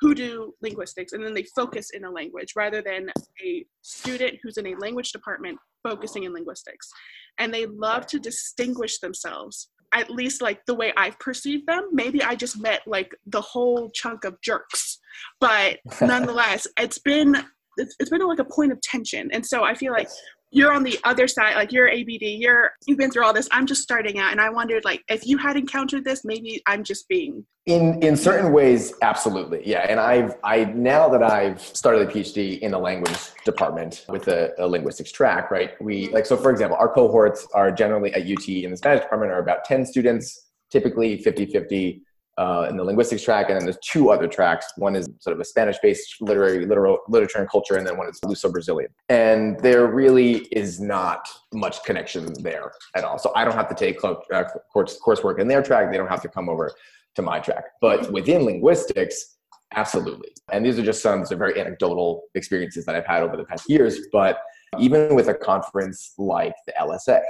who 0.00 0.14
do 0.14 0.52
linguistics 0.60 1.12
and 1.12 1.24
then 1.24 1.32
they 1.34 1.44
focus 1.54 1.90
in 1.94 2.04
a 2.04 2.10
language 2.10 2.52
rather 2.54 2.82
than 2.82 3.10
a 3.42 3.64
student 3.82 4.34
who's 4.42 4.58
in 4.58 4.66
a 4.66 4.74
language 4.76 5.10
department 5.10 5.58
focusing 5.82 6.24
in 6.24 6.34
linguistics. 6.34 6.90
And 7.38 7.52
they 7.52 7.66
love 7.66 8.06
to 8.08 8.18
distinguish 8.18 8.98
themselves. 8.98 9.68
At 9.94 10.10
least 10.10 10.42
like 10.42 10.60
the 10.66 10.74
way 10.74 10.92
I've 10.96 11.18
perceived 11.18 11.66
them. 11.66 11.88
Maybe 11.92 12.22
I 12.22 12.34
just 12.34 12.60
met 12.60 12.82
like 12.86 13.10
the 13.26 13.40
whole 13.40 13.88
chunk 13.94 14.24
of 14.24 14.34
jerks. 14.42 14.98
But 15.40 15.78
nonetheless, 16.00 16.66
it's 16.78 16.98
been 16.98 17.36
it's, 17.78 17.94
it's 17.98 18.10
been 18.10 18.26
like 18.26 18.38
a 18.38 18.44
point 18.44 18.72
of 18.72 18.80
tension. 18.80 19.28
And 19.32 19.44
so 19.44 19.64
I 19.64 19.74
feel 19.74 19.92
like 19.92 20.08
you're 20.50 20.72
on 20.72 20.82
the 20.82 20.98
other 21.04 21.26
side 21.26 21.54
like 21.54 21.72
you're 21.72 21.90
abd 21.90 22.22
you're 22.22 22.70
you've 22.86 22.98
been 22.98 23.10
through 23.10 23.24
all 23.24 23.32
this 23.32 23.48
i'm 23.50 23.66
just 23.66 23.82
starting 23.82 24.18
out 24.18 24.30
and 24.30 24.40
i 24.40 24.48
wondered 24.48 24.84
like 24.84 25.02
if 25.08 25.26
you 25.26 25.36
had 25.36 25.56
encountered 25.56 26.04
this 26.04 26.24
maybe 26.24 26.62
i'm 26.66 26.84
just 26.84 27.08
being 27.08 27.44
in 27.66 28.00
in 28.02 28.16
certain 28.16 28.52
ways 28.52 28.94
absolutely 29.02 29.60
yeah 29.66 29.80
and 29.88 29.98
i've 29.98 30.36
i 30.44 30.64
now 30.64 31.08
that 31.08 31.22
i've 31.22 31.60
started 31.60 32.08
a 32.08 32.12
phd 32.12 32.60
in 32.60 32.70
the 32.70 32.78
language 32.78 33.18
department 33.44 34.04
with 34.08 34.28
a, 34.28 34.52
a 34.58 34.66
linguistics 34.66 35.10
track 35.10 35.50
right 35.50 35.72
we 35.80 36.08
like 36.10 36.24
so 36.24 36.36
for 36.36 36.50
example 36.50 36.76
our 36.78 36.88
cohorts 36.88 37.46
are 37.52 37.72
generally 37.72 38.12
at 38.14 38.22
ut 38.22 38.48
in 38.48 38.70
the 38.70 38.76
spanish 38.76 39.02
department 39.02 39.32
are 39.32 39.40
about 39.40 39.64
10 39.64 39.84
students 39.84 40.46
typically 40.70 41.18
50 41.18 41.46
50 41.46 42.02
uh, 42.38 42.66
in 42.68 42.76
the 42.76 42.84
linguistics 42.84 43.22
track 43.22 43.48
and 43.48 43.58
then 43.58 43.64
there's 43.64 43.78
two 43.82 44.10
other 44.10 44.28
tracks 44.28 44.66
one 44.76 44.94
is 44.94 45.08
sort 45.20 45.34
of 45.34 45.40
a 45.40 45.44
spanish 45.44 45.76
based 45.82 46.16
literary 46.20 46.66
literal, 46.66 46.98
literature 47.08 47.38
and 47.38 47.48
culture 47.48 47.76
and 47.76 47.86
then 47.86 47.96
one 47.96 48.08
is 48.08 48.20
luso 48.20 48.50
brazilian 48.50 48.90
and 49.08 49.58
there 49.60 49.86
really 49.86 50.38
is 50.52 50.80
not 50.80 51.26
much 51.54 51.82
connection 51.84 52.32
there 52.42 52.72
at 52.94 53.04
all 53.04 53.18
so 53.18 53.32
i 53.34 53.44
don't 53.44 53.54
have 53.54 53.68
to 53.68 53.74
take 53.74 53.98
clo- 53.98 54.20
uh, 54.32 54.44
course, 54.72 54.98
coursework 55.04 55.38
in 55.38 55.48
their 55.48 55.62
track 55.62 55.90
they 55.90 55.96
don't 55.96 56.08
have 56.08 56.22
to 56.22 56.28
come 56.28 56.48
over 56.48 56.70
to 57.16 57.22
my 57.22 57.40
track. 57.40 57.64
But 57.80 58.12
within 58.12 58.42
linguistics, 58.42 59.36
absolutely. 59.74 60.30
And 60.52 60.64
these 60.64 60.78
are 60.78 60.84
just 60.84 61.02
some, 61.02 61.26
some 61.26 61.38
very 61.38 61.58
anecdotal 61.60 62.22
experiences 62.34 62.84
that 62.84 62.94
I've 62.94 63.06
had 63.06 63.22
over 63.22 63.36
the 63.36 63.44
past 63.44 63.68
years. 63.68 63.98
But 64.12 64.38
even 64.78 65.14
with 65.14 65.28
a 65.28 65.34
conference 65.34 66.12
like 66.16 66.54
the 66.66 66.74
LSA, 66.80 67.20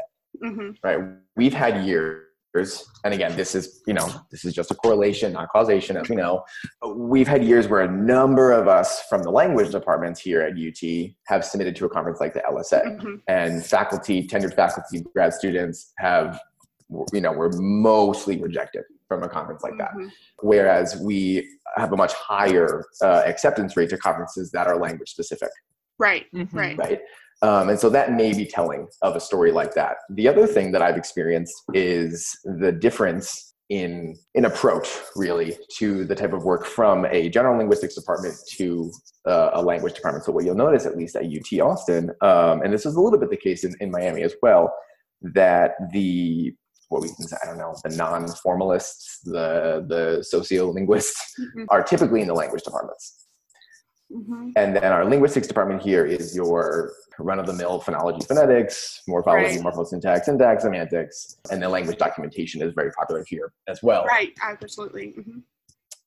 hmm 0.43 0.71
right, 0.83 0.99
we've 1.37 1.55
had 1.55 1.87
years. 1.87 2.26
And 3.05 3.15
again, 3.15 3.37
this 3.37 3.55
is 3.55 3.83
you 3.87 3.95
know 3.95 4.09
this 4.31 4.45
is 4.45 4.53
just 4.55 4.71
a 4.71 4.75
correlation, 4.75 5.33
not 5.33 5.49
causation, 5.49 5.97
as 5.97 6.09
we 6.09 6.17
know. 6.17 6.45
We've 6.95 7.29
had 7.29 7.45
years 7.45 7.69
where 7.69 7.83
a 7.83 7.91
number 7.91 8.53
of 8.53 8.69
us 8.69 9.03
from 9.09 9.23
the 9.23 9.31
language 9.31 9.71
departments 9.71 10.21
here 10.21 10.41
at 10.43 10.53
UT 10.55 11.11
have 11.27 11.45
submitted 11.45 11.77
to 11.77 11.85
a 11.87 11.89
conference 11.89 12.21
like 12.21 12.35
the 12.35 12.41
LSA 12.41 13.01
hmm 13.01 13.15
and 13.29 13.65
faculty, 13.65 14.27
tenured 14.27 14.55
faculty, 14.55 15.05
grad 15.15 15.33
students 15.33 15.93
have, 15.99 16.41
you 17.13 17.21
know, 17.21 17.33
were 17.33 17.51
mostly 17.55 18.41
rejected 18.41 18.85
from 19.09 19.23
a 19.23 19.29
conference 19.29 19.63
like 19.63 19.77
that. 19.79 19.93
Mhm. 19.95 20.11
Whereas 20.41 20.97
we 21.01 21.49
have 21.77 21.93
a 21.93 21.97
much 21.97 22.13
higher 22.15 22.85
uh, 23.03 23.23
acceptance 23.27 23.77
rate 23.77 23.91
to 23.91 23.99
conferences 23.99 24.51
that 24.53 24.67
are 24.67 24.77
language 24.79 25.11
specific, 25.11 25.51
right 25.99 26.27
Mhm. 26.35 26.49
right 26.53 26.79
right? 26.79 27.01
Um, 27.43 27.69
and 27.69 27.79
so 27.79 27.91
that 27.91 28.13
may 28.13 28.33
be 28.33 28.47
telling 28.47 28.89
of 29.03 29.15
a 29.15 29.21
story 29.21 29.53
like 29.53 29.75
that. 29.75 29.97
The 30.11 30.27
other 30.29 30.47
thing 30.47 30.73
that 30.73 30.83
I've 30.83 30.97
experienced 30.97 31.55
is 31.75 32.37
the 32.45 32.73
difference 32.73 33.55
in 33.69 34.17
in 34.35 34.45
approach, 34.45 34.89
really, 35.17 35.57
to 35.79 36.05
the 36.05 36.15
type 36.15 36.33
of 36.33 36.45
work 36.45 36.65
from 36.65 37.05
a 37.07 37.29
general 37.29 37.59
linguistics 37.59 37.95
department 37.97 38.35
to 38.57 38.91
uh, 39.27 39.51
a 39.55 39.63
language 39.63 39.95
department. 39.95 40.25
So 40.25 40.33
what 40.33 40.45
you'll 40.45 40.55
notice, 40.55 40.87
at 40.87 40.97
least 40.97 41.17
at 41.17 41.25
UT 41.25 41.61
Austin, 41.61 42.11
um, 42.23 42.63
and 42.63 42.73
this 42.73 42.87
is 42.87 42.95
a 42.95 43.01
little 43.01 43.19
bit 43.19 43.29
the 43.29 43.37
case 43.37 43.65
in, 43.65 43.75
in 43.81 43.91
Miami 43.91 44.23
as 44.23 44.35
well, 44.41 44.73
that 45.23 45.73
the 45.93 46.55
what 46.89 47.03
we 47.03 47.09
can 47.09 47.27
say, 47.27 47.37
I 47.43 47.47
don't 47.47 47.59
know, 47.59 47.75
the 47.83 47.97
non-formalists, 47.97 49.21
the 49.25 49.85
the 49.89 50.25
sociolinguists 50.33 51.17
Mhm. 51.41 51.67
are 51.71 51.83
typically 51.83 52.21
in 52.21 52.29
the 52.29 52.35
language 52.35 52.63
departments. 52.63 53.26
Mhm. 54.13 54.53
And 54.57 54.77
then 54.77 54.93
our 54.93 55.05
linguistics 55.05 55.49
department 55.49 55.83
here 55.83 56.05
is 56.05 56.35
your 56.37 56.93
run-of-the-mill 57.19 57.81
phonology, 57.81 58.27
phonetics, 58.27 59.03
morphology, 59.09 59.57
Right. 59.59 59.61
morphosyntax, 59.65 60.25
syntax, 60.25 60.63
semantics, 60.63 61.39
and 61.51 61.63
then 61.63 61.71
language 61.71 61.99
documentation 61.99 62.63
is 62.63 62.73
very 62.75 62.91
popular 62.93 63.25
here 63.27 63.53
as 63.69 63.83
well. 63.83 64.05
right 64.05 64.33
absolutely 64.43 65.11
hmm 65.13 65.39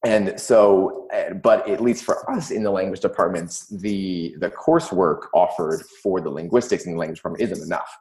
And 0.05 0.39
so, 0.39 1.09
uh, 1.13 1.33
but 1.33 1.67
at 1.67 1.81
least 1.81 2.05
for 2.05 2.29
us 2.31 2.51
in 2.51 2.63
the 2.63 2.71
language 2.71 3.01
departments, 3.01 3.67
the 3.67 4.33
the 4.39 4.49
coursework 4.49 5.23
offered 5.33 5.81
for 6.01 6.21
the 6.21 6.29
linguistics 6.29 6.85
in 6.85 6.93
the 6.93 6.97
language 6.97 7.19
department 7.19 7.41
isn't 7.51 7.65
enough. 7.65 7.91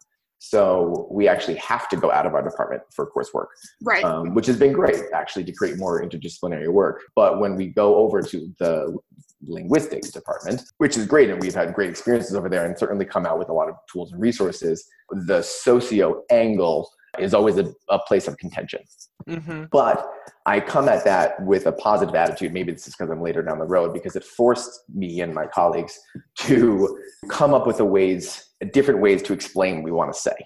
So 0.41 1.09
we 1.11 1.27
actually 1.27 1.57
have 1.57 1.89
to 1.89 1.97
go 1.97 2.13
out 2.13 2.25
of 2.25 2.35
our 2.37 2.43
department 2.43 2.83
for 2.95 3.11
coursework 3.11 3.49
right 3.83 4.05
um, 4.05 4.35
which 4.37 4.47
has 4.47 4.57
been 4.57 4.73
great 4.73 5.01
actually 5.13 5.43
to 5.45 5.53
create 5.53 5.77
more 5.79 6.01
interdisciplinary 6.01 6.69
work. 6.69 7.03
But 7.17 7.41
when 7.41 7.57
we 7.57 7.67
go 7.67 7.97
over 7.97 8.23
to 8.23 8.55
the 8.61 8.97
linguistics 9.43 10.11
department, 10.11 10.63
which 10.79 10.97
is 10.97 11.07
great, 11.07 11.31
and 11.31 11.41
we've 11.41 11.55
had 11.55 11.75
great 11.75 11.91
experiences 11.91 12.35
over 12.35 12.49
there, 12.49 12.65
and 12.67 12.79
certainly 12.79 13.05
come 13.05 13.27
out 13.27 13.39
with 13.39 13.49
a 13.49 13.53
lot 13.53 13.69
of 13.69 13.77
tools 13.91 14.13
and 14.13 14.21
resources, 14.21 14.87
the 15.11 15.43
socio 15.43 16.23
angle 16.31 16.91
is 17.19 17.35
always 17.35 17.57
a, 17.59 17.73
a 17.89 17.99
place 18.01 18.29
of 18.29 18.37
contention. 18.37 18.81
Mhm. 19.29 19.69
But 19.71 20.07
I 20.47 20.61
come 20.61 20.89
at 20.89 21.05
that 21.05 21.43
with 21.45 21.67
a 21.67 21.73
positive 21.73 22.15
attitude. 22.15 22.53
Maybe 22.53 22.73
this 22.73 22.87
is 22.87 22.95
because 22.95 23.11
I'm 23.11 23.23
later 23.23 23.43
down 23.43 23.59
the 23.59 23.67
road, 23.67 23.93
because 23.93 24.17
it 24.17 24.25
forced 24.25 24.85
me 24.95 25.21
and 25.21 25.35
my 25.35 25.47
colleagues 25.47 25.99
to 26.41 26.99
come 27.29 27.55
up 27.55 27.67
with 27.67 27.81
a 27.81 27.85
ways, 27.85 28.51
different 28.73 29.01
ways 29.01 29.23
to 29.23 29.33
explain 29.33 29.77
what 29.77 29.85
we 29.85 29.91
want 29.91 30.13
to 30.13 30.19
say, 30.19 30.37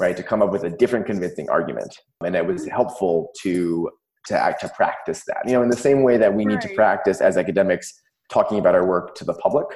right? 0.00 0.16
To 0.16 0.22
come 0.22 0.42
up 0.42 0.50
with 0.50 0.64
a 0.64 0.70
different 0.70 1.06
convincing 1.06 1.48
argument, 1.50 1.96
and 2.24 2.34
it 2.34 2.46
was 2.46 2.66
helpful 2.66 3.30
to 3.42 3.90
to 4.26 4.38
act 4.38 4.60
to 4.62 4.68
practice 4.70 5.22
that. 5.26 5.42
You 5.46 5.52
know, 5.52 5.62
in 5.62 5.68
the 5.68 5.76
same 5.76 6.02
way 6.02 6.16
that 6.16 6.34
we 6.34 6.44
need 6.44 6.60
to 6.62 6.68
practice 6.74 7.20
as 7.20 7.36
academics 7.36 7.92
talking 8.30 8.58
about 8.58 8.74
our 8.74 8.86
work 8.86 9.14
to 9.16 9.24
the 9.24 9.34
public. 9.34 9.66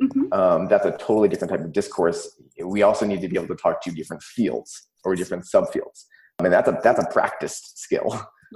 hmm 0.00 0.32
Um, 0.32 0.68
that's 0.68 0.86
a 0.86 0.92
totally 0.92 1.28
different 1.28 1.50
type 1.50 1.60
of 1.60 1.72
discourse. 1.72 2.40
We 2.64 2.82
also 2.82 3.04
need 3.06 3.20
to 3.20 3.28
be 3.28 3.36
able 3.36 3.48
to 3.48 3.56
talk 3.56 3.82
to 3.82 3.90
different 3.90 4.22
fields 4.22 4.88
or 5.04 5.14
different 5.14 5.44
subfields. 5.44 6.04
I 6.38 6.42
mean, 6.42 6.52
that's 6.52 6.68
a 6.68 6.78
that's 6.82 7.00
a 7.00 7.06
practiced 7.10 7.78
skill 7.78 8.08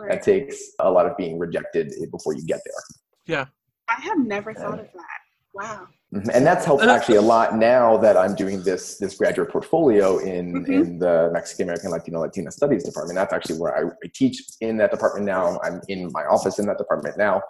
that 0.09 0.23
takes 0.23 0.57
a 0.79 0.91
lot 0.91 1.07
of 1.07 1.17
being 1.17 1.39
rejected 1.39 1.93
before 2.11 2.35
you 2.35 2.45
get 2.47 2.61
there. 2.65 2.83
Yeah. 3.27 3.47
i 3.89 4.01
have 4.01 4.19
never 4.19 4.55
thought 4.55 4.81
of 4.81 4.89
that 5.01 5.22
wow 5.55 5.87
Mhm. 6.15 6.29
And 6.35 6.47
that's 6.47 6.67
helped 6.67 6.85
actually 6.85 7.17
a 7.17 7.23
lot 7.23 7.57
now 7.57 7.97
that 7.97 8.19
I'm 8.19 8.35
doing 8.35 8.63
this 8.63 8.99
this 8.99 9.17
graduate 9.17 9.49
portfolio 9.49 10.19
in 10.19 10.53
Mhm. 10.53 10.69
in 10.69 10.99
the 10.99 11.31
Mexican 11.33 11.65
American 11.65 11.91
Latino 11.91 12.21
Latina 12.21 12.51
Studies 12.51 12.85
department. 12.85 13.17
That's 13.17 13.33
actually 13.33 13.59
where 13.59 13.75
I, 13.75 13.89
I 13.89 14.11
teach 14.13 14.43
in 14.61 14.77
that 14.77 14.91
department 14.91 15.25
now. 15.25 15.59
I'm 15.63 15.81
in 15.89 16.11
my 16.13 16.25
office 16.25 16.59
in 16.59 16.67
that 16.67 16.77
department 16.77 17.17
now, 17.17 17.43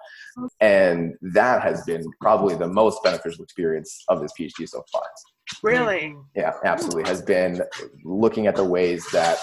and 0.61 1.17
that 1.35 1.63
has 1.63 1.83
been 1.85 2.05
probably 2.21 2.55
the 2.55 2.69
most 2.69 3.03
beneficial 3.03 3.43
experience 3.43 4.05
of 4.09 4.21
this 4.23 4.33
PhD 4.39 4.69
so 4.69 4.85
far. 4.93 5.03
Really? 5.65 6.15
Yeah, 6.37 6.53
absolutely. 6.65 7.09
Has 7.09 7.21
been 7.21 7.63
looking 8.05 8.47
at 8.47 8.55
the 8.55 8.65
ways 8.65 9.05
that 9.13 9.39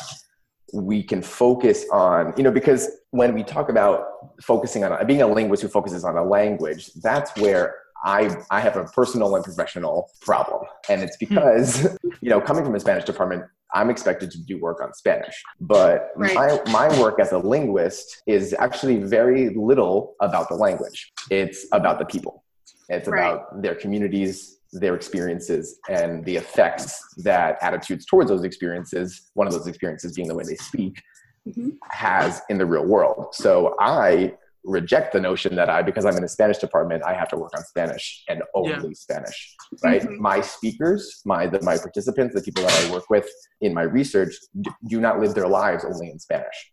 we 0.73 1.03
can 1.03 1.21
focus 1.21 1.85
on, 1.91 2.33
you 2.37 2.43
know, 2.43 2.51
because 2.51 2.89
when 3.11 3.33
we 3.33 3.43
talk 3.43 3.67
about 3.69 4.05
focusing 4.41 4.85
on 4.85 5.05
being 5.07 5.21
a 5.21 5.27
linguist 5.27 5.61
who 5.63 5.67
focuses 5.67 6.05
on 6.05 6.15
a 6.15 6.23
language, 6.23 6.93
that's 7.03 7.35
where 7.41 7.75
I, 8.03 8.35
I 8.49 8.59
have 8.61 8.75
a 8.77 8.85
personal 8.85 9.35
and 9.35 9.43
professional 9.43 10.09
problem. 10.21 10.63
And 10.89 11.01
it's 11.01 11.17
because, 11.17 11.83
you 12.21 12.29
know, 12.29 12.39
coming 12.39 12.63
from 12.63 12.75
a 12.75 12.79
Spanish 12.79 13.03
department, 13.05 13.43
I'm 13.73 13.89
expected 13.89 14.31
to 14.31 14.43
do 14.43 14.59
work 14.59 14.81
on 14.81 14.93
Spanish. 14.93 15.35
But 15.59 16.09
Right. 16.15 16.35
my, 16.35 16.59
my 16.71 16.99
work 16.99 17.19
as 17.19 17.31
a 17.31 17.37
linguist 17.37 18.23
is 18.25 18.53
actually 18.57 18.97
very 19.03 19.49
little 19.55 20.15
about 20.21 20.49
the 20.49 20.55
language. 20.55 21.11
It's 21.29 21.67
about 21.71 21.99
the 21.99 22.05
people. 22.05 22.43
It's 22.89 23.07
Right. 23.07 23.19
about 23.19 23.61
their 23.61 23.75
communities, 23.75 24.57
their 24.71 24.95
experiences, 24.95 25.77
and 25.89 26.25
the 26.25 26.37
effects 26.37 27.03
that 27.17 27.57
attitudes 27.61 28.05
towards 28.05 28.29
those 28.29 28.43
experiences, 28.43 29.29
one 29.33 29.45
of 29.45 29.53
those 29.53 29.67
experiences 29.67 30.13
being 30.13 30.27
the 30.27 30.35
way 30.35 30.43
they 30.45 30.55
speak, 30.55 31.01
Mhm. 31.47 31.73
has 31.89 32.41
in 32.49 32.57
the 32.57 32.65
real 32.65 32.85
world. 32.85 33.33
So 33.33 33.75
I 33.79 34.33
reject 34.63 35.13
the 35.13 35.19
notion 35.19 35.55
that 35.55 35.69
I, 35.69 35.81
because 35.81 36.05
I'm 36.05 36.17
in 36.17 36.23
a 36.23 36.27
Spanish 36.27 36.57
department, 36.57 37.03
I 37.03 37.13
have 37.13 37.29
to 37.29 37.37
work 37.37 37.51
on 37.55 37.63
Spanish 37.63 38.23
and 38.27 38.43
only 38.53 38.93
Spanish, 38.95 39.55
right? 39.83 40.01
Mhm. 40.01 40.17
My 40.19 40.41
speakers, 40.41 41.21
my 41.25 41.47
the, 41.47 41.61
my 41.61 41.77
participants, 41.77 42.35
the 42.35 42.41
people 42.41 42.63
that 42.63 42.85
I 42.85 42.91
work 42.91 43.09
with 43.09 43.27
in 43.61 43.73
my 43.73 43.83
research, 43.83 44.33
d- 44.61 44.69
do 44.87 44.99
not 44.99 45.19
live 45.19 45.33
their 45.33 45.47
lives 45.47 45.85
only 45.85 46.09
in 46.09 46.19
Spanish. 46.19 46.71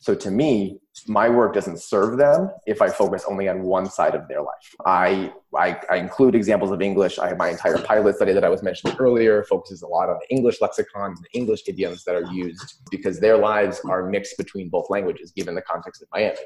So 0.00 0.14
to 0.14 0.30
me, 0.30 0.78
my 1.08 1.28
work 1.28 1.54
doesn't 1.54 1.80
serve 1.80 2.18
them 2.18 2.50
if 2.66 2.80
I 2.80 2.88
focus 2.88 3.24
only 3.28 3.48
on 3.48 3.62
one 3.62 3.86
side 3.90 4.14
of 4.14 4.28
their 4.28 4.40
life. 4.42 4.74
I, 4.86 5.32
I, 5.56 5.76
I 5.90 5.96
include 5.96 6.36
examples 6.36 6.70
of 6.70 6.80
English. 6.80 7.18
I 7.18 7.26
have 7.28 7.36
my 7.36 7.48
entire 7.50 7.78
pilot 7.78 8.14
study 8.14 8.32
that 8.32 8.44
I 8.44 8.48
was 8.48 8.62
mentioning 8.62 8.96
earlier 9.00 9.42
focuses 9.44 9.82
a 9.82 9.88
lot 9.88 10.08
on 10.08 10.18
the 10.20 10.36
English 10.36 10.60
lexicon, 10.60 11.16
the 11.20 11.38
English 11.38 11.62
idioms 11.66 12.04
that 12.04 12.14
are 12.14 12.32
used 12.32 12.74
because 12.92 13.18
their 13.18 13.38
lives 13.38 13.80
are 13.88 14.08
mixed 14.08 14.38
between 14.38 14.68
both 14.68 14.88
languages, 14.88 15.32
given 15.32 15.56
the 15.56 15.62
context 15.62 16.00
of 16.00 16.06
Miami. 16.12 16.38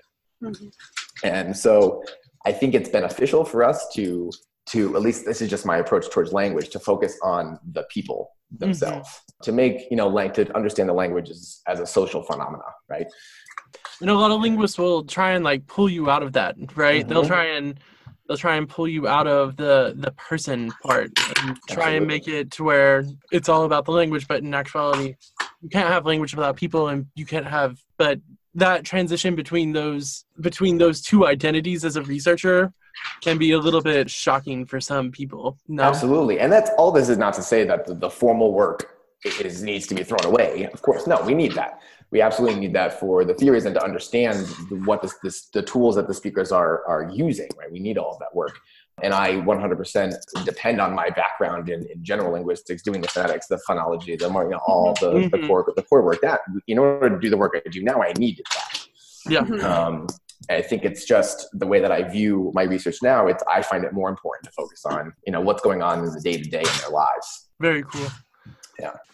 Mhm. 0.42 0.72
And 1.24 1.56
so 1.56 2.02
I 2.44 2.52
think 2.52 2.74
it's 2.74 2.88
beneficial 2.88 3.44
for 3.44 3.62
us 3.64 3.88
to 3.94 4.30
to 4.66 4.94
at 4.94 5.02
least 5.02 5.24
this 5.24 5.40
is 5.42 5.50
just 5.50 5.66
my 5.66 5.78
approach 5.78 6.08
towards 6.10 6.32
language 6.32 6.68
to 6.70 6.78
focus 6.78 7.18
on 7.22 7.58
the 7.72 7.82
people 7.90 8.30
themselves 8.58 9.08
to 9.42 9.50
make 9.50 9.90
you 9.90 9.96
know 9.96 10.06
like 10.08 10.32
to 10.34 10.54
understand 10.54 10.88
the 10.88 10.92
language 10.92 11.28
as, 11.30 11.60
as 11.66 11.80
a 11.80 11.86
social 11.86 12.22
phenomena 12.22 12.62
right 12.88 13.06
And 14.00 14.08
a 14.10 14.14
lot 14.14 14.30
of 14.30 14.40
linguists 14.40 14.78
will 14.78 15.02
try 15.04 15.32
and 15.32 15.42
like 15.44 15.66
pull 15.66 15.88
you 15.88 16.10
out 16.10 16.22
of 16.22 16.32
that, 16.34 16.54
right? 16.76 17.06
They'll 17.08 17.22
Mhm. 17.24 17.34
try 17.34 17.46
and 17.56 17.78
they'll 18.26 18.36
try 18.36 18.54
and 18.56 18.68
pull 18.68 18.86
you 18.88 19.08
out 19.08 19.26
of 19.26 19.56
the 19.56 19.94
the 20.04 20.12
person 20.12 20.70
part 20.82 21.10
and 21.38 21.58
try 21.68 21.90
and 21.90 22.06
make 22.06 22.26
it 22.28 22.50
to 22.52 22.64
where 22.64 23.04
it's 23.32 23.48
all 23.48 23.64
about 23.64 23.84
the 23.84 23.92
language, 23.92 24.26
but 24.28 24.38
in 24.44 24.54
actuality, 24.54 25.16
you 25.62 25.68
can't 25.68 25.88
have 25.88 26.06
language 26.06 26.34
without 26.36 26.56
people, 26.56 26.88
and 26.88 27.06
you 27.14 27.26
can't 27.26 27.46
have. 27.46 27.78
But 27.98 28.20
that 28.54 28.84
transition 28.84 29.34
between 29.34 29.72
those 29.72 30.24
between 30.40 30.78
those 30.78 31.00
two 31.00 31.26
identities 31.26 31.84
as 31.84 31.96
a 31.96 32.02
researcher 32.02 32.72
can 33.22 33.38
be 33.38 33.52
a 33.52 33.58
little 33.58 33.80
bit 33.80 34.10
shocking 34.10 34.66
for 34.66 34.80
some 34.80 35.10
people. 35.10 35.58
No, 35.68 35.84
absolutely. 35.84 36.38
And 36.38 36.52
that's 36.52 36.70
all 36.76 36.92
this 36.92 37.08
is 37.08 37.16
not 37.16 37.32
to 37.34 37.42
say 37.42 37.64
that 37.64 37.86
the, 37.86 37.94
the 37.94 38.10
formal 38.10 38.52
work 38.52 38.94
is 39.40 39.62
needs 39.62 39.86
to 39.86 39.94
be 39.94 40.04
thrown 40.04 40.24
away. 40.24 40.68
Of 40.72 40.82
course 40.82 41.06
no 41.06 41.22
we 41.22 41.34
need 41.34 41.52
that. 41.52 41.80
We 42.10 42.20
absolutely 42.20 42.60
need 42.60 42.74
that 42.74 43.00
for 43.00 43.24
the 43.24 43.32
theories 43.32 43.64
and 43.64 43.74
to 43.74 43.82
understand 43.82 44.46
what 44.84 45.00
this, 45.00 45.14
this 45.22 45.46
the 45.46 45.62
tools 45.62 45.94
that 45.94 46.06
the 46.06 46.14
speakers 46.14 46.52
are 46.52 46.84
are 46.86 47.10
using 47.12 47.48
right? 47.58 47.72
We 47.72 47.78
need 47.78 47.96
all 47.96 48.12
of 48.12 48.18
that 48.18 48.34
work 48.34 48.58
and 49.00 49.14
I 49.14 49.36
100% 49.36 50.14
depend 50.44 50.80
on 50.80 50.94
my 50.94 51.08
background 51.10 51.68
in, 51.70 51.86
in 51.86 52.04
general 52.04 52.32
linguistics, 52.32 52.82
doing 52.82 53.00
the 53.00 53.08
phonetics, 53.08 53.46
the 53.46 53.60
phonology, 53.68 54.18
the 54.18 54.26
you 54.28 54.50
know, 54.50 54.60
all 54.66 54.94
the, 55.00 55.28
the 55.30 55.38
Mhm. 55.38 55.46
core 55.46 55.72
the 55.74 55.82
core 55.82 56.02
work. 56.02 56.20
That 56.20 56.40
in 56.66 56.78
order 56.78 57.08
to 57.10 57.18
do 57.18 57.30
the 57.30 57.36
work 57.36 57.52
I 57.54 57.68
do 57.68 57.82
now, 57.82 58.02
I 58.02 58.12
needed 58.18 58.44
that. 58.54 58.86
yeah, 59.28 59.40
Mhm. 59.44 59.62
Um, 59.64 60.06
I 60.50 60.60
think 60.60 60.84
it's 60.84 61.04
just 61.04 61.46
the 61.52 61.66
way 61.66 61.80
that 61.80 61.92
I 61.92 62.02
view 62.02 62.50
my 62.54 62.64
research 62.64 62.96
now. 63.02 63.28
It's 63.28 63.42
I 63.50 63.62
find 63.62 63.84
it 63.84 63.92
more 63.92 64.10
important 64.10 64.44
to 64.46 64.52
focus 64.52 64.84
on 64.84 65.12
you 65.26 65.32
know 65.32 65.40
what's 65.40 65.62
going 65.62 65.82
on 65.82 66.00
in 66.00 66.12
the 66.12 66.20
day 66.20 66.36
to 66.42 66.48
day 66.50 66.60
in 66.60 66.76
their 66.80 66.90
lives. 66.90 67.48
very 67.60 67.84
cool. 67.84 68.08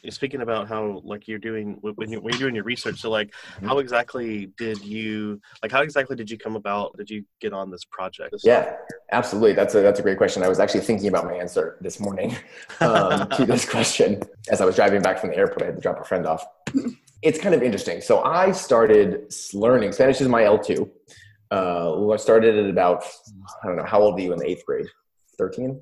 You're 0.03 0.13
speaking 0.13 0.41
about 0.41 0.69
how 0.69 1.01
like 1.05 1.29
you're 1.29 1.39
doing 1.39 1.79
when 1.81 2.11
you're, 2.11 2.21
when 2.21 2.33
you're 2.33 2.39
doing 2.39 2.55
your 2.55 2.65
research. 2.65 3.01
So 3.01 3.11
like, 3.11 3.33
Mhm. 3.61 3.67
how 3.69 3.79
exactly 3.79 4.47
did 4.57 4.83
you 4.85 5.41
like? 5.63 5.73
How 5.73 5.83
exactly 5.83 6.17
did 6.17 6.31
you 6.31 6.39
come 6.39 6.57
about? 6.57 6.97
Did 6.97 7.11
you 7.11 7.25
get 7.41 7.53
on 7.53 7.71
this 7.71 7.85
project? 7.85 8.33
This 8.33 8.45
Yeah, 8.45 8.77
absolutely. 9.13 9.55
That's 9.55 9.75
a 9.75 9.81
that's 9.81 10.01
a 10.01 10.03
great 10.03 10.19
question. 10.19 10.43
I 10.43 10.49
was 10.49 10.61
actually 10.61 10.81
thinking 10.81 11.09
about 11.09 11.25
my 11.25 11.35
answer 11.35 11.77
this 11.81 12.01
morning 12.01 12.37
um, 12.81 13.29
to 13.31 13.45
this 13.45 13.69
question 13.77 14.23
as 14.51 14.61
I 14.61 14.65
was 14.65 14.77
driving 14.77 15.03
back 15.03 15.19
from 15.19 15.31
the 15.31 15.37
airport. 15.37 15.63
I 15.63 15.67
had 15.67 15.77
to 15.77 15.81
drop 15.83 16.01
a 16.01 16.05
friend 16.05 16.27
off. 16.27 16.45
It's 17.23 17.39
kind 17.39 17.55
of 17.55 17.63
interesting. 17.63 18.01
So 18.01 18.23
I 18.23 18.53
started 18.53 19.35
learning 19.53 19.93
Spanish 19.93 20.21
is 20.21 20.29
my 20.29 20.45
L 20.45 20.59
two. 20.59 20.91
Uh, 21.51 22.11
I 22.13 22.17
started 22.17 22.57
at 22.57 22.71
about 22.71 23.05
I 23.63 23.67
don't 23.67 23.77
know 23.77 23.85
how 23.85 24.01
old 24.01 24.19
are 24.19 24.23
you 24.23 24.33
in 24.33 24.39
the 24.39 24.49
eighth 24.49 24.65
grade? 24.65 24.87
Thirteen. 25.37 25.81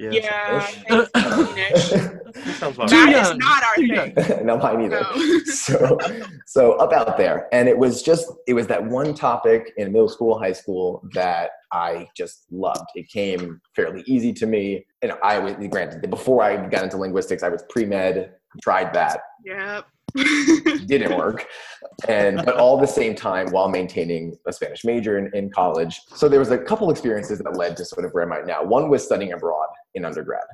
Yeah. 0.00 0.10
Yeah, 0.12 0.58
ish. 0.58 0.78
I 0.90 1.04
think 1.04 1.56
15-ish. 1.56 2.10
That 2.32 2.54
sounds 2.56 2.76
about 2.76 2.88
Too 2.88 2.96
right. 2.96 3.12
That 3.12 3.32
is 3.32 3.38
not 3.38 3.62
our 3.64 3.74
Too 3.74 4.22
thing. 4.36 4.46
no, 4.46 4.56
mine 4.56 4.82
either. 4.82 5.00
No. 5.00 5.38
so 5.44 5.98
so 6.46 6.72
up 6.74 6.92
out 6.92 7.16
there 7.18 7.48
and 7.52 7.68
it 7.68 7.76
was 7.76 8.02
just 8.02 8.30
it 8.46 8.54
was 8.54 8.66
that 8.68 8.82
one 8.84 9.14
topic 9.14 9.72
in 9.76 9.92
middle 9.92 10.08
school 10.08 10.38
high 10.38 10.52
school 10.52 11.02
that 11.12 11.50
i 11.72 12.08
just 12.16 12.46
loved 12.50 12.86
it 12.94 13.08
came 13.08 13.60
fairly 13.74 14.02
easy 14.06 14.32
to 14.32 14.46
me 14.46 14.86
and 15.02 15.12
i 15.22 15.38
was 15.38 15.54
granted 15.68 16.08
before 16.08 16.42
i 16.42 16.56
got 16.68 16.84
into 16.84 16.96
linguistics 16.96 17.42
i 17.42 17.48
was 17.48 17.62
pre-med 17.68 18.32
tried 18.62 18.92
that 18.94 19.20
Yep. 19.44 19.86
didn't 20.86 21.16
work 21.16 21.46
and 22.08 22.44
but 22.44 22.56
all 22.56 22.78
the 22.78 22.86
same 22.86 23.14
time 23.14 23.48
while 23.50 23.68
maintaining 23.68 24.36
a 24.46 24.52
spanish 24.52 24.84
major 24.84 25.18
in, 25.18 25.30
in 25.34 25.50
college 25.50 26.00
so 26.14 26.28
there 26.28 26.40
was 26.40 26.50
a 26.50 26.58
couple 26.58 26.90
experiences 26.90 27.38
that 27.38 27.56
led 27.56 27.76
to 27.76 27.84
sort 27.84 28.04
of 28.04 28.12
where 28.12 28.24
i'm 28.24 28.32
at 28.32 28.46
now 28.46 28.62
one 28.64 28.88
was 28.88 29.04
studying 29.04 29.32
abroad 29.32 29.68
in 29.94 30.04
undergrad 30.04 30.44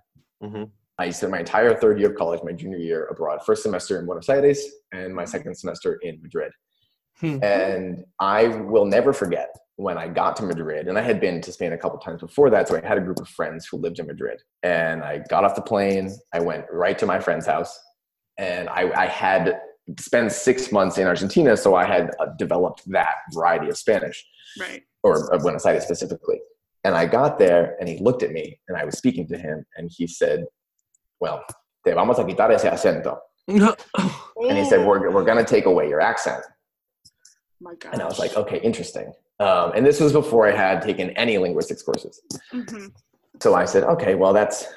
Mhm. 0.42 0.70
I 0.98 1.10
spent 1.10 1.32
my 1.32 1.40
entire 1.40 1.74
third 1.74 1.98
year 1.98 2.10
of 2.10 2.16
college, 2.16 2.40
my 2.42 2.52
junior 2.52 2.78
year 2.78 3.06
abroad, 3.06 3.44
first 3.44 3.62
semester 3.62 3.98
in 3.98 4.06
Buenos 4.06 4.28
Aires 4.28 4.64
and 4.92 5.14
my 5.14 5.24
second 5.24 5.54
semester 5.54 5.98
in 6.02 6.20
Madrid. 6.22 6.52
Hmm. 7.20 7.38
And 7.42 8.04
I 8.18 8.48
will 8.48 8.86
never 8.86 9.12
forget 9.12 9.54
when 9.76 9.98
I 9.98 10.08
got 10.08 10.36
to 10.36 10.42
Madrid, 10.42 10.88
and 10.88 10.98
I 10.98 11.02
had 11.02 11.20
been 11.20 11.42
to 11.42 11.52
Spain 11.52 11.74
a 11.74 11.78
couple 11.78 11.98
times 11.98 12.22
before 12.22 12.48
that, 12.48 12.66
so 12.66 12.76
I 12.76 12.86
had 12.86 12.96
a 12.96 13.00
group 13.02 13.20
of 13.20 13.28
friends 13.28 13.66
who 13.70 13.76
lived 13.76 13.98
in 13.98 14.06
Madrid. 14.06 14.40
And 14.62 15.02
I 15.02 15.18
got 15.28 15.44
off 15.44 15.54
the 15.54 15.60
plane, 15.60 16.10
I 16.32 16.40
went 16.40 16.64
right 16.72 16.98
to 16.98 17.04
my 17.04 17.20
friend's 17.20 17.46
house, 17.46 17.78
and 18.38 18.70
I, 18.70 18.90
I 18.94 19.06
had 19.06 19.60
spent 20.00 20.32
six 20.32 20.72
months 20.72 20.96
in 20.96 21.06
Argentina, 21.06 21.58
so 21.58 21.74
I 21.74 21.84
had 21.84 22.10
uh, 22.18 22.26
developed 22.38 22.90
that 22.90 23.16
variety 23.34 23.68
of 23.68 23.76
Spanish 23.76 24.24
right. 24.58 24.82
or 25.02 25.30
of 25.32 25.42
Buenos 25.42 25.66
Aires 25.66 25.84
specifically. 25.84 26.40
And 26.86 26.94
I 26.94 27.04
got 27.04 27.36
there 27.36 27.76
and 27.80 27.88
he 27.88 27.98
looked 27.98 28.22
at 28.22 28.30
me 28.30 28.60
and 28.68 28.78
I 28.78 28.84
was 28.84 28.96
speaking 28.96 29.26
to 29.28 29.36
him 29.36 29.66
and 29.76 29.90
he 29.92 30.06
said, 30.06 30.44
Well, 31.18 31.42
te 31.84 31.90
vamos 31.92 32.20
a 32.20 32.24
quitar 32.24 32.52
ese 32.52 32.62
acento. 32.76 33.18
And 34.48 34.56
he 34.56 34.64
said, 34.64 34.86
We're, 34.86 35.10
we're 35.10 35.24
going 35.24 35.44
to 35.44 35.50
take 35.56 35.66
away 35.66 35.88
your 35.88 36.00
accent. 36.00 36.44
my 37.60 37.74
God. 37.74 37.92
And 37.94 38.02
I 38.02 38.04
was 38.04 38.20
like, 38.20 38.36
Okay, 38.36 38.60
interesting. 38.60 39.12
Um, 39.40 39.72
and 39.74 39.84
this 39.84 39.98
was 39.98 40.12
before 40.12 40.46
I 40.46 40.54
had 40.54 40.80
taken 40.80 41.10
any 41.10 41.38
linguistics 41.38 41.82
courses. 41.82 42.22
Mhm. 42.54 42.92
So 43.42 43.54
I 43.54 43.64
said, 43.64 43.82
Okay, 43.82 44.14
well, 44.14 44.32
that's 44.32 44.68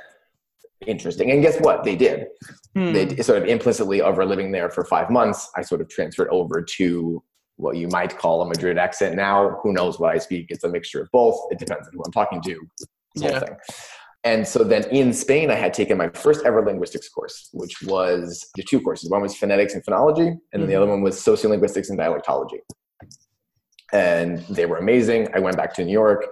interesting. 0.87 1.29
And 1.29 1.43
guess 1.43 1.59
what? 1.59 1.83
They 1.83 1.95
did. 1.95 2.25
Hmm. 2.75 2.91
They 2.93 3.17
sort 3.17 3.37
of 3.37 3.45
implicitly, 3.47 4.01
over 4.01 4.25
living 4.25 4.51
there 4.51 4.71
for 4.71 4.83
five 4.83 5.11
months, 5.11 5.47
I 5.55 5.61
sort 5.61 5.81
of 5.81 5.89
transferred 5.89 6.29
over 6.31 6.63
to 6.77 7.21
what 7.59 7.75
you 7.75 7.87
might 7.89 8.17
call 8.17 8.41
a 8.41 8.47
Madrid 8.47 8.77
accent 8.77 9.15
now. 9.15 9.59
Who 9.63 9.73
knows 9.73 9.99
what 9.99 10.15
I 10.15 10.17
speak? 10.17 10.45
It's 10.49 10.63
a 10.63 10.69
mixture 10.69 11.01
of 11.01 11.09
both. 11.11 11.37
It 11.51 11.59
depends 11.59 11.87
on 11.87 11.93
who 11.93 12.01
I'm 12.05 12.11
talking 12.11 12.41
to. 12.43 12.55
Yeah. 13.15 13.39
thing. 13.39 13.55
And 14.23 14.47
so 14.47 14.63
then 14.63 14.83
in 14.91 15.11
Spain, 15.13 15.49
I 15.51 15.55
had 15.55 15.73
taken 15.73 15.97
my 15.97 16.09
first 16.09 16.45
ever 16.45 16.63
linguistics 16.63 17.09
course, 17.09 17.49
which 17.53 17.81
was 17.83 18.49
the 18.55 18.63
two 18.63 18.79
courses. 18.81 19.09
One 19.09 19.21
was 19.21 19.35
phonetics 19.35 19.73
and 19.73 19.83
phonology, 19.85 20.27
and 20.53 20.61
then 20.61 20.67
the 20.67 20.73
Mhm. 20.73 20.77
other 20.81 20.87
one 20.87 21.01
was 21.01 21.15
sociolinguistics 21.17 21.89
and 21.89 21.99
dialectology. 21.99 22.59
And 23.91 24.39
they 24.49 24.65
were 24.65 24.77
amazing. 24.77 25.27
I 25.33 25.39
went 25.39 25.57
back 25.57 25.73
to 25.75 25.85
New 25.85 25.91
York. 25.91 26.25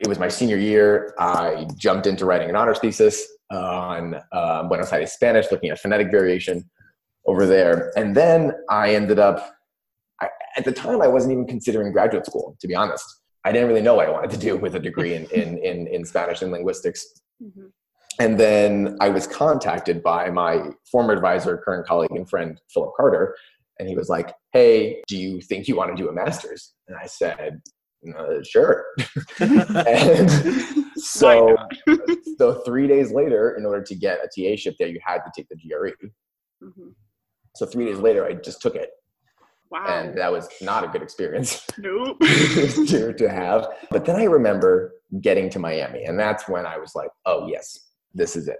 It 0.00 0.08
was 0.08 0.18
my 0.18 0.28
senior 0.28 0.56
year. 0.56 1.14
I 1.18 1.66
jumped 1.76 2.06
into 2.06 2.24
writing 2.26 2.48
an 2.50 2.56
honors 2.56 2.78
thesis 2.78 3.26
on 3.50 4.16
uh, 4.32 4.62
Buenos 4.64 4.92
Aires 4.92 5.12
Spanish, 5.12 5.50
looking 5.50 5.70
at 5.70 5.78
phonetic 5.78 6.10
variation 6.10 6.68
over 7.26 7.46
there. 7.46 7.92
And 7.96 8.14
then 8.14 8.52
I 8.70 8.94
ended 8.94 9.18
up, 9.18 9.54
at 10.56 10.64
the 10.64 10.72
time, 10.72 11.00
I 11.02 11.08
wasn't 11.08 11.32
even 11.32 11.46
considering 11.46 11.92
graduate 11.92 12.26
school, 12.26 12.56
to 12.60 12.68
be 12.68 12.74
honest. 12.74 13.04
I 13.44 13.52
didn't 13.52 13.68
really 13.68 13.82
know 13.82 13.94
what 13.94 14.06
I 14.06 14.10
wanted 14.10 14.30
to 14.32 14.36
do 14.36 14.56
with 14.56 14.74
a 14.74 14.80
degree 14.80 15.14
in, 15.14 15.24
in, 15.26 15.58
in, 15.58 15.86
in 15.86 16.04
Spanish 16.04 16.42
and 16.42 16.52
linguistics. 16.52 17.06
Mhm. 17.42 17.70
And 18.18 18.38
then 18.38 18.98
I 19.00 19.08
was 19.08 19.26
contacted 19.26 20.02
by 20.02 20.28
my 20.28 20.70
former 20.90 21.14
advisor, 21.14 21.56
current 21.56 21.86
colleague, 21.86 22.10
and 22.10 22.28
friend, 22.28 22.60
Philip 22.72 22.92
Carter. 22.96 23.34
And 23.78 23.88
he 23.88 23.96
was 23.96 24.10
like, 24.10 24.34
Hey, 24.52 25.02
do 25.08 25.16
you 25.16 25.40
think 25.40 25.68
you 25.68 25.76
want 25.76 25.96
to 25.96 26.02
do 26.02 26.10
a 26.10 26.12
master's? 26.12 26.74
And 26.86 26.98
I 26.98 27.06
said, 27.06 27.62
uh, 28.18 28.42
sure. 28.42 28.84
and 29.40 30.30
so, 30.96 31.56
so 32.38 32.60
three 32.64 32.86
days 32.86 33.12
later, 33.12 33.56
in 33.56 33.64
order 33.64 33.82
to 33.82 33.94
get 33.94 34.18
a 34.18 34.28
TA 34.28 34.56
ship 34.56 34.76
there, 34.78 34.88
you 34.88 35.00
had 35.04 35.18
to 35.18 35.30
take 35.34 35.48
the 35.48 35.56
GRE. 35.56 35.92
Mhm. 36.62 36.94
So 37.56 37.66
three 37.66 37.86
days 37.86 37.98
later, 37.98 38.24
I 38.24 38.34
just 38.34 38.60
took 38.62 38.74
it, 38.74 38.90
Wow. 39.70 39.86
and 39.86 40.18
that 40.18 40.32
was 40.32 40.48
not 40.60 40.82
a 40.82 40.88
good 40.88 41.00
experience 41.00 41.64
nope. 41.78 42.18
to, 42.20 43.12
to 43.12 43.28
have. 43.28 43.68
But 43.90 44.04
then 44.04 44.16
I 44.16 44.24
remember 44.24 44.94
getting 45.20 45.48
to 45.50 45.58
Miami, 45.58 46.04
and 46.04 46.18
that's 46.18 46.48
when 46.48 46.66
I 46.66 46.76
was 46.76 46.94
like, 46.94 47.10
oh 47.26 47.46
yes, 47.46 47.78
this 48.12 48.34
is 48.36 48.48
it. 48.48 48.58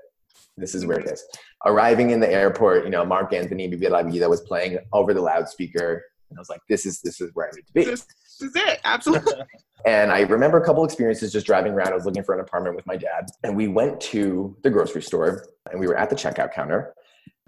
This 0.56 0.74
is 0.74 0.86
where 0.86 0.98
it 0.98 1.06
is. 1.06 1.24
Arriving 1.66 2.10
in 2.10 2.20
the 2.20 2.30
airport, 2.30 2.84
you 2.84 2.90
know, 2.90 3.04
Marc 3.04 3.32
Anthony 3.32 3.66
Viva 3.66 3.88
La 3.88 4.02
Vida 4.02 4.28
was 4.28 4.42
playing 4.42 4.78
over 4.92 5.12
the 5.14 5.20
loudspeaker, 5.20 6.04
and 6.28 6.38
I 6.38 6.40
was 6.40 6.48
like, 6.48 6.60
this 6.68 6.86
is 6.86 7.00
this 7.00 7.20
is 7.20 7.30
where 7.34 7.46
I 7.46 7.50
need 7.56 7.66
to 7.66 7.72
be. 7.72 7.84
this, 7.84 8.06
this 8.38 8.50
is 8.50 8.56
it. 8.56 8.80
Absolutely. 8.84 9.34
And 9.86 10.12
I 10.12 10.20
remember 10.20 10.58
a 10.58 10.64
couple 10.64 10.84
experiences 10.84 11.32
just 11.32 11.46
driving 11.46 11.72
around. 11.72 11.88
I 11.88 11.94
was 11.94 12.04
looking 12.04 12.22
for 12.22 12.34
an 12.34 12.40
apartment 12.42 12.76
with 12.76 12.86
my 12.86 12.96
dad, 12.96 13.30
and 13.44 13.56
we 13.56 13.66
went 13.66 13.98
to 14.02 14.54
the 14.62 14.68
grocery 14.68 15.00
store, 15.02 15.46
and 15.70 15.80
we 15.80 15.86
were 15.86 15.96
at 15.96 16.10
the 16.10 16.16
checkout 16.16 16.52
counter. 16.52 16.94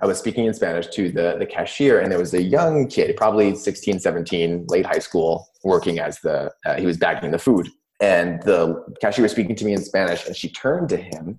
I 0.02 0.06
was 0.06 0.18
speaking 0.18 0.46
in 0.46 0.54
Spanish 0.54 0.88
to 0.88 1.12
the, 1.12 1.37
the 1.38 1.46
cashier, 1.46 2.00
and 2.00 2.11
there 2.11 2.18
was 2.18 2.35
a 2.35 2.42
young 2.42 2.88
kid, 2.88 3.16
probably 3.16 3.54
16, 3.54 4.00
17, 4.00 4.66
late 4.68 4.85
high 4.85 4.98
school, 4.98 5.48
working 5.62 6.00
as 6.00 6.18
the, 6.20 6.50
uh, 6.66 6.74
he 6.74 6.87
was 6.87 6.96
bagging 6.96 7.30
the 7.30 7.38
food. 7.38 7.68
And 8.00 8.42
the 8.42 8.85
cashier 9.00 9.22
was 9.22 9.30
speaking 9.30 9.54
to 9.54 9.64
me 9.64 9.74
in 9.74 9.85
Spanish, 9.85 10.26
and 10.26 10.35
she 10.35 10.50
turned 10.50 10.88
to 10.88 10.96
him 10.96 11.38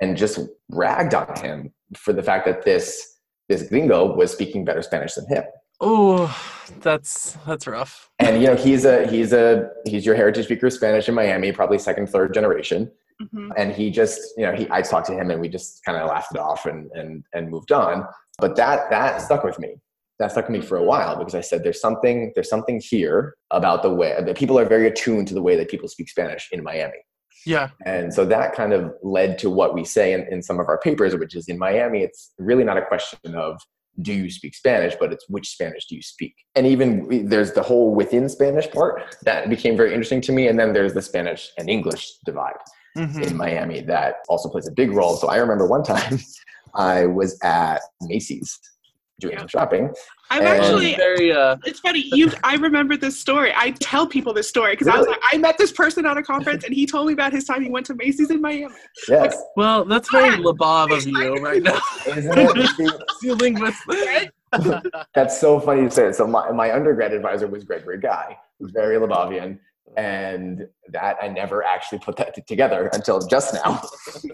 and 0.00 0.16
just 0.16 0.38
ragged 0.68 1.14
on 1.14 1.36
him 1.40 1.72
for 1.96 2.12
the 2.12 2.22
fact 2.22 2.46
that 2.46 2.64
this, 2.64 3.18
this 3.48 3.68
gringo 3.68 4.14
was 4.14 4.30
speaking 4.30 4.64
better 4.64 4.82
Spanish 4.82 5.14
than 5.14 5.26
him. 5.26 5.42
Oh, 5.80 6.38
that's 6.80 7.38
that's 7.46 7.66
rough. 7.66 8.10
And 8.18 8.42
you 8.42 8.48
know, 8.48 8.54
he's 8.54 8.84
a 8.84 9.06
he's 9.06 9.32
a 9.32 9.70
he's 9.86 10.04
your 10.04 10.14
heritage 10.14 10.44
speaker 10.44 10.66
of 10.66 10.74
Spanish 10.74 11.08
in 11.08 11.14
Miami, 11.14 11.52
probably 11.52 11.78
second, 11.78 12.08
third 12.08 12.34
generation. 12.34 12.90
Mhm. 13.20 13.50
and 13.56 13.72
he 13.72 13.90
just 13.90 14.18
you 14.38 14.44
know 14.46 14.52
he 14.54 14.66
i 14.70 14.80
talked 14.80 15.06
to 15.08 15.12
him 15.14 15.30
and 15.30 15.40
we 15.40 15.48
just 15.48 15.84
kind 15.84 15.98
of 15.98 16.08
laughed 16.08 16.32
it 16.34 16.38
off 16.40 16.66
and 16.66 16.90
and 16.94 17.24
and 17.34 17.50
moved 17.50 17.72
on. 17.72 18.06
But 18.38 18.56
that 18.56 18.90
that 18.90 19.20
stuck 19.20 19.44
with 19.44 19.58
me. 19.58 19.76
That 20.18 20.32
stuck 20.32 20.48
with 20.48 20.58
me 20.60 20.66
for 20.66 20.76
a 20.78 20.84
while 20.84 21.16
because 21.18 21.34
i 21.34 21.40
said 21.40 21.62
there's 21.64 21.80
something 21.80 22.32
there's 22.34 22.48
something 22.48 22.80
here 22.92 23.34
about 23.50 23.82
the 23.82 23.92
way 23.92 24.16
that 24.26 24.36
people 24.36 24.58
are 24.58 24.64
very 24.64 24.86
attuned 24.86 25.28
to 25.28 25.34
the 25.34 25.42
way 25.42 25.54
that 25.56 25.68
people 25.70 25.88
speak 25.88 26.08
spanish 26.08 26.48
in 26.52 26.62
miami. 26.62 27.00
Yeah. 27.46 27.70
and 27.86 28.12
so 28.12 28.26
that 28.26 28.54
kind 28.54 28.72
of 28.74 28.92
led 29.02 29.38
to 29.38 29.48
what 29.48 29.74
we 29.74 29.82
say 29.84 30.12
in, 30.12 30.22
in 30.30 30.42
some 30.42 30.60
of 30.60 30.68
our 30.68 30.78
papers 30.78 31.16
which 31.16 31.34
is 31.34 31.48
in 31.48 31.58
miami 31.58 32.00
it's 32.02 32.32
really 32.38 32.64
not 32.64 32.76
a 32.76 32.84
question 32.84 33.34
of 33.34 33.58
do 34.02 34.12
you 34.12 34.30
speak 34.30 34.54
spanish? 34.54 34.94
but 35.00 35.12
it's 35.12 35.26
which 35.28 35.48
spanish 35.50 35.84
do 35.86 35.94
you 35.96 36.02
speak? 36.02 36.34
And 36.54 36.66
even 36.66 37.28
there's 37.28 37.52
the 37.52 37.62
whole 37.62 37.94
within 37.94 38.28
spanish 38.28 38.70
part 38.70 39.16
that 39.24 39.48
became 39.50 39.74
very 39.76 39.90
interesting 39.94 40.20
to 40.22 40.32
me. 40.32 40.48
And 40.48 40.58
then 40.58 40.72
there's 40.74 40.94
the 40.94 41.02
spanish 41.02 41.50
and 41.58 41.68
english 41.68 42.04
divide 42.24 42.60
Mhm. 42.96 43.22
in 43.30 43.36
Miami 43.36 43.80
that 43.82 44.16
also 44.28 44.48
plays 44.48 44.66
a 44.66 44.72
big 44.72 44.92
role. 44.92 45.16
So 45.16 45.28
I 45.28 45.36
remember 45.36 45.66
one 45.66 45.82
time 45.82 46.18
I 46.74 47.06
was 47.06 47.38
at 47.42 47.80
Macy's 48.02 48.58
doing 49.20 49.34
Yeah. 49.34 49.40
some 49.40 49.48
shopping. 49.48 49.92
I'm 50.30 50.40
And- 50.40 50.48
actually. 50.48 50.94
very 50.96 51.30
uh 51.32 51.56
It's 51.64 51.80
funny. 51.80 52.04
You, 52.12 52.30
I 52.42 52.54
remember 52.56 52.96
this 52.96 53.18
story. 53.18 53.52
I 53.54 53.72
tell 53.80 54.06
people 54.06 54.32
this 54.32 54.48
story 54.48 54.72
because 54.72 54.88
I 54.88 54.96
was 54.96 55.06
like, 55.06 55.20
I 55.32 55.36
met 55.38 55.58
this 55.58 55.72
person 55.72 56.06
at 56.06 56.16
a 56.16 56.22
conference, 56.22 56.64
and 56.64 56.72
he 56.74 56.86
told 56.86 57.06
me 57.08 57.12
about 57.12 57.32
his 57.32 57.44
time 57.44 57.62
he 57.62 57.68
went 57.70 57.84
to 57.86 57.94
Macy's 57.94 58.30
in 58.30 58.40
Miami. 58.40 58.74
Yes, 59.08 59.36
well, 59.56 59.84
that's 59.84 60.10
very 60.10 60.36
Labov 60.42 60.96
of 60.96 61.06
you 61.06 61.34
right 61.48 61.62
now. 61.62 61.78
isn't 62.06 62.32
it? 62.38 63.02
you 63.22 63.34
linguist. 63.34 63.78
That's 65.14 65.40
so 65.40 65.60
funny 65.60 65.82
to 65.82 65.90
say. 65.90 66.12
So 66.12 66.26
my, 66.26 66.50
my 66.52 66.72
undergrad 66.74 67.12
advisor 67.12 67.46
was 67.46 67.64
Gregory 67.64 67.98
Guy, 68.00 68.36
who's 68.58 68.70
very 68.72 68.96
Labovian. 68.96 69.58
And 69.96 70.68
that 70.90 71.16
I 71.20 71.28
never 71.28 71.64
actually 71.64 71.98
put 71.98 72.16
that 72.16 72.34
t- 72.34 72.42
together 72.46 72.88
until 72.92 73.20
just 73.26 73.54
now. 73.54 73.82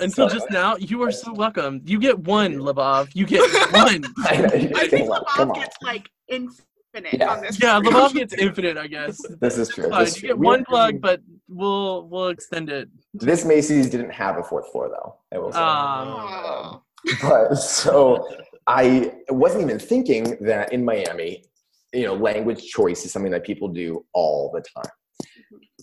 Until 0.00 0.28
So- 0.28 0.34
just 0.34 0.50
now, 0.50 0.76
you 0.76 1.02
are 1.02 1.10
so 1.10 1.32
welcome. 1.32 1.80
You 1.84 1.98
get 1.98 2.18
one, 2.20 2.54
Labov. 2.58 3.08
You 3.14 3.26
get 3.26 3.40
one. 3.72 4.04
I 4.24 4.36
know, 4.36 4.44
I 4.46 4.48
think, 4.48 4.76
think 4.90 5.10
well, 5.10 5.24
Bob 5.36 5.48
on. 5.50 5.54
gets 5.54 5.76
like 5.82 6.08
infinite 6.28 7.14
Yeah. 7.14 7.32
on 7.32 7.42
this. 7.42 7.60
Yeah. 7.60 7.80
Labov 7.80 8.14
gets 8.14 8.34
infinite, 8.34 8.76
I 8.78 8.86
guess. 8.86 9.20
This 9.40 9.58
is 9.58 9.68
true. 9.68 9.88
This, 9.90 10.22
you 10.22 10.28
get 10.28 10.38
we- 10.38 10.46
one 10.46 10.64
plug, 10.64 11.00
but 11.00 11.20
we'll 11.48 12.08
we'll 12.08 12.28
extend 12.28 12.70
it. 12.70 12.88
this 13.14 13.44
Macy's 13.44 13.90
didn't 13.90 14.10
have 14.10 14.38
a 14.38 14.42
fourth 14.44 14.70
floor 14.70 14.88
though. 14.88 15.16
I 15.34 15.38
will 15.38 15.52
say. 15.52 15.58
Um, 15.58 16.80
but 17.20 17.54
so 17.56 18.28
I 18.66 19.12
wasn't 19.28 19.64
even 19.64 19.78
thinking 19.78 20.36
that 20.42 20.72
in 20.72 20.84
Miami, 20.84 21.44
you 21.92 22.04
know, 22.04 22.14
language 22.14 22.64
choice 22.64 23.04
is 23.04 23.12
something 23.12 23.32
that 23.32 23.44
people 23.44 23.68
do 23.68 24.04
all 24.14 24.50
the 24.52 24.62
time. 24.62 24.92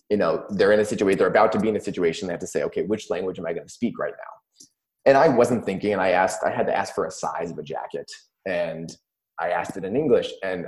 You 0.10 0.17
know, 0.17 0.45
they're 0.50 0.72
in 0.72 0.80
a 0.80 0.86
situation, 0.86 1.17
they're 1.19 1.28
about 1.28 1.52
to 1.52 1.60
be 1.60 1.69
in 1.69 1.76
a 1.76 1.80
situation, 1.80 2.28
they 2.28 2.34
have 2.34 2.41
to 2.41 2.48
say, 2.48 2.63
okay, 2.63 2.84
which 2.84 3.10
language 3.10 3.38
am 3.38 3.45
I 3.45 3.54
going 3.54 3.67
to 3.67 3.74
speak 3.74 4.00
right 4.00 4.13
now? 4.17 4.69
And 5.06 5.17
I 5.17 5.30
wasn't 5.30 5.65
thinking, 5.65 5.93
and 5.93 6.02
I 6.02 6.10
asked, 6.10 6.43
I 6.43 6.52
had 6.52 6.67
to 6.67 6.76
ask 6.76 6.93
for 6.93 7.06
a 7.06 7.12
size 7.12 7.52
of 7.52 7.58
a 7.58 7.63
jacket, 7.63 8.10
and 8.45 8.89
I 9.39 9.50
asked 9.50 9.78
it 9.78 9.86
in 9.86 9.95
English, 9.95 10.32
and 10.43 10.67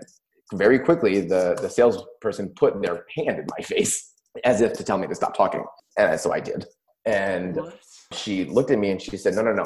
very 0.54 0.80
quickly 0.80 1.22
the 1.22 1.58
the 1.62 1.70
salesperson 1.70 2.50
put 2.56 2.82
their 2.82 3.06
hand 3.16 3.40
in 3.40 3.46
my 3.58 3.64
face 3.64 4.14
as 4.44 4.62
if 4.62 4.74
to 4.74 4.84
tell 4.84 4.98
me 4.98 5.08
to 5.08 5.16
stop 5.16 5.36
talking, 5.36 5.64
and 5.98 6.20
so 6.20 6.32
I 6.32 6.40
did. 6.40 6.66
And 7.06 7.56
what? 7.56 7.80
she 8.14 8.46
looked 8.46 8.72
at 8.72 8.80
me 8.80 8.92
and 8.92 9.02
she 9.02 9.18
said, 9.18 9.34
no, 9.36 9.42
no, 9.42 9.54
no, 9.54 9.66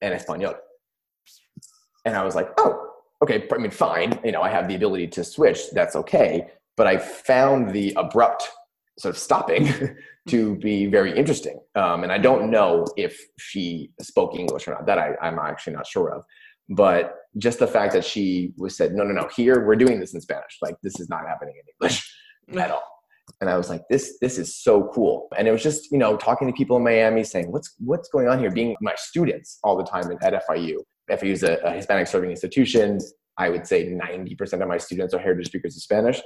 en 0.00 0.12
español. 0.12 0.54
And 2.04 2.16
I 2.16 2.24
was 2.24 2.34
like, 2.34 2.48
oh, 2.58 2.91
okay, 3.22 3.46
I 3.52 3.58
mean, 3.58 3.70
fine. 3.70 4.18
You 4.24 4.32
know, 4.32 4.42
I 4.42 4.50
have 4.50 4.68
the 4.68 4.74
ability 4.74 5.08
to 5.08 5.24
switch. 5.24 5.70
That's 5.72 5.96
okay. 5.96 6.48
But 6.76 6.86
I 6.86 6.98
found 6.98 7.70
the 7.70 7.92
abrupt 7.96 8.48
sort 8.98 9.14
of 9.14 9.18
stopping 9.20 9.96
to 10.28 10.56
be 10.56 10.86
very 10.86 11.16
interesting. 11.16 11.60
Um, 11.74 12.02
and 12.02 12.12
I 12.12 12.18
don't 12.18 12.50
know 12.50 12.86
if 12.96 13.18
she 13.38 13.90
spoke 14.00 14.34
English 14.34 14.66
or 14.66 14.72
not. 14.72 14.86
That 14.86 14.98
I, 14.98 15.14
I'm 15.22 15.38
actually 15.38 15.74
not 15.74 15.86
sure 15.86 16.12
of. 16.12 16.24
But 16.68 17.16
just 17.38 17.58
the 17.58 17.66
fact 17.66 17.92
that 17.94 18.04
she 18.04 18.52
was 18.56 18.76
said, 18.76 18.94
no, 18.94 19.04
no, 19.04 19.12
no, 19.12 19.28
here 19.34 19.64
we're 19.66 19.76
doing 19.76 20.00
this 20.00 20.14
in 20.14 20.20
Spanish. 20.20 20.58
Like 20.60 20.76
this 20.82 20.98
is 21.00 21.08
not 21.08 21.26
happening 21.26 21.54
in 21.56 21.74
English 21.74 22.14
at 22.60 22.70
all. 22.70 22.88
And 23.40 23.48
I 23.48 23.56
was 23.56 23.68
like, 23.68 23.82
this, 23.88 24.18
this 24.20 24.38
is 24.38 24.54
so 24.54 24.90
cool. 24.92 25.28
And 25.36 25.48
it 25.48 25.52
was 25.52 25.62
just, 25.62 25.90
you 25.90 25.98
know, 25.98 26.16
talking 26.16 26.48
to 26.48 26.54
people 26.54 26.76
in 26.76 26.84
Miami 26.84 27.24
saying, 27.24 27.50
what's, 27.50 27.74
what's 27.78 28.08
going 28.08 28.28
on 28.28 28.38
here? 28.38 28.50
Being 28.50 28.76
my 28.80 28.94
students 28.96 29.58
all 29.64 29.76
the 29.76 29.84
time 29.84 30.10
at 30.22 30.46
FIU. 30.46 30.76
FIU 31.12 31.32
is 31.32 31.42
a, 31.42 31.54
a 31.54 31.68
uh, 31.68 31.72
Hispanic 31.74 32.06
serving 32.06 32.30
institution. 32.30 32.98
I 33.38 33.48
would 33.48 33.66
say 33.66 33.86
90% 33.86 34.60
of 34.60 34.68
my 34.68 34.78
students 34.78 35.14
are 35.14 35.18
heritage 35.18 35.46
speakers 35.46 35.76
of 35.76 35.82
Spanish. 35.82 36.20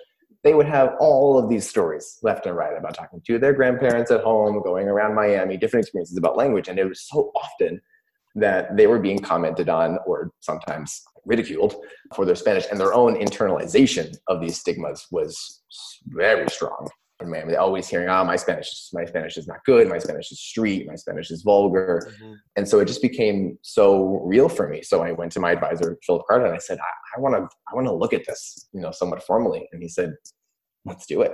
They 0.45 0.55
would 0.55 0.67
have 0.67 0.95
all 1.01 1.39
of 1.39 1.49
these 1.49 1.69
stories 1.69 2.19
left 2.23 2.47
and 2.47 2.57
right 2.57 2.77
about 2.77 2.95
talking 2.95 3.21
to 3.27 3.39
their 3.39 3.53
grandparents 3.53 4.11
at 4.11 4.23
home, 4.23 4.63
going 4.63 4.89
around 4.89 5.15
Miami, 5.15 5.57
different 5.57 5.85
experiences 5.85 6.17
about 6.17 6.37
language. 6.37 6.69
And 6.69 6.79
it 6.79 6.89
was 6.89 7.07
so 7.09 7.33
often 7.35 7.81
that 8.37 8.77
they 8.77 8.87
were 8.87 8.99
being 8.99 9.19
commented 9.19 9.69
on 9.69 9.99
or 10.07 10.31
sometimes 10.41 11.03
ridiculed 11.25 11.75
for 12.15 12.25
their 12.25 12.37
Spanish 12.37 12.67
and 12.71 12.79
their 12.79 12.95
own 12.95 13.17
internalization 13.17 14.15
of 14.29 14.41
these 14.41 14.59
stigmas 14.59 15.07
was 15.11 15.63
very 16.07 16.49
strong. 16.49 16.89
Miami. 17.25 17.53
They're 17.53 17.61
always 17.61 17.89
hearing, 17.89 18.09
"Oh, 18.09 18.25
my 18.25 18.37
Spanish, 18.37 18.89
my 18.93 19.05
Spanish 19.05 19.37
is 19.37 19.49
not 19.49 19.65
good. 19.65 19.89
My 19.89 19.99
Spanish 19.99 20.31
is 20.31 20.41
street. 20.41 20.87
My 20.87 20.97
Spanish 20.97 21.31
is 21.31 21.43
vulgar." 21.43 22.07
Mm-hmm. 22.11 22.33
And 22.57 22.69
so 22.69 22.79
it 22.81 22.87
just 22.87 23.03
became 23.03 23.59
so 23.63 24.21
real 24.25 24.49
for 24.49 24.69
me. 24.69 24.83
So 24.83 25.03
I 25.03 25.13
went 25.13 25.33
to 25.33 25.41
my 25.41 25.53
advisor, 25.53 25.97
Philip 26.05 26.23
Carter, 26.29 26.47
and 26.47 26.55
I 26.55 26.59
said, 26.59 26.79
"I 27.17 27.21
want 27.21 27.35
to, 27.35 27.49
I 27.71 27.75
want 27.75 27.87
to 27.87 27.95
look 27.95 28.13
at 28.13 28.27
this, 28.27 28.69
you 28.73 28.81
know, 28.81 28.91
somewhat 28.91 29.23
formally." 29.23 29.69
And 29.73 29.83
he 29.83 29.89
said, 29.89 30.15
"Let's 30.85 31.07
do 31.07 31.23
it." 31.23 31.33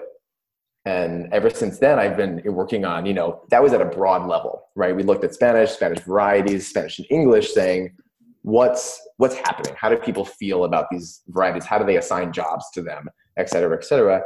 And 0.85 1.33
ever 1.33 1.51
since 1.51 1.79
then, 1.79 1.99
I've 1.99 2.16
been 2.16 2.42
working 2.45 2.85
on, 2.85 3.07
you 3.07 3.14
know, 3.14 3.42
that 3.51 3.62
was 3.62 3.73
at 3.73 3.81
a 3.81 3.85
broad 3.85 4.29
level, 4.29 4.68
right? 4.75 4.95
We 4.95 5.05
looked 5.05 5.23
at 5.23 5.33
Spanish, 5.33 5.71
Spanish 5.71 6.01
varieties, 6.01 6.68
Spanish 6.68 6.99
and 6.99 7.07
English, 7.09 7.53
saying, 7.53 7.97
what's 8.42 9.01
what's 9.16 9.37
happening? 9.37 9.75
How 9.79 9.88
do 9.88 9.97
people 9.97 10.25
feel 10.25 10.64
about 10.64 10.87
these 10.90 11.23
varieties? 11.29 11.64
How 11.64 11.79
do 11.79 11.85
they 11.85 11.97
assign 11.97 12.33
jobs 12.33 12.68
to 12.75 12.83
them, 12.83 13.09
et 13.37 13.49
cetera, 13.49 13.77
et 13.77 13.85
cetera? 13.85 14.23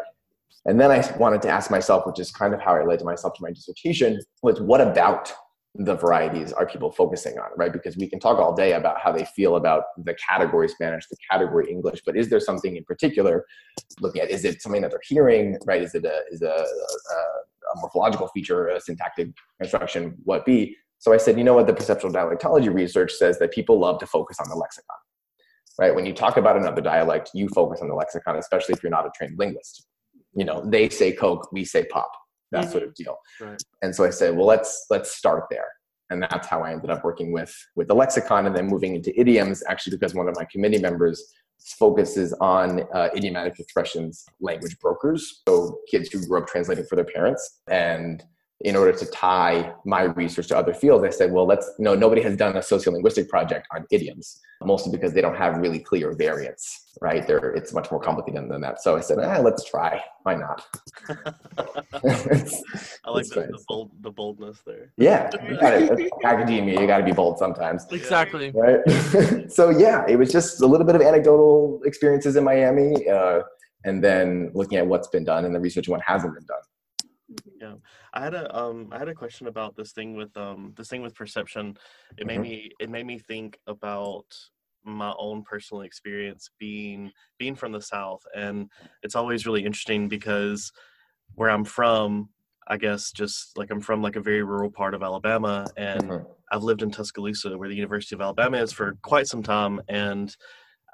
And 0.64 0.81
then 0.81 0.90
I 0.90 1.16
wanted 1.19 1.42
to 1.42 1.49
ask 1.49 1.71
myself, 1.71 2.07
which 2.07 2.19
is 2.19 2.31
kind 2.31 2.53
of 2.55 2.61
how 2.61 2.75
I 2.75 2.85
led 2.85 3.03
myself 3.05 3.35
to 3.35 3.42
my 3.42 3.51
dissertation, 3.51 4.21
was 4.42 4.61
what 4.61 4.81
about 4.81 5.33
the 5.79 5.95
varieties 5.95 6.53
are 6.53 6.66
people 6.66 6.90
focusing 6.90 7.38
on, 7.38 7.51
right? 7.57 7.73
Because 7.73 7.97
we 7.97 8.09
can 8.09 8.19
talk 8.19 8.38
all 8.38 8.55
day 8.55 8.73
about 8.73 8.99
how 9.01 9.12
they 9.12 9.25
feel 9.25 9.57
about 9.57 9.85
the 10.05 10.14
category 10.14 10.69
Spanish, 10.69 11.07
the 11.09 11.16
category 11.31 11.71
English, 11.71 12.01
but 12.05 12.16
is 12.16 12.31
there 12.31 12.40
something 12.40 12.77
in 12.77 12.85
particular 12.85 13.45
looking 14.01 14.23
at? 14.23 14.31
Is 14.31 14.45
it 14.45 14.62
something 14.62 14.83
that 14.83 14.90
they're 14.90 15.01
hearing, 15.07 15.59
right? 15.66 15.83
Is 15.83 15.95
it 15.95 16.05
a, 16.05 16.23
is 16.31 16.42
a, 16.42 16.47
a, 16.47 16.55
a 16.55 17.81
morphological 17.81 18.29
feature, 18.29 18.69
a 18.69 18.81
syntactic 18.81 19.29
construction, 19.61 20.16
what 20.25 20.47
be? 20.47 20.77
So 20.99 21.12
I 21.12 21.19
said, 21.19 21.37
you 21.37 21.45
know 21.45 21.55
what, 21.55 21.66
the 21.66 21.75
perceptual 21.75 22.11
dialectology 22.11 22.73
research 22.73 23.12
says 23.12 23.38
that 23.38 23.53
people 23.53 23.79
love 23.79 23.99
to 24.01 24.07
focus 24.07 24.38
on 24.40 24.49
the 24.49 24.57
lexicon, 24.57 24.97
right? 25.79 25.95
When 25.95 26.07
you 26.07 26.14
talk 26.14 26.38
about 26.38 26.57
another 26.57 26.81
dialect, 26.81 27.31
you 27.35 27.49
focus 27.49 27.81
on 27.83 27.88
the 27.88 27.95
lexicon, 27.95 28.37
especially 28.37 28.75
if 28.75 28.83
you're 28.83 28.90
not 28.90 29.07
a 29.07 29.11
trained 29.16 29.38
linguist. 29.38 29.87
You 30.37 30.44
know, 30.44 30.62
they 30.64 30.88
say 30.88 31.12
Coke, 31.12 31.51
we 31.53 31.64
say 31.64 31.85
pop, 31.87 32.12
that 32.53 32.70
sort 32.70 32.85
of 32.85 32.94
deal. 32.94 33.16
Right. 33.40 33.61
And 33.83 33.94
so 33.94 34.05
I 34.05 34.11
said, 34.11 34.37
well, 34.37 34.46
let's 34.46 34.87
let's 34.90 35.16
start 35.16 35.44
there. 35.51 35.68
And 36.11 36.22
that's 36.22 36.46
how 36.46 36.62
I 36.62 36.72
ended 36.72 36.90
up 36.90 37.03
working 37.03 37.33
with 37.33 37.55
with 37.75 37.88
the 37.88 37.94
lexicon 37.94 38.46
and 38.46 38.55
then 38.55 38.66
moving 38.66 38.94
into 38.94 39.18
idioms, 39.18 39.64
actually 39.68 39.96
because 39.96 40.14
one 40.14 40.29
of 40.29 40.37
my 40.37 40.46
committee 40.51 40.79
members 40.79 41.33
focuses 41.79 42.33
on 42.35 42.83
uh, 42.94 43.09
idiomatic 43.16 43.59
expressions 43.59 44.25
language 44.40 44.79
brokers, 44.79 45.42
so 45.49 45.81
kids 45.90 46.11
who 46.12 46.25
grew 46.27 46.40
up 46.40 46.46
translating 46.46 46.85
for 46.85 46.96
their 46.96 47.05
parents. 47.05 47.61
And 47.68 48.22
in 48.61 48.75
order 48.75 48.92
to 48.92 49.05
tie 49.07 49.75
my 49.85 50.05
research 50.05 50.49
to 50.49 50.57
other 50.57 50.73
fields, 50.73 51.05
I 51.05 51.11
said, 51.11 51.31
well, 51.31 51.47
let's, 51.47 51.71
you 51.79 51.85
know, 51.85 51.95
nobody 51.95 52.23
has 52.23 52.37
done 52.37 52.57
a 52.57 52.61
sociolinguistic 52.61 53.29
project 53.29 53.66
on 53.75 53.85
idioms, 53.90 54.40
mostly 54.62 54.90
because 54.90 55.12
they 55.12 55.21
don't 55.21 55.37
have 55.37 55.59
really 55.59 55.79
clear 55.79 56.14
variants, 56.14 56.95
right? 57.03 57.27
They're, 57.27 57.51
it's 57.51 57.75
much 57.75 57.90
more 57.90 58.01
complicated 58.01 58.51
than 58.51 58.62
that. 58.62 58.83
So 58.83 58.97
I 58.97 59.01
said, 59.01 59.19
ah, 59.21 59.40
let's 59.40 59.62
try. 59.64 60.03
Why 60.23 60.37
not? 60.37 60.64
I 61.09 63.11
like 63.11 63.29
the, 63.29 63.49
the, 63.51 63.62
bold, 63.69 63.90
the 64.01 64.11
boldness 64.11 64.62
there. 64.66 64.90
Yeah. 64.97 65.31
You 65.47 65.57
gotta, 65.61 66.11
academia, 66.25 66.81
you 66.81 66.87
got 66.87 66.99
to 66.99 67.05
be 67.05 67.12
bold 67.12 67.38
sometimes. 67.38 67.87
Exactly. 67.92 68.53
Right. 68.55 68.81
so 69.53 69.69
yeah, 69.69 70.07
it 70.09 70.16
was 70.16 70.33
just 70.33 70.62
a 70.62 70.66
little 70.66 70.87
bit 70.87 70.95
of 70.95 71.03
anecdotal 71.03 71.83
experiences 71.85 72.37
in 72.37 72.45
Miami. 72.45 73.07
Uh, 73.07 73.42
and 73.85 74.03
then 74.03 74.51
looking 74.55 74.79
at 74.79 74.87
what's 74.87 75.09
been 75.09 75.25
done 75.25 75.45
and 75.45 75.55
the 75.55 75.61
research 75.61 75.88
on 75.88 75.92
what 75.92 76.03
hasn't 76.05 76.35
been 76.35 76.47
done. 76.47 76.57
Yeah, 77.61 77.77
I 78.12 78.21
had 78.23 78.35
a 78.35 78.57
um 78.57 78.89
I 78.93 78.99
had 78.99 79.09
a 79.09 79.15
question 79.15 79.49
about 79.49 79.75
this 79.75 79.93
thing 79.93 80.15
with 80.17 80.37
um 80.37 80.75
this 80.77 80.89
thing 80.89 81.03
with 81.03 81.15
perception. 81.15 81.77
It 82.17 82.27
made 82.27 82.39
Mhm. 82.39 82.41
me 82.41 82.71
it 82.79 82.89
made 82.89 83.07
me 83.07 83.19
think 83.19 83.59
about 83.67 84.27
my 84.85 85.12
own 85.19 85.43
personal 85.43 85.83
experience 85.83 86.49
being 86.59 87.11
being 87.39 87.57
from 87.57 87.73
the 87.73 87.81
south 87.83 88.23
and 88.37 88.71
it's 89.03 89.17
always 89.17 89.45
really 89.45 89.65
interesting 89.65 90.09
because 90.09 90.71
where 91.35 91.51
I'm 91.51 91.65
from 91.65 92.31
I 92.69 92.77
guess 92.79 93.12
just 93.12 93.59
like 93.59 93.71
I'm 93.71 93.81
from 93.81 94.03
like 94.03 94.17
a 94.17 94.21
very 94.21 94.43
rural 94.45 94.71
part 94.71 94.95
of 94.95 95.03
Alabama 95.03 95.71
and 95.77 96.15
Mhm. 96.15 96.37
I've 96.53 96.62
lived 96.65 96.83
in 96.83 96.91
Tuscaloosa 96.93 97.59
where 97.59 97.69
the 97.69 97.77
University 97.77 98.15
of 98.15 98.21
Alabama 98.23 98.59
is 98.59 98.73
for 98.73 98.97
quite 99.03 99.27
some 99.29 99.43
time 99.43 99.81
and 99.89 100.37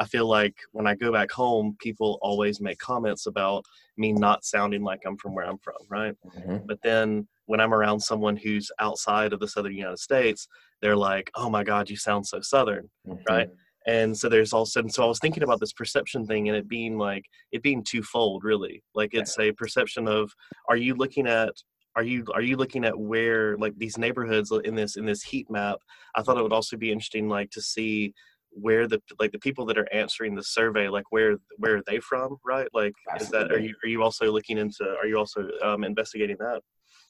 I 0.02 0.04
feel 0.06 0.26
like 0.26 0.56
when 0.72 0.86
I 0.88 0.94
go 0.96 1.12
back 1.12 1.30
home 1.30 1.76
people 1.78 2.18
always 2.22 2.60
make 2.60 2.78
comments 2.78 3.26
about 3.26 3.64
me 3.96 4.12
not 4.12 4.44
sounding 4.44 4.82
like 4.82 5.02
I'm 5.06 5.16
from 5.16 5.34
where 5.34 5.46
I'm 5.46 5.58
from, 5.58 5.76
right? 5.88 6.14
Mhm. 6.24 6.66
But 6.66 6.80
then 6.82 7.28
when 7.46 7.60
I'm 7.60 7.72
around 7.72 8.00
someone 8.00 8.36
who's 8.36 8.68
outside 8.80 9.32
of 9.32 9.38
the 9.40 9.46
southern 9.48 9.76
United 9.76 9.98
States, 9.98 10.48
they're 10.80 10.96
like, 10.96 11.30
"Oh 11.36 11.48
my 11.56 11.62
God, 11.62 11.88
you 11.90 11.96
sound 11.96 12.26
so 12.26 12.40
southern," 12.40 12.90
Mhm. 13.06 13.20
right? 13.28 13.48
And 13.86 14.16
so 14.16 14.28
there's 14.28 14.52
also, 14.52 14.80
and 14.80 14.92
so 14.92 15.04
I 15.04 15.06
was 15.06 15.20
thinking 15.20 15.42
about 15.44 15.60
this 15.60 15.72
perception 15.72 16.26
thing, 16.26 16.48
and 16.48 16.56
it 16.56 16.68
being 16.68 16.98
like 16.98 17.24
it 17.52 17.62
being 17.62 17.82
twofold, 17.84 18.42
really. 18.44 18.82
Like 18.94 19.10
it's 19.14 19.38
a 19.38 19.52
perception 19.52 20.08
of, 20.08 20.32
are 20.68 20.76
you 20.76 20.94
looking 20.94 21.26
at 21.28 21.54
are 21.96 22.02
you 22.02 22.24
are 22.34 22.40
you 22.42 22.56
looking 22.56 22.84
at 22.86 22.98
where 22.98 23.56
like 23.58 23.74
these 23.76 23.98
neighborhoods 23.98 24.50
in 24.64 24.74
this 24.74 24.96
in 24.96 25.04
this 25.04 25.22
heat 25.22 25.50
map? 25.50 25.78
I 26.14 26.22
thought 26.22 26.38
it 26.38 26.42
would 26.42 26.52
also 26.52 26.76
be 26.76 26.90
interesting, 26.92 27.28
like 27.28 27.50
to 27.52 27.60
see 27.62 28.14
where 28.54 28.86
the 28.86 29.00
like 29.18 29.32
the 29.32 29.38
people 29.38 29.64
that 29.64 29.78
are 29.78 29.92
answering 29.92 30.34
the 30.34 30.42
survey 30.42 30.88
like 30.88 31.04
where 31.10 31.36
where 31.56 31.76
are 31.76 31.82
they 31.86 31.98
from 32.00 32.36
right 32.44 32.68
like 32.74 32.92
is 33.18 33.30
that 33.30 33.50
are 33.50 33.58
you 33.58 33.74
are 33.82 33.88
you 33.88 34.02
also 34.02 34.30
looking 34.30 34.58
into 34.58 34.84
are 35.00 35.06
you 35.06 35.16
also 35.16 35.48
um, 35.62 35.84
investigating 35.84 36.36
that 36.38 36.60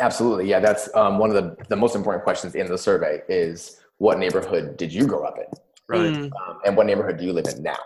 Absolutely. 0.00 0.48
Yeah, 0.48 0.60
that's 0.60 0.92
um, 0.94 1.18
one 1.18 1.30
of 1.30 1.36
the, 1.36 1.64
the 1.68 1.76
most 1.76 1.94
important 1.94 2.24
questions 2.24 2.54
in 2.54 2.66
the 2.66 2.78
survey 2.78 3.22
is 3.28 3.80
what 3.98 4.18
neighborhood 4.18 4.76
did 4.76 4.92
you 4.92 5.06
grow 5.06 5.24
up 5.24 5.38
in? 5.38 5.44
right 5.88 6.14
Mm, 6.14 6.24
Um, 6.24 6.58
and 6.64 6.76
what 6.76 6.86
neighborhood 6.86 7.18
do 7.18 7.24
you 7.24 7.32
live 7.32 7.46
in 7.46 7.62
now? 7.62 7.78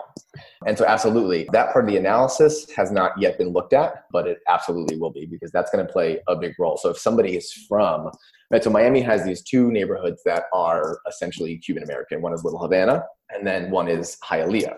And 0.65 0.77
so, 0.77 0.85
absolutely, 0.85 1.49
that 1.51 1.73
part 1.73 1.85
of 1.85 1.91
the 1.91 1.97
analysis 1.97 2.69
has 2.71 2.91
not 2.91 3.11
yet 3.19 3.37
been 3.37 3.49
looked 3.49 3.73
at, 3.73 4.05
but 4.11 4.27
it 4.27 4.39
absolutely 4.47 4.97
will 4.97 5.11
be 5.11 5.25
because 5.25 5.51
that's 5.51 5.71
going 5.71 5.85
to 5.85 5.91
play 5.91 6.19
a 6.27 6.35
big 6.35 6.53
role. 6.59 6.77
So, 6.77 6.89
if 6.89 6.97
somebody 6.97 7.35
is 7.35 7.51
from, 7.67 8.11
right, 8.51 8.63
so 8.63 8.69
Miami 8.69 9.01
has 9.01 9.23
these 9.23 9.43
two 9.43 9.71
neighborhoods 9.71 10.21
that 10.25 10.43
are 10.53 10.99
essentially 11.07 11.57
Cuban 11.57 11.83
American. 11.83 12.21
One 12.21 12.33
is 12.33 12.43
Little 12.43 12.59
Havana, 12.59 13.03
and 13.29 13.45
then 13.45 13.71
one 13.71 13.87
is 13.87 14.17
Hialeah. 14.23 14.75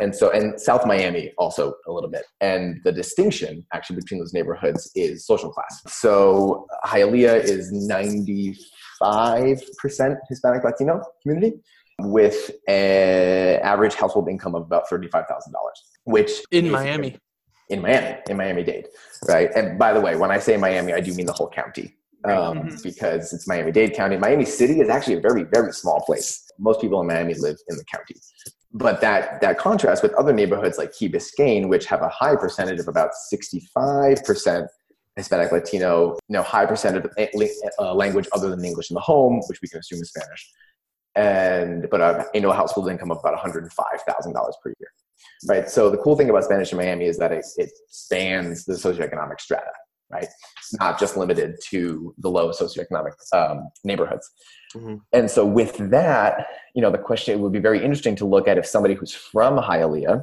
And 0.00 0.14
so, 0.14 0.30
and 0.30 0.58
South 0.58 0.86
Miami 0.86 1.34
also 1.36 1.74
a 1.86 1.92
little 1.92 2.08
bit. 2.08 2.24
And 2.40 2.80
the 2.82 2.92
distinction 2.92 3.66
actually 3.74 3.96
between 3.96 4.20
those 4.20 4.32
neighborhoods 4.32 4.90
is 4.94 5.26
social 5.26 5.52
class. 5.52 5.82
So, 5.86 6.66
Hialeah 6.86 7.44
is 7.44 7.70
95% 7.72 10.16
Hispanic 10.30 10.64
Latino 10.64 11.02
community 11.22 11.58
with 11.98 12.50
an 12.68 13.60
average 13.60 13.94
household 13.94 14.30
income 14.30 14.54
of 14.54 14.62
about 14.62 14.88
$35,000, 14.88 15.26
which 16.04 16.30
in 16.50 16.70
Miami. 16.70 17.18
In 17.68 17.80
Miami, 17.80 18.18
in 18.28 18.36
Miami 18.36 18.64
Dade, 18.64 18.88
right? 19.28 19.50
And 19.54 19.78
by 19.78 19.92
the 19.92 20.00
way, 20.00 20.16
when 20.16 20.30
I 20.30 20.38
say 20.38 20.56
Miami, 20.56 20.92
I 20.92 21.00
do 21.00 21.14
mean 21.14 21.26
the 21.26 21.32
whole 21.32 21.48
county 21.48 21.96
um, 22.24 22.58
Mhm. 22.68 22.82
because 22.82 23.32
it's 23.32 23.46
Miami 23.48 23.72
Dade 23.72 23.94
County. 23.94 24.16
Miami 24.16 24.44
City 24.44 24.80
is 24.80 24.88
actually 24.88 25.14
a 25.14 25.20
very, 25.20 25.44
very 25.44 25.72
small 25.72 26.00
place. 26.02 26.50
Most 26.58 26.80
people 26.80 27.00
in 27.00 27.06
Miami 27.06 27.34
live 27.34 27.56
in 27.68 27.76
the 27.76 27.84
county. 27.84 28.16
But 28.72 29.00
that, 29.02 29.40
that 29.42 29.58
contrast 29.58 30.02
with 30.02 30.14
other 30.14 30.32
neighborhoods 30.32 30.78
like 30.78 30.92
Key 30.94 31.08
Biscayne, 31.08 31.68
which 31.68 31.86
have 31.86 32.00
a 32.02 32.08
high 32.08 32.36
percentage 32.36 32.80
of 32.80 32.88
about 32.88 33.10
65% 33.32 34.66
Hispanic 35.16 35.52
Latino, 35.52 36.16
you 36.28 36.32
know, 36.32 36.42
high 36.42 36.64
percentage 36.64 37.04
of 37.04 37.10
uh, 37.78 37.94
language 37.94 38.28
other 38.32 38.48
than 38.48 38.64
English 38.64 38.90
in 38.90 38.94
the 38.94 39.00
home, 39.00 39.42
which 39.48 39.60
we 39.60 39.68
can 39.68 39.78
assume 39.80 40.00
is 40.00 40.08
Spanish. 40.08 40.50
And, 41.14 41.86
but 41.90 42.00
a 42.00 42.26
annual 42.34 42.54
household 42.54 42.88
income 42.90 43.10
of 43.10 43.18
about 43.18 43.38
$105,000 43.38 43.68
per 44.62 44.72
year. 44.80 44.88
Right. 45.46 45.68
So 45.68 45.90
the 45.90 45.98
cool 45.98 46.16
thing 46.16 46.30
about 46.30 46.44
Spanish 46.44 46.72
in 46.72 46.78
Miami 46.78 47.04
is 47.04 47.18
that 47.18 47.30
it, 47.32 47.44
it 47.58 47.70
spans 47.88 48.64
the 48.64 48.72
socioeconomic 48.74 49.38
strata, 49.40 49.70
right? 50.12 50.28
It's 50.58 50.78
not 50.78 51.00
just 51.00 51.16
limited 51.16 51.56
to 51.70 52.14
the 52.18 52.30
low 52.30 52.50
socioeconomic 52.50 53.12
um, 53.32 53.68
neighborhoods. 53.84 54.30
Mhm. 54.74 55.00
And 55.12 55.30
so 55.30 55.44
with 55.44 55.76
that, 55.90 56.46
you 56.74 56.82
know, 56.82 56.90
the 56.90 56.98
question 56.98 57.34
it 57.34 57.40
would 57.40 57.52
be 57.52 57.58
very 57.58 57.82
interesting 57.82 58.16
to 58.16 58.26
look 58.26 58.46
at 58.46 58.58
if 58.58 58.66
somebody 58.66 58.94
who's 58.94 59.14
from 59.14 59.56
Hialeah 59.58 60.22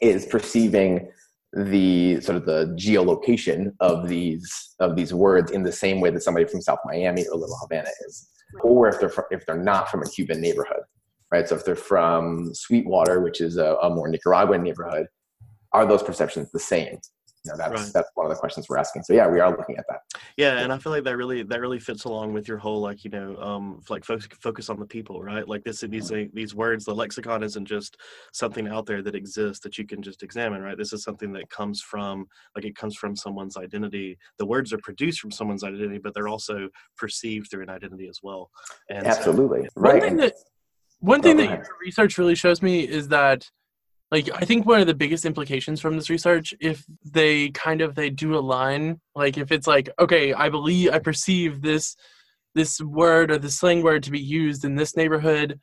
is 0.00 0.26
perceiving 0.26 1.10
the 1.52 2.20
sort 2.20 2.36
of 2.36 2.46
the 2.46 2.74
geolocation 2.78 3.72
of 3.80 4.08
these 4.08 4.74
of 4.78 4.94
these 4.94 5.12
words 5.12 5.50
in 5.50 5.62
the 5.62 5.72
same 5.72 6.00
way 6.00 6.10
that 6.10 6.22
somebody 6.22 6.46
from 6.46 6.60
South 6.60 6.78
Miami 6.84 7.26
or 7.26 7.36
Little 7.38 7.58
Havana 7.60 7.88
is, 8.06 8.28
or 8.62 8.88
if 8.88 9.00
they're 9.00 9.08
fr- 9.08 9.30
if 9.30 9.44
they're 9.46 9.56
not 9.56 9.88
from 9.90 10.02
a 10.02 10.08
Cuban 10.08 10.40
neighborhood, 10.40 10.82
right? 11.32 11.48
So 11.48 11.56
if 11.56 11.64
they're 11.64 11.74
from 11.74 12.54
Sweetwater, 12.54 13.20
which 13.20 13.40
is 13.40 13.56
a, 13.56 13.74
a 13.82 13.90
more 13.90 14.08
Nicaraguan 14.08 14.62
neighborhood, 14.62 15.06
are 15.72 15.86
those 15.86 16.02
perceptions 16.04 16.50
the 16.52 16.60
same? 16.60 16.98
You 17.44 17.52
know, 17.52 17.56
that's 17.56 17.72
Right. 17.72 17.90
that's 17.94 18.10
one 18.14 18.26
of 18.26 18.30
the 18.32 18.38
questions 18.38 18.68
we're 18.68 18.76
asking. 18.76 19.02
So 19.04 19.14
yeah, 19.14 19.26
we 19.28 19.40
are 19.40 19.50
looking 19.56 19.76
at 19.78 19.86
that. 19.88 20.00
yeah 20.36 20.58
and 20.60 20.72
i 20.72 20.78
feel 20.78 20.92
like 20.92 21.04
that 21.04 21.16
really 21.16 21.42
that 21.42 21.60
really 21.60 21.78
fits 21.78 22.04
along 22.04 22.32
with 22.32 22.46
your 22.46 22.58
whole 22.58 22.80
like 22.80 23.02
you 23.04 23.10
know 23.10 23.36
um 23.40 23.80
like 23.88 24.04
focus, 24.04 24.28
focus 24.40 24.68
on 24.68 24.78
the 24.78 24.86
people 24.86 25.22
right 25.22 25.48
like 25.48 25.64
this 25.64 25.80
these 25.80 26.10
like, 26.12 26.30
these 26.34 26.54
words 26.54 26.84
the 26.84 26.94
lexicon 26.94 27.42
isn't 27.42 27.64
just 27.66 27.96
something 28.32 28.68
out 28.68 28.84
there 28.86 29.02
that 29.02 29.14
exists 29.14 29.62
that 29.64 29.76
you 29.78 29.86
can 29.86 30.02
just 30.02 30.22
examine 30.22 30.60
right 30.62 30.76
this 30.78 30.92
is 30.92 31.02
something 31.02 31.32
that 31.32 31.48
comes 31.50 31.80
from 31.80 32.26
like 32.54 32.64
it 32.64 32.76
comes 32.76 32.94
from 32.96 33.16
someone's 33.16 33.56
identity 33.56 34.16
the 34.38 34.46
words 34.46 34.72
are 34.72 34.78
produced 34.78 35.20
from 35.20 35.30
someone's 35.30 35.64
identity 35.64 35.98
but 35.98 36.12
they're 36.14 36.28
also 36.28 36.68
perceived 36.96 37.50
through 37.50 37.62
an 37.62 37.70
identity 37.70 38.06
as 38.08 38.20
well 38.22 38.50
and 38.90 39.04
so- 39.06 39.10
Absolutely, 39.12 39.60
One 39.74 39.92
right? 39.94 40.02
thing 40.02 40.16
that 40.18 40.34
one 41.00 41.22
thing 41.22 41.36
that 41.38 41.48
your 41.48 41.66
research 41.84 42.18
really 42.18 42.34
shows 42.34 42.60
me 42.62 42.80
is 42.86 43.08
that 43.08 43.48
like 44.10 44.28
I 44.34 44.44
think 44.44 44.66
one 44.66 44.80
of 44.80 44.86
the 44.86 44.94
biggest 44.94 45.24
implications 45.24 45.80
from 45.80 45.96
this 45.96 46.10
research 46.10 46.54
if 46.60 46.84
they 47.04 47.50
kind 47.50 47.80
of 47.80 47.94
they 47.94 48.10
do 48.10 48.36
align 48.36 49.00
like 49.14 49.38
if 49.38 49.52
it's 49.52 49.66
like 49.66 49.88
okay 49.98 50.32
I 50.34 50.48
believe 50.48 50.90
I 50.92 50.98
perceive 50.98 51.62
this 51.62 51.96
this 52.54 52.80
word 52.80 53.30
or 53.30 53.38
the 53.38 53.50
slang 53.50 53.82
word 53.82 54.02
to 54.04 54.10
be 54.10 54.20
used 54.20 54.64
in 54.64 54.74
this 54.74 54.96
neighborhood 54.96 55.58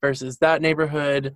versus 0.00 0.38
that 0.38 0.62
neighborhood 0.62 1.34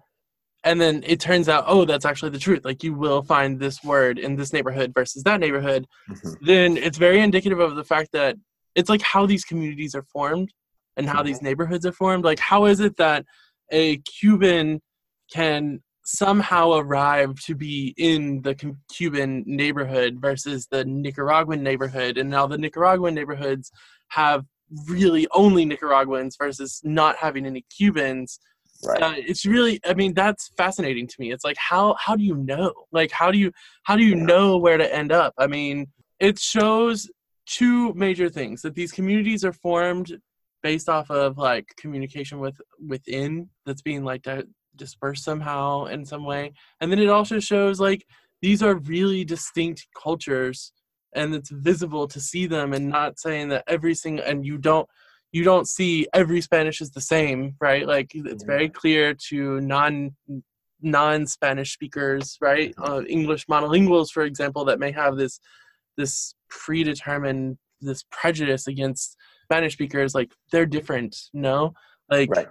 and 0.65 0.81
then 0.81 1.03
it 1.07 1.21
turns 1.21 1.49
out 1.49 1.65
oh 1.67 1.85
that's 1.85 2.07
actually 2.07 2.31
the 2.31 2.39
truth 2.39 2.65
like 2.65 2.83
you 2.83 2.95
will 2.95 3.23
find 3.23 3.61
this 3.61 3.83
word 3.85 4.19
in 4.19 4.37
this 4.37 4.53
neighborhood 4.53 4.93
versus 4.95 5.23
that 5.25 5.41
neighborhood 5.41 5.87
Mhm. 6.09 6.37
then 6.41 6.77
it's 6.79 6.99
very 6.99 7.21
indicative 7.21 7.61
of 7.61 7.77
the 7.77 7.85
fact 7.85 8.11
that 8.13 8.37
it's 8.75 8.89
like 8.89 9.03
how 9.03 9.27
these 9.27 9.45
communities 9.45 9.95
are 9.95 10.03
formed 10.03 10.53
and 10.97 11.09
how 11.09 11.23
these 11.23 11.43
neighborhoods 11.43 11.85
are 11.87 11.93
formed. 11.93 12.25
Like, 12.25 12.39
how 12.39 12.67
is 12.67 12.81
it 12.81 12.97
that 12.97 13.25
a 13.71 13.99
Cuban 13.99 14.81
can 15.33 15.83
somehow 16.05 16.73
arrive 16.75 17.41
to 17.41 17.55
be 17.55 17.95
in 17.97 18.43
the 18.43 18.55
cu- 18.55 18.77
Cuban 18.93 19.43
neighborhood 19.47 20.19
versus 20.21 20.67
the 20.71 20.85
Nicaraguan 20.85 21.63
neighborhood? 21.63 22.19
And 22.19 22.31
now 22.31 22.47
the 22.47 22.59
Nicaraguan 22.59 23.15
neighborhoods 23.15 23.73
have 24.09 24.45
really 24.87 25.27
only 25.33 25.65
Nicaraguans 25.65 26.37
versus 26.37 26.81
not 26.85 27.17
having 27.17 27.47
any 27.47 27.65
Cubans. 27.77 28.39
right. 28.85 29.03
Uh, 29.03 29.15
it's 29.17 29.45
really, 29.45 29.81
I 29.85 29.95
mean, 29.95 30.15
that's 30.15 30.51
fascinating 30.57 31.07
to 31.07 31.15
me. 31.19 31.33
It's 31.33 31.45
like, 31.45 31.57
how 31.59 31.97
how 31.99 32.17
do 32.17 32.23
you 32.23 32.37
know? 32.37 32.73
Like, 32.93 33.11
how 33.11 33.31
do 33.31 33.39
you 33.39 33.53
how 33.85 33.97
do 33.97 34.05
you 34.05 34.15
know 34.15 34.59
where 34.59 34.79
to 34.79 34.95
end 34.95 35.13
up? 35.13 35.35
I 35.39 35.47
mean, 35.47 35.87
it 36.21 36.39
shows 36.39 37.11
two 37.47 37.93
major 37.95 38.29
things 38.29 38.63
that 38.63 38.75
these 38.75 38.93
communities 38.93 39.45
are 39.45 39.53
formed 39.53 40.19
based 40.63 40.89
off 40.89 41.11
of 41.11 41.37
like 41.37 41.75
communication 41.77 42.39
with 42.39 42.59
within 42.85 43.51
that's 43.67 43.83
being 43.83 44.03
like 44.03 44.23
di- 44.23 44.45
dispersed 44.77 45.25
somehow 45.25 45.85
in 45.87 46.05
some 46.05 46.25
way 46.25 46.53
and 46.81 46.91
then 46.91 46.99
it 46.99 47.09
also 47.09 47.39
shows 47.39 47.81
like 47.81 48.05
these 48.43 48.63
are 48.63 48.75
really 48.77 49.25
distinct 49.25 49.87
cultures 50.01 50.73
and 51.15 51.35
it's 51.35 51.51
visible 51.51 52.07
to 52.09 52.21
see 52.21 52.47
them 52.47 52.73
and 52.73 52.89
not 52.89 53.19
saying 53.19 53.49
that 53.49 53.65
every 53.67 53.95
single 53.95 54.25
and 54.25 54.45
you 54.45 54.59
don't 54.59 54.89
you 55.33 55.45
don't 55.45 55.69
see 55.69 56.07
every 56.13 56.41
spanish 56.41 56.81
is 56.81 56.91
the 56.91 57.01
same 57.01 57.55
right 57.61 57.87
like 57.87 58.11
it's 58.15 58.45
Mhm. 58.45 58.47
very 58.47 58.69
clear 58.69 59.15
to 59.29 59.61
non 59.61 60.15
non-Spanish 60.85 61.73
speakers, 61.73 62.37
right? 62.41 62.75
Mm-hmm. 62.77 62.93
Uh, 62.93 63.03
English 63.09 63.47
monolinguals, 63.47 64.11
for 64.11 64.23
example, 64.23 64.65
that 64.67 64.79
may 64.79 64.93
have 64.93 65.17
this 65.17 65.41
this 65.97 66.35
predetermined 66.51 67.57
this 67.81 68.05
prejudice 68.11 68.67
against 68.67 69.17
Spanish 69.45 69.73
speakers. 69.75 70.15
Like 70.15 70.33
they're 70.53 70.67
different, 70.67 71.17
no? 71.33 71.75
Like 72.11 72.31
Right. 72.31 72.49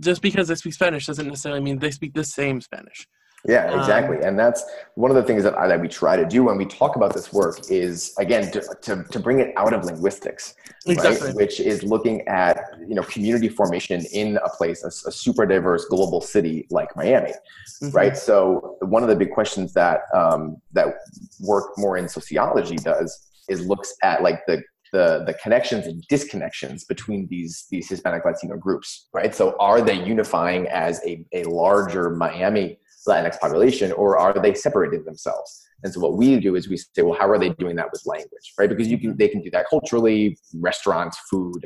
Just 0.00 0.22
because 0.22 0.48
they 0.48 0.54
speak 0.54 0.74
Spanish 0.74 1.06
doesn't 1.06 1.26
necessarily 1.26 1.60
mean 1.60 1.78
they 1.78 1.90
speak 1.90 2.14
the 2.14 2.24
same 2.24 2.60
Spanish. 2.60 3.06
Yeah, 3.48 3.70
Um, 3.70 3.78
exactly. 3.78 4.18
and 4.24 4.36
that's 4.36 4.64
one 4.96 5.10
of 5.12 5.16
the 5.16 5.22
things 5.22 5.44
that, 5.44 5.56
I, 5.56 5.68
that 5.68 5.80
we 5.80 5.86
try 5.86 6.16
to 6.16 6.26
do 6.26 6.42
when 6.42 6.56
we 6.56 6.64
talk 6.64 6.96
about 6.96 7.14
this 7.14 7.32
work 7.32 7.60
is, 7.70 8.12
again, 8.18 8.50
to, 8.50 8.60
to, 8.82 9.04
to 9.04 9.20
bring 9.20 9.38
it 9.38 9.52
out 9.56 9.72
of 9.72 9.84
linguistics, 9.84 10.54
Exactly. 10.86 11.28
right? 11.28 11.36
Which 11.36 11.60
is 11.60 11.84
looking 11.84 12.26
at, 12.26 12.58
you 12.88 12.96
know, 12.96 13.02
community 13.02 13.48
formation 13.48 14.04
in 14.12 14.38
a 14.38 14.48
place, 14.48 14.82
a, 14.82 14.88
a 15.08 15.12
super 15.12 15.46
diverse 15.46 15.84
global 15.84 16.20
city 16.20 16.66
like 16.70 16.94
Miami, 16.96 17.34
Mhm. 17.82 17.94
right? 17.94 18.16
So 18.16 18.78
one 18.80 19.04
of 19.04 19.08
the 19.08 19.16
big 19.16 19.30
questions 19.30 19.72
that, 19.74 20.00
um, 20.12 20.56
that 20.72 20.96
work 21.40 21.66
more 21.78 21.98
in 21.98 22.08
sociology 22.08 22.76
does 22.76 23.28
is 23.48 23.64
looks 23.64 23.94
at 24.02 24.22
like 24.24 24.44
the, 24.46 24.60
the, 24.96 25.08
the 25.28 25.34
connections 25.44 25.84
and 25.86 25.96
disconnections 26.14 26.80
between 26.92 27.20
these, 27.32 27.54
these 27.72 27.86
Hispanic 27.92 28.22
Latino 28.24 28.56
groups, 28.66 28.88
right? 29.18 29.32
So 29.40 29.44
are 29.68 29.80
they 29.88 29.98
unifying 30.14 30.62
as 30.68 30.94
a, 31.10 31.12
a 31.40 31.42
larger 31.44 32.04
Miami 32.24 32.66
Latinx 33.08 33.38
population, 33.38 33.88
or 33.92 34.18
are 34.18 34.36
they 34.44 34.54
separating 34.66 35.04
themselves? 35.04 35.50
And 35.82 35.92
so 35.92 36.00
what 36.00 36.14
we 36.20 36.40
do 36.46 36.56
is 36.56 36.68
we 36.68 36.78
say, 36.78 37.02
well, 37.04 37.18
how 37.20 37.28
are 37.28 37.38
they 37.38 37.50
doing 37.62 37.76
that 37.76 37.90
with 37.92 38.02
language, 38.14 38.46
right? 38.58 38.70
Because 38.72 38.88
you 38.88 38.98
can 38.98 39.16
they 39.20 39.30
can 39.34 39.42
do 39.46 39.50
that 39.56 39.66
culturally, 39.74 40.22
restaurants, 40.68 41.16
food, 41.30 41.62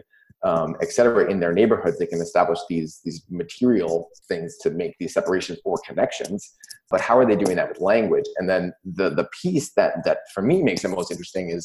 um, 0.50 0.70
et 0.84 0.90
cetera, 0.96 1.22
in 1.32 1.38
their 1.42 1.54
neighborhoods. 1.60 1.96
They 1.98 2.12
can 2.12 2.20
establish 2.20 2.58
these 2.68 3.00
these 3.04 3.18
material 3.42 3.94
things 4.30 4.50
to 4.62 4.68
make 4.70 4.92
these 5.00 5.14
separations 5.18 5.58
or 5.64 5.76
connections. 5.88 6.40
But 6.92 7.00
how 7.06 7.16
are 7.20 7.26
they 7.28 7.38
doing 7.44 7.56
that 7.58 7.70
with 7.70 7.80
language? 7.94 8.28
And 8.38 8.46
then 8.52 8.62
the 8.98 9.08
the 9.20 9.28
piece 9.42 9.68
that 9.78 9.92
that 10.06 10.18
for 10.34 10.42
me 10.50 10.56
makes 10.68 10.84
it 10.84 10.88
most 10.88 11.10
interesting 11.14 11.46
is 11.58 11.64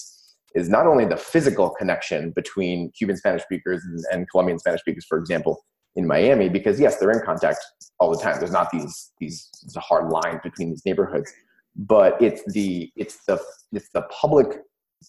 is 0.56 0.70
not 0.70 0.88
only 0.88 1.06
the 1.06 1.18
physical 1.18 1.70
connection 1.70 2.32
between 2.32 2.92
Cuban 2.98 3.18
Spanish 3.18 3.44
speakers 3.44 3.84
and, 3.84 4.04
and 4.12 4.30
Colombian 4.32 4.58
Spanish 4.58 4.82
speakers, 4.82 5.06
for 5.06 5.18
example, 5.18 5.64
in 5.96 6.08
Miami, 6.08 6.50
because 6.50 6.80
yes, 6.80 6.98
they're 6.98 7.12
in 7.12 7.22
contact 7.24 7.60
all 8.00 8.12
the 8.12 8.22
time. 8.22 8.40
There's 8.40 8.52
not 8.52 8.72
these 8.72 9.12
these 9.20 9.50
hard 9.78 10.12
line 10.12 10.40
between 10.44 10.70
these 10.70 10.86
neighborhoods, 10.86 11.32
but 11.76 12.22
it's 12.22 12.42
the 12.54 12.92
it's 12.96 13.24
the 13.26 13.40
it's 13.72 13.90
the 13.94 14.02
public 14.04 14.60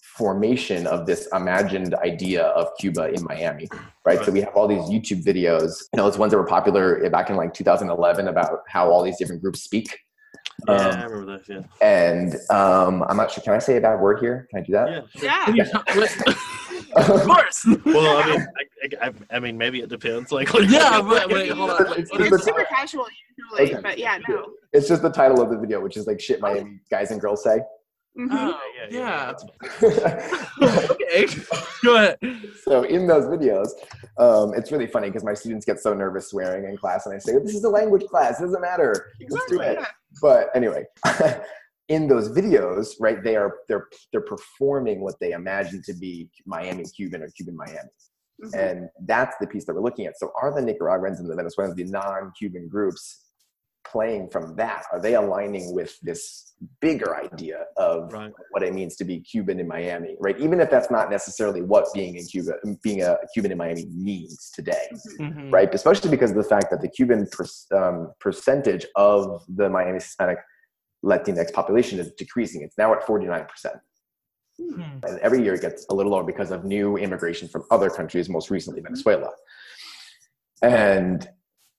formation 0.03 0.85
of 0.87 1.05
this 1.05 1.27
imagined 1.33 1.93
idea 1.95 2.43
of 2.47 2.67
Cuba 2.79 3.11
in 3.13 3.23
Miami, 3.23 3.67
right? 4.05 4.23
So 4.23 4.31
we 4.31 4.41
have 4.41 4.55
all 4.55 4.67
these 4.67 4.83
YouTube 4.83 5.23
videos, 5.23 5.81
you 5.93 5.97
know, 5.97 6.03
those 6.03 6.17
ones 6.17 6.31
that 6.31 6.37
were 6.37 6.45
popular 6.45 7.09
back 7.09 7.29
in 7.29 7.35
like 7.35 7.53
2011 7.53 8.27
about 8.27 8.59
how 8.67 8.91
all 8.91 9.03
these 9.03 9.17
different 9.17 9.41
groups 9.41 9.63
speak. 9.63 9.97
Yeah, 10.67 10.73
Um, 10.75 10.95
I 10.99 11.03
remember 11.05 11.37
that. 11.37 11.47
Yeah. 11.47 11.61
and 11.87 12.35
um, 12.49 13.03
I'm 13.07 13.17
not 13.17 13.31
sure. 13.31 13.43
Can 13.43 13.53
I 13.53 13.59
say 13.59 13.77
a 13.77 13.81
bad 13.81 13.99
word 13.99 14.19
here? 14.19 14.47
Can 14.49 14.59
I 14.59 14.65
do 14.65 14.71
that? 14.73 15.05
Yeah. 15.21 15.53
Yeah. 15.53 15.65
of 16.95 17.21
course. 17.23 17.65
Well, 17.85 18.17
I 18.17 18.25
mean, 18.27 18.47
I, 19.01 19.07
I, 19.07 19.11
I 19.31 19.39
mean, 19.39 19.57
maybe 19.57 19.81
it 19.81 19.89
depends. 19.89 20.31
Like, 20.31 20.53
what 20.53 20.69
Yeah, 20.69 21.01
but 21.01 21.29
wait, 21.31 21.51
hold 21.51 21.71
on. 21.71 21.81
It's- 21.93 22.09
it's 22.11 22.33
It's 22.33 22.43
super 22.43 22.63
casual 22.65 23.05
usually, 23.37 23.73
Okay. 23.73 23.81
but 23.81 23.97
yeah, 23.97 24.17
no. 24.27 24.51
It's 24.73 24.87
just 24.87 25.01
the 25.01 25.09
title 25.11 25.41
of 25.41 25.49
the 25.49 25.57
video, 25.57 25.79
which 25.81 25.95
is 25.97 26.07
like 26.07 26.19
shit 26.19 26.39
Miami 26.41 26.79
guys 26.89 27.11
and 27.11 27.21
girls 27.21 27.43
say. 27.43 27.59
Mhm. 28.17 28.27
Oh, 28.31 28.59
Yeah, 28.75 28.87
yeah, 28.89 28.99
yeah. 28.99 29.33
that's 29.33 29.43
okay. 30.91 31.27
Go 31.83 31.95
ahead. 31.95 32.17
so 32.63 32.83
in 32.83 33.05
those 33.07 33.25
videos, 33.25 33.69
um, 34.17 34.53
it's 34.55 34.71
really 34.71 34.87
funny 34.87 35.07
because 35.09 35.23
my 35.23 35.33
students 35.33 35.65
get 35.65 35.79
so 35.79 35.93
nervous 35.93 36.29
swearing 36.29 36.65
in 36.69 36.77
class, 36.77 37.05
and 37.05 37.13
I 37.15 37.19
say, 37.19 37.33
"This 37.39 37.53
is 37.55 37.63
a 37.63 37.69
language 37.69 38.05
class. 38.05 38.39
It 38.39 38.45
doesn't 38.45 38.61
matter. 38.61 39.11
Let's 39.29 39.45
do 39.51 39.61
it." 39.61 39.77
yeah. 39.79 39.85
But 40.21 40.49
anyway, 40.55 40.85
in 41.89 42.07
those 42.07 42.29
videos, 42.29 42.95
right, 42.99 43.23
they 43.23 43.35
are 43.35 43.57
they're 43.67 43.87
they're 44.11 44.21
performing 44.21 45.01
what 45.01 45.15
they 45.19 45.31
imagine 45.33 45.81
to 45.85 45.93
be 45.93 46.29
Miami 46.45 46.83
Cuban 46.85 47.21
or 47.21 47.29
Cuban 47.29 47.55
Miami, 47.55 47.89
Mhm. 48.43 48.55
and 48.55 48.89
that's 49.05 49.35
the 49.39 49.47
piece 49.47 49.65
that 49.65 49.75
we're 49.75 49.81
looking 49.81 50.05
at. 50.07 50.17
So 50.17 50.31
are 50.41 50.53
the 50.53 50.61
Nicaraguans 50.61 51.19
and 51.19 51.29
the 51.29 51.35
Venezuelans, 51.35 51.75
the 51.75 51.83
non-Cuban 51.85 52.67
groups, 52.67 53.26
playing 53.91 54.29
from 54.29 54.55
that? 54.55 54.83
Are 54.91 54.99
they 54.99 55.15
aligning 55.15 55.73
with 55.73 55.99
this 56.01 56.53
bigger 56.81 57.15
idea 57.15 57.65
of 57.77 58.11
Right. 58.11 58.33
what 58.51 58.63
it 58.63 58.73
means 58.73 58.95
to 58.97 59.05
be 59.05 59.19
Cuban 59.19 59.59
in 59.59 59.67
Miami, 59.67 60.15
right? 60.19 60.37
Even 60.39 60.59
if 60.59 60.69
that's 60.69 60.89
not 60.89 61.09
necessarily 61.09 61.61
what 61.61 61.85
being 61.93 62.15
in 62.15 62.25
Cuba, 62.25 62.53
being 62.81 63.03
a 63.03 63.17
Cuban 63.33 63.51
in 63.51 63.57
Miami 63.57 63.85
means 63.85 64.49
today, 64.51 64.87
Mhm. 65.19 65.53
right? 65.53 65.73
Especially 65.73 66.09
because 66.09 66.31
of 66.31 66.37
the 66.37 66.43
fact 66.43 66.71
that 66.71 66.81
the 66.81 66.87
Cuban 66.87 67.27
per, 67.27 67.45
um, 67.75 68.13
percentage 68.19 68.85
of 68.95 69.43
the 69.47 69.69
Miami 69.69 69.95
Hispanic 69.95 70.39
Latinx 71.05 71.53
population 71.53 71.99
is 71.99 72.11
decreasing. 72.13 72.61
It's 72.63 72.77
now 72.77 72.91
at 72.93 73.03
49%. 73.05 73.79
Hmm. 74.59 74.81
Hmm. 74.81 74.99
And 75.03 75.19
every 75.19 75.43
year 75.43 75.53
it 75.53 75.61
gets 75.61 75.85
a 75.89 75.93
little 75.93 76.11
lower 76.11 76.23
because 76.23 76.49
of 76.49 76.65
new 76.65 76.97
immigration 76.97 77.47
from 77.47 77.63
other 77.69 77.89
countries, 77.91 78.27
most 78.29 78.49
recently 78.49 78.81
Venezuela. 78.81 79.31
And 80.63 81.29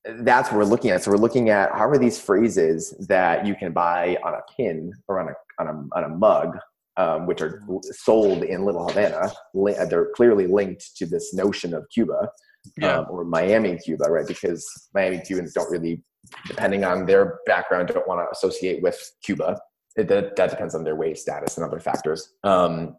that's 0.04 0.50
what 0.50 0.58
we're 0.58 0.64
looking 0.64 0.90
at. 0.90 1.02
So 1.02 1.10
we're 1.10 1.16
looking 1.18 1.50
at 1.50 1.70
how 1.72 1.88
are 1.88 1.98
these 1.98 2.18
phrases 2.20 2.94
that 3.08 3.46
you 3.46 3.54
can 3.54 3.72
buy 3.72 4.16
on 4.24 4.34
a 4.34 4.40
pin 4.56 4.92
or 5.08 5.20
on 5.20 5.28
a 5.28 5.32
on 5.62 5.66
a, 5.68 5.98
on 5.98 6.04
a 6.04 6.08
mug, 6.08 6.56
um, 6.96 7.26
which 7.26 7.40
are 7.42 7.62
sold 7.82 8.44
in 8.44 8.64
Little 8.64 8.86
Havana. 8.88 9.30
Li- 9.54 9.74
They're 9.90 10.10
clearly 10.14 10.46
linked 10.46 10.96
to 10.96 11.06
this 11.06 11.34
notion 11.34 11.74
of 11.74 11.84
Cuba 11.92 12.28
Yeah. 12.76 12.98
um, 12.98 13.06
or 13.10 13.24
Miami, 13.24 13.76
Cuba, 13.78 14.04
right? 14.04 14.26
Because 14.26 14.64
Miami 14.94 15.18
Cubans 15.18 15.52
don't 15.52 15.70
really, 15.70 16.02
depending 16.46 16.84
on 16.84 17.06
their 17.06 17.38
background, 17.46 17.88
don't 17.88 18.06
want 18.06 18.20
to 18.20 18.30
associate 18.30 18.82
with 18.82 18.98
Cuba. 19.22 19.58
It, 19.96 20.06
that, 20.08 20.36
that 20.36 20.50
depends 20.50 20.76
on 20.76 20.84
their 20.84 20.94
wage 20.94 21.18
status 21.18 21.56
and 21.56 21.66
other 21.66 21.80
factors. 21.80 22.34
Um, 22.44 22.96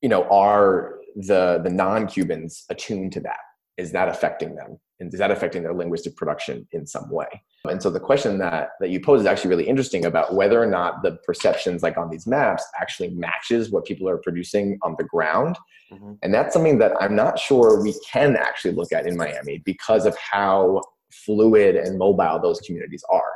you 0.00 0.08
know, 0.08 0.24
are 0.30 1.00
the 1.16 1.60
the 1.64 1.70
non-Cubans 1.70 2.66
attuned 2.70 3.12
to 3.14 3.20
that? 3.20 3.38
Is 3.76 3.92
that 3.92 4.08
affecting 4.08 4.54
them? 4.54 4.78
And 5.00 5.12
is 5.12 5.18
that 5.18 5.30
affecting 5.30 5.64
their 5.64 5.74
linguistic 5.74 6.16
production 6.16 6.66
in 6.72 6.86
some 6.86 7.10
way? 7.10 7.26
And 7.68 7.82
so 7.82 7.90
the 7.90 8.00
question 8.00 8.38
that 8.38 8.70
that 8.80 8.90
you 8.90 9.00
pose 9.00 9.20
is 9.22 9.26
actually 9.26 9.50
really 9.50 9.68
interesting 9.68 10.04
about 10.04 10.34
whether 10.34 10.62
or 10.62 10.66
not 10.66 11.02
the 11.02 11.18
perceptions, 11.26 11.82
like 11.82 11.96
on 11.96 12.10
these 12.10 12.26
maps, 12.26 12.64
actually 12.80 13.10
matches 13.10 13.70
what 13.70 13.84
people 13.84 14.08
are 14.08 14.18
producing 14.18 14.78
on 14.82 14.94
the 14.98 15.04
ground. 15.04 15.56
Mhm. 15.92 16.18
And 16.22 16.32
that's 16.32 16.52
something 16.52 16.78
that 16.78 16.92
I'm 17.00 17.16
not 17.16 17.38
sure 17.38 17.82
we 17.82 17.94
can 18.10 18.36
actually 18.36 18.74
look 18.74 18.92
at 18.92 19.06
in 19.06 19.16
Miami 19.16 19.58
because 19.64 20.06
of 20.06 20.16
how 20.16 20.80
fluid 21.10 21.76
and 21.76 21.98
mobile 21.98 22.40
those 22.40 22.60
communities 22.60 23.04
are 23.08 23.34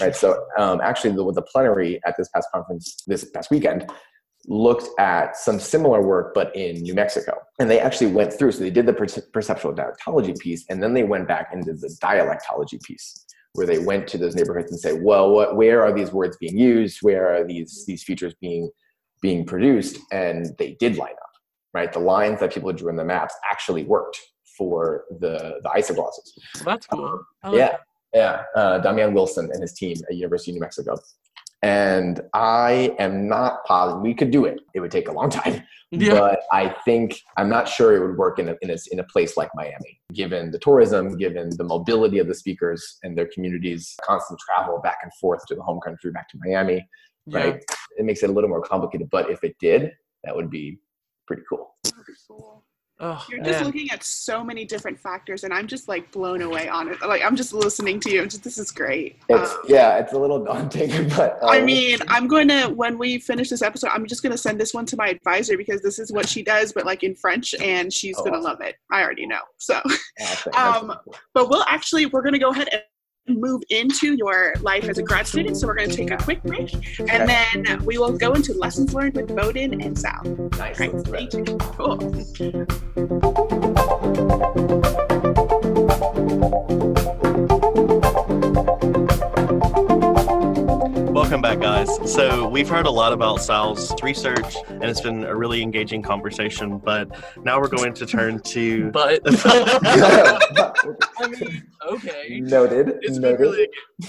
right? 0.00 0.14
So 0.14 0.44
um, 0.58 0.80
actually, 0.80 1.14
the, 1.14 1.32
the 1.32 1.42
plenary 1.42 2.00
at 2.06 2.16
this 2.16 2.28
past 2.28 2.48
conference 2.52 3.02
this 3.06 3.24
past 3.24 3.50
weekend 3.50 3.90
looked 4.46 4.88
at 4.98 5.36
some 5.36 5.60
similar 5.60 6.02
work, 6.02 6.34
but 6.34 6.54
in 6.56 6.82
New 6.82 6.94
Mexico, 6.94 7.38
and 7.58 7.70
they 7.70 7.80
actually 7.80 8.10
went 8.10 8.32
through. 8.32 8.52
So 8.52 8.60
they 8.60 8.70
did 8.70 8.86
the 8.86 8.92
perce- 8.92 9.30
perceptual 9.32 9.74
dialectology 9.74 10.38
piece, 10.38 10.64
and 10.68 10.82
then 10.82 10.94
they 10.94 11.04
went 11.04 11.28
back 11.28 11.50
into 11.52 11.74
the 11.74 11.88
dialectology 12.02 12.82
piece, 12.82 13.26
where 13.54 13.66
they 13.66 13.78
went 13.78 14.08
to 14.08 14.18
those 14.18 14.34
neighborhoods 14.34 14.70
and 14.70 14.80
say, 14.80 14.92
well, 14.92 15.30
what, 15.30 15.56
where 15.56 15.82
are 15.82 15.92
these 15.92 16.12
words 16.12 16.36
being 16.38 16.58
used? 16.58 16.98
Where 17.02 17.34
are 17.34 17.44
these 17.44 17.84
these 17.86 18.02
features 18.02 18.34
being 18.40 18.70
being 19.20 19.44
produced? 19.44 19.98
And 20.10 20.46
they 20.58 20.76
did 20.80 20.96
line 20.96 21.12
up, 21.22 21.30
right? 21.74 21.92
The 21.92 22.00
lines 22.00 22.40
that 22.40 22.52
people 22.52 22.72
drew 22.72 22.88
in 22.88 22.96
the 22.96 23.04
maps 23.04 23.34
actually 23.50 23.84
worked 23.84 24.18
for 24.56 25.04
the 25.20 25.60
the 25.62 25.68
isoglosses. 25.70 26.30
Well, 26.56 26.64
that's 26.64 26.86
cool. 26.86 27.20
Like 27.42 27.54
Yeah, 27.54 27.76
yeah. 28.14 28.42
Uh, 28.56 28.78
Damian 28.78 29.14
Wilson 29.14 29.50
and 29.52 29.60
his 29.60 29.74
team 29.74 29.96
at 30.08 30.16
University 30.16 30.52
of 30.52 30.54
New 30.56 30.60
Mexico. 30.60 30.96
And 31.62 32.22
I 32.32 32.94
am 32.98 33.28
not 33.28 33.64
positive 33.66 34.02
we 34.02 34.14
could 34.14 34.30
do 34.30 34.46
it. 34.46 34.60
It 34.74 34.80
would 34.80 34.90
take 34.90 35.08
a 35.08 35.12
long 35.12 35.28
time, 35.30 35.62
Yeah. 35.90 36.14
but 36.14 36.40
I 36.52 36.70
think 36.84 37.20
I'm 37.36 37.50
not 37.50 37.68
sure 37.68 37.94
it 37.94 38.06
would 38.06 38.16
work 38.16 38.38
in 38.38 38.48
a, 38.48 38.56
in 38.62 38.70
a 38.70 38.76
in 38.90 38.98
a 39.00 39.04
place 39.04 39.36
like 39.36 39.50
Miami, 39.54 40.00
given 40.14 40.50
the 40.50 40.58
tourism, 40.58 41.18
given 41.18 41.50
the 41.56 41.64
mobility 41.64 42.18
of 42.18 42.28
the 42.28 42.34
speakers 42.34 42.98
and 43.02 43.16
their 43.16 43.28
communities, 43.34 43.94
constant 44.02 44.40
travel 44.40 44.80
back 44.80 44.98
and 45.02 45.12
forth 45.20 45.44
to 45.46 45.54
the 45.54 45.62
home 45.62 45.80
country, 45.80 46.10
back 46.10 46.28
to 46.30 46.38
Miami. 46.42 46.86
Yeah. 47.26 47.38
Right? 47.38 47.64
It 47.98 48.04
makes 48.04 48.22
it 48.22 48.30
a 48.30 48.32
little 48.32 48.48
more 48.48 48.62
complicated. 48.62 49.10
But 49.10 49.30
if 49.30 49.44
it 49.44 49.54
did, 49.60 49.92
that 50.24 50.34
would 50.34 50.48
be 50.50 50.78
pretty 51.26 51.42
cool. 51.48 51.74
That'd 51.84 52.06
cool. 52.26 52.64
Oh, 53.02 53.24
You're 53.30 53.38
just 53.42 53.60
man. 53.60 53.64
looking 53.64 53.90
at 53.90 54.02
so 54.04 54.44
many 54.44 54.66
different 54.66 55.00
factors, 55.00 55.44
and 55.44 55.54
I'm 55.54 55.66
just 55.66 55.88
like 55.88 56.12
blown 56.12 56.42
away 56.42 56.68
on 56.68 56.88
it. 56.88 57.00
Like 57.00 57.22
I'm 57.24 57.34
just 57.34 57.54
listening 57.54 57.98
to 58.00 58.10
you. 58.10 58.20
I'm 58.22 58.28
just, 58.28 58.44
this 58.44 58.58
is 58.58 58.70
great. 58.70 59.16
It's 59.30 59.52
Um, 59.52 59.58
yeah, 59.66 59.96
it's 59.98 60.12
a 60.12 60.18
little 60.18 60.44
daunting, 60.44 61.08
but 61.16 61.38
I 61.42 61.60
um, 61.60 61.64
mean, 61.64 61.98
I'm 62.08 62.28
going 62.28 62.48
to 62.48 62.66
when 62.68 62.98
we 62.98 63.18
finish 63.18 63.48
this 63.48 63.62
episode, 63.62 63.88
I'm 63.88 64.06
just 64.06 64.22
going 64.22 64.32
to 64.32 64.38
send 64.38 64.60
this 64.60 64.74
one 64.74 64.84
to 64.86 64.96
my 64.96 65.08
advisor 65.08 65.56
because 65.56 65.80
this 65.80 65.98
is 65.98 66.12
what 66.12 66.28
she 66.28 66.42
does, 66.42 66.72
but 66.74 66.84
like 66.84 67.02
in 67.02 67.14
French, 67.14 67.54
and 67.54 67.90
she's 67.92 68.16
Oh, 68.18 68.22
going 68.24 68.32
to 68.34 68.38
awesome. 68.40 68.50
love 68.50 68.60
it. 68.60 68.76
I 68.92 69.02
already 69.02 69.26
know. 69.26 69.40
So, 69.58 69.80
awesome. 70.20 70.52
Um, 70.54 70.98
cool. 71.04 71.14
but 71.32 71.48
we'll 71.48 71.64
actually 71.68 72.04
we're 72.06 72.22
going 72.22 72.34
to 72.34 72.38
go 72.38 72.50
ahead 72.50 72.68
and 72.70 72.82
move 73.38 73.62
into 73.70 74.14
your 74.14 74.54
life 74.60 74.84
as 74.84 74.98
a 74.98 75.02
grad 75.02 75.26
student. 75.26 75.56
So 75.56 75.66
we're 75.66 75.74
going 75.74 75.90
to 75.90 75.96
take 75.96 76.10
a 76.10 76.16
quick 76.16 76.42
break, 76.42 76.72
and 76.98 77.28
then 77.28 77.84
we 77.84 77.98
will 77.98 78.16
go 78.16 78.32
into 78.32 78.52
lessons 78.54 78.94
learned 78.94 79.14
with 79.14 79.34
Bowden 79.34 79.80
and 79.80 79.98
Sal. 79.98 80.22
nice. 80.58 80.80
Right, 80.80 81.00
stay 81.06 81.26
tuned. 81.26 81.60
Cool. 81.60 81.98
Welcome 91.20 91.42
back, 91.42 91.60
guys. 91.60 92.10
So, 92.10 92.48
we've 92.48 92.66
heard 92.66 92.86
a 92.86 92.90
lot 92.90 93.12
about 93.12 93.42
Sal's 93.42 93.92
research, 94.02 94.56
and 94.68 94.84
it's 94.84 95.02
been 95.02 95.24
a 95.24 95.36
really 95.36 95.60
engaging 95.60 96.00
conversation. 96.00 96.78
But 96.78 97.14
now 97.44 97.60
we're 97.60 97.68
going 97.68 97.92
to 97.92 98.06
turn 98.06 98.40
to. 98.40 98.90
But 98.92 99.20
I 101.18 101.28
mean, 101.28 101.68
okay. 101.86 102.40
Noted. 102.40 103.00
It's 103.02 103.18
been 103.18 103.32
Noted. 103.36 103.38
really, 103.38 103.68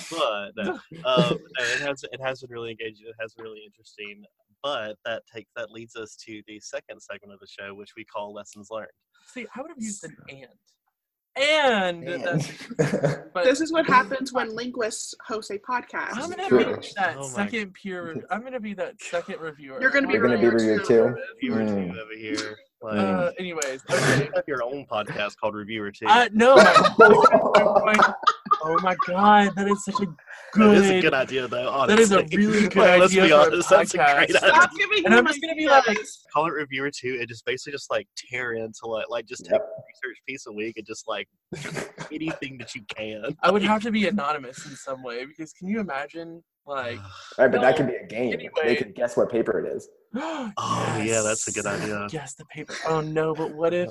but 0.09 0.51
no, 0.55 0.79
um, 1.03 1.37
it 1.59 1.81
has 1.81 2.01
it 2.03 2.21
has 2.23 2.39
been 2.39 2.49
really 2.49 2.71
engaging. 2.71 3.07
It 3.07 3.15
has 3.19 3.33
been 3.33 3.43
really 3.43 3.63
interesting. 3.65 4.23
But 4.63 4.95
that 5.03 5.23
takes 5.35 5.51
that 5.57 5.69
leads 5.69 5.97
us 5.97 6.15
to 6.27 6.41
the 6.47 6.61
second 6.61 7.01
segment 7.01 7.33
of 7.33 7.41
the 7.41 7.47
show, 7.47 7.73
which 7.73 7.91
we 7.97 8.05
call 8.05 8.33
lessons 8.33 8.69
learned. 8.71 8.87
See, 9.27 9.45
I 9.53 9.61
would 9.61 9.69
have 9.69 9.81
used 9.81 10.05
an 10.05 10.15
and. 10.29 10.47
And, 11.39 12.05
that's, 12.05 12.51
but 13.33 13.45
This 13.45 13.61
is 13.61 13.71
what 13.71 13.85
happens 13.87 14.33
when 14.33 14.53
linguists 14.53 15.15
host 15.25 15.49
a 15.51 15.57
podcast. 15.59 16.17
I'm 16.17 16.29
gonna 16.29 16.47
True. 16.49 16.77
be 16.77 16.87
that 16.97 17.15
Oh 17.17 17.27
second 17.27 17.73
peer. 17.73 18.07
Rev- 18.15 18.25
I'm 18.29 18.43
gonna 18.43 18.59
be 18.59 18.73
that 18.75 19.01
second 19.01 19.39
reviewer. 19.39 19.79
You're 19.81 19.91
gonna 19.91 20.07
be 20.07 20.13
You're 20.13 20.23
gonna 20.23 20.37
be 20.37 20.47
reviewed 20.49 20.79
reviewed 20.81 20.87
too. 20.87 21.15
Reviewer 21.41 21.61
Mm. 21.63 21.93
two 21.93 21.99
over 21.99 22.15
here. 22.17 22.57
Like, 22.83 22.97
Uh, 22.97 23.31
anyways, 23.39 23.81
you 23.89 23.95
have 24.35 24.43
your 24.47 24.63
own 24.63 24.85
podcast 24.91 25.37
called 25.37 25.53
Reviewer 25.55 25.91
Two. 25.91 26.07
Uh, 26.07 26.27
no, 26.33 26.55
my, 26.55 26.63
my, 26.97 28.13
oh 28.63 28.79
my 28.81 28.95
god, 29.07 29.53
that 29.55 29.67
is 29.69 29.85
such 29.85 30.01
a 30.01 30.07
that 30.55 30.73
is 30.75 30.89
a 30.89 30.93
good. 30.93 31.01
good 31.01 31.13
idea, 31.13 31.47
though. 31.47 31.85
That 31.87 31.99
is 31.99 32.11
a 32.11 32.19
honestly. 32.19 32.37
really 32.37 32.61
good 32.67 32.75
Like, 32.77 32.99
let's 32.99 33.11
idea 33.13 33.23
be 33.23 33.29
for 33.29 33.35
a 33.35 33.39
honest, 33.39 33.69
that's 33.69 33.93
a 33.93 33.97
great 33.97 34.07
podcast. 34.07 34.17
idea. 34.23 34.37
Stop 34.37 34.71
giving 34.77 35.05
And 35.05 35.15
I'm 35.15 35.27
just 35.27 35.41
gonna 35.41 35.55
be 35.55 35.67
like- 35.67 35.97
call 36.33 36.45
it 36.47 36.51
reviewer 36.53 36.89
two 36.91 37.17
and 37.19 37.27
just 37.27 37.45
basically 37.45 37.73
just 37.73 37.89
like 37.91 38.07
tear 38.17 38.53
into 38.53 38.85
like 38.85 39.05
like 39.09 39.25
just 39.25 39.43
take 39.45 39.53
Yep. 39.53 39.61
a 39.61 39.81
research 40.07 40.17
piece 40.27 40.45
a 40.47 40.51
week 40.51 40.77
and 40.77 40.85
just 40.85 41.07
like 41.07 41.27
anything 42.11 42.57
that 42.57 42.73
you 42.75 42.81
can. 42.95 43.35
I 43.41 43.51
would 43.51 43.63
have 43.63 43.81
to 43.83 43.91
be 43.91 44.07
anonymous 44.07 44.65
in 44.65 44.75
some 44.75 45.03
way 45.03 45.25
because 45.25 45.53
can 45.53 45.67
you 45.67 45.79
imagine 45.79 46.43
like? 46.65 46.99
Right, 47.37 47.51
but 47.51 47.57
No. 47.57 47.61
that 47.61 47.77
could 47.77 47.87
be 47.87 47.95
a 47.95 48.05
game. 48.07 48.33
Anyway. 48.33 48.51
They 48.63 48.75
could 48.75 48.93
guess 48.95 49.15
what 49.17 49.31
paper 49.31 49.59
it 49.65 49.73
is. 49.75 49.87
oh 50.15 50.51
Oh, 50.57 51.01
yeah, 51.03 51.21
that's 51.21 51.47
a 51.47 51.51
good 51.51 51.65
idea. 51.65 52.07
Yes, 52.11 52.35
the 52.35 52.45
paper. 52.45 52.73
Oh 52.87 53.01
no, 53.01 53.33
but 53.33 53.53
what 53.53 53.73
if? 53.73 53.89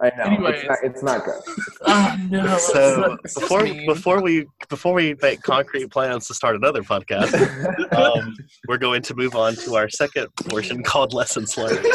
I 0.00 0.10
know. 0.16 0.24
Anyways. 0.24 0.60
It's, 0.60 0.68
not, 0.68 0.78
it's 0.82 1.02
not 1.02 1.24
good. 1.24 1.40
Oh 1.82 2.16
no. 2.28 2.58
so 2.72 3.16
that's 3.22 3.34
before 3.34 3.64
before 3.64 4.22
we 4.22 4.46
before 4.68 4.92
we 4.92 5.16
make 5.22 5.42
concrete 5.42 5.90
plans 5.90 6.26
to 6.28 6.34
start 6.34 6.54
another 6.56 6.82
podcast, 6.82 7.32
um, 7.94 8.36
we're 8.68 8.78
going 8.78 9.02
to 9.02 9.14
move 9.14 9.34
on 9.34 9.54
to 9.56 9.76
our 9.76 9.88
second 9.88 10.28
portion 10.36 10.82
called 10.82 11.14
lessons 11.14 11.56
learned. 11.56 11.86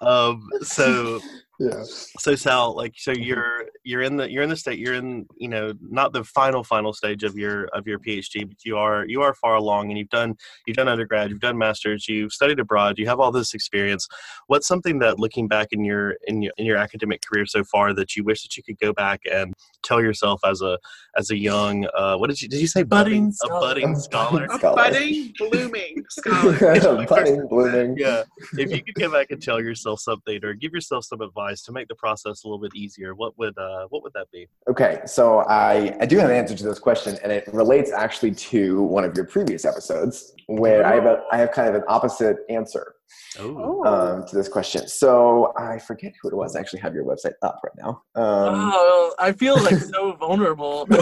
Um, 0.00 0.48
so 0.62 1.20
yeah. 1.58 1.82
so 1.84 2.34
Sal, 2.34 2.74
like 2.74 2.94
so 2.96 3.12
you're 3.12 3.66
you're 3.84 4.02
in 4.02 4.16
the 4.16 4.30
you're 4.30 4.42
in 4.42 4.50
the 4.50 4.56
state 4.56 4.78
you're 4.78 4.94
in 4.94 5.26
you 5.36 5.48
know 5.48 5.72
not 5.80 6.12
the 6.12 6.22
final 6.22 6.62
final 6.62 6.92
stage 6.92 7.24
of 7.24 7.36
your 7.36 7.64
of 7.68 7.86
your 7.86 7.98
PhD, 7.98 8.46
but 8.46 8.64
you 8.64 8.76
are 8.76 9.06
you 9.06 9.22
are 9.22 9.34
far 9.34 9.54
along 9.54 9.90
and 9.90 9.98
you've 9.98 10.10
done 10.10 10.36
you've 10.66 10.76
done 10.76 10.88
undergrad, 10.88 11.30
you've 11.30 11.40
done 11.40 11.56
masters, 11.56 12.08
you've 12.08 12.32
studied 12.32 12.60
abroad, 12.60 12.98
you 12.98 13.06
have 13.06 13.20
all 13.20 13.32
this 13.32 13.54
experience. 13.54 14.06
What's 14.48 14.66
something 14.66 14.98
that 15.00 15.18
looking 15.18 15.48
back 15.48 15.68
in 15.72 15.84
your 15.84 16.16
in 16.26 16.42
your 16.42 16.52
in 16.58 16.66
your 16.66 16.76
academic 16.76 17.22
career 17.22 17.46
so 17.46 17.64
far 17.64 17.94
that 17.94 18.16
you 18.16 18.24
wish 18.24 18.42
that 18.42 18.56
you 18.56 18.62
could 18.62 18.78
go 18.78 18.92
back 18.92 19.22
and 19.30 19.54
tell 19.82 20.00
yourself 20.00 20.40
as 20.44 20.60
a 20.60 20.78
as 21.16 21.30
a 21.30 21.36
young 21.36 21.86
uh, 21.96 22.16
what 22.16 22.28
did 22.28 22.40
you 22.40 22.48
did 22.48 22.60
you 22.60 22.66
say 22.66 22.82
Budding 22.82 23.32
a 23.44 23.48
budding 23.48 23.96
scholar? 23.96 24.44
A 24.44 24.58
budding, 24.58 25.32
blooming 25.38 26.04
scholar. 26.10 27.06
Budding, 27.06 27.48
blooming. 27.48 27.96
yeah 27.96 28.24
if 28.58 28.70
you 28.70 28.82
could 28.82 28.94
go 28.94 29.10
back 29.10 29.30
and 29.30 29.42
tell 29.42 29.60
yourself 29.60 30.00
something 30.00 30.44
or 30.44 30.54
give 30.54 30.72
yourself 30.72 31.04
some 31.04 31.20
advice 31.20 31.62
to 31.62 31.72
make 31.72 31.88
the 31.88 31.94
process 31.94 32.44
a 32.44 32.46
little 32.46 32.60
bit 32.60 32.74
easier 32.74 33.14
what 33.14 33.38
would 33.38 33.56
uh 33.58 33.69
what 33.90 34.02
would 34.02 34.12
that 34.14 34.26
be 34.32 34.46
Okay, 34.68 35.00
so 35.06 35.40
I, 35.40 35.96
I 36.00 36.06
do 36.06 36.18
have 36.18 36.30
an 36.30 36.36
answer 36.36 36.54
to 36.54 36.64
this 36.64 36.78
question, 36.78 37.18
and 37.22 37.32
it 37.32 37.48
relates 37.52 37.90
actually 37.92 38.32
to 38.32 38.82
one 38.82 39.04
of 39.04 39.16
your 39.16 39.26
previous 39.26 39.64
episodes, 39.64 40.32
where 40.46 40.84
I 40.84 40.94
have 40.94 41.06
a, 41.06 41.22
I 41.32 41.38
have 41.38 41.52
kind 41.52 41.68
of 41.68 41.74
an 41.74 41.82
opposite 41.88 42.38
answer 42.48 42.94
oh 43.38 43.84
um, 43.84 44.26
to 44.26 44.36
this 44.36 44.48
question. 44.48 44.86
So 44.88 45.52
I 45.58 45.78
forget 45.78 46.12
who 46.20 46.28
it 46.28 46.34
was. 46.34 46.56
I 46.56 46.60
actually 46.60 46.80
have 46.80 46.94
your 46.94 47.04
website 47.04 47.32
up 47.42 47.60
right 47.64 47.74
now. 47.78 48.02
Um, 48.14 48.70
Oh, 48.72 49.14
I 49.18 49.32
feel 49.32 49.56
like 49.56 49.76
so 49.76 50.12
vulnerable. 50.20 50.86
Like, 50.88 51.00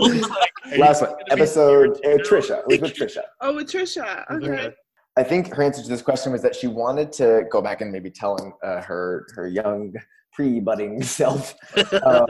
last 0.78 1.02
one, 1.02 1.14
episode 1.30 1.92
uh, 2.04 2.18
Trisha. 2.18 2.62
It 2.68 2.80
was 2.80 2.80
with 2.80 2.94
Trisha. 2.94 3.22
oh, 3.40 3.54
with 3.54 3.70
Trisha. 3.70 4.24
Okay. 4.30 4.72
I 5.18 5.22
think 5.22 5.54
her 5.54 5.62
answer 5.62 5.82
to 5.82 5.88
this 5.88 6.02
question 6.02 6.32
was 6.32 6.42
that 6.42 6.54
she 6.54 6.66
wanted 6.66 7.10
to 7.12 7.44
go 7.50 7.62
back 7.62 7.80
and 7.80 7.90
maybe 7.90 8.10
tell 8.10 8.36
uh, 8.62 8.82
her 8.82 9.26
her 9.34 9.48
young 9.48 9.94
pre-budding 10.36 11.02
self. 11.18 11.54
Um, 12.04 12.26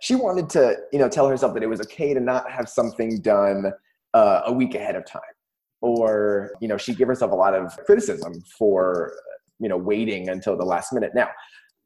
she 0.00 0.14
wanted 0.14 0.48
to, 0.50 0.76
you 0.92 0.98
know, 0.98 1.08
tell 1.08 1.28
herself 1.28 1.52
that 1.54 1.62
it 1.62 1.66
was 1.66 1.80
okay 1.82 2.14
to 2.14 2.20
not 2.20 2.50
have 2.50 2.68
something 2.68 3.20
done 3.20 3.72
uh, 4.14 4.42
a 4.46 4.52
week 4.52 4.74
ahead 4.74 4.96
of 4.96 5.04
time, 5.04 5.20
or 5.80 6.52
you 6.60 6.68
know, 6.68 6.76
she 6.76 6.94
gave 6.94 7.08
herself 7.08 7.32
a 7.32 7.34
lot 7.34 7.54
of 7.54 7.76
criticism 7.84 8.32
for 8.58 9.12
you 9.58 9.68
know 9.68 9.76
waiting 9.76 10.28
until 10.30 10.56
the 10.56 10.64
last 10.64 10.92
minute. 10.92 11.12
Now, 11.14 11.28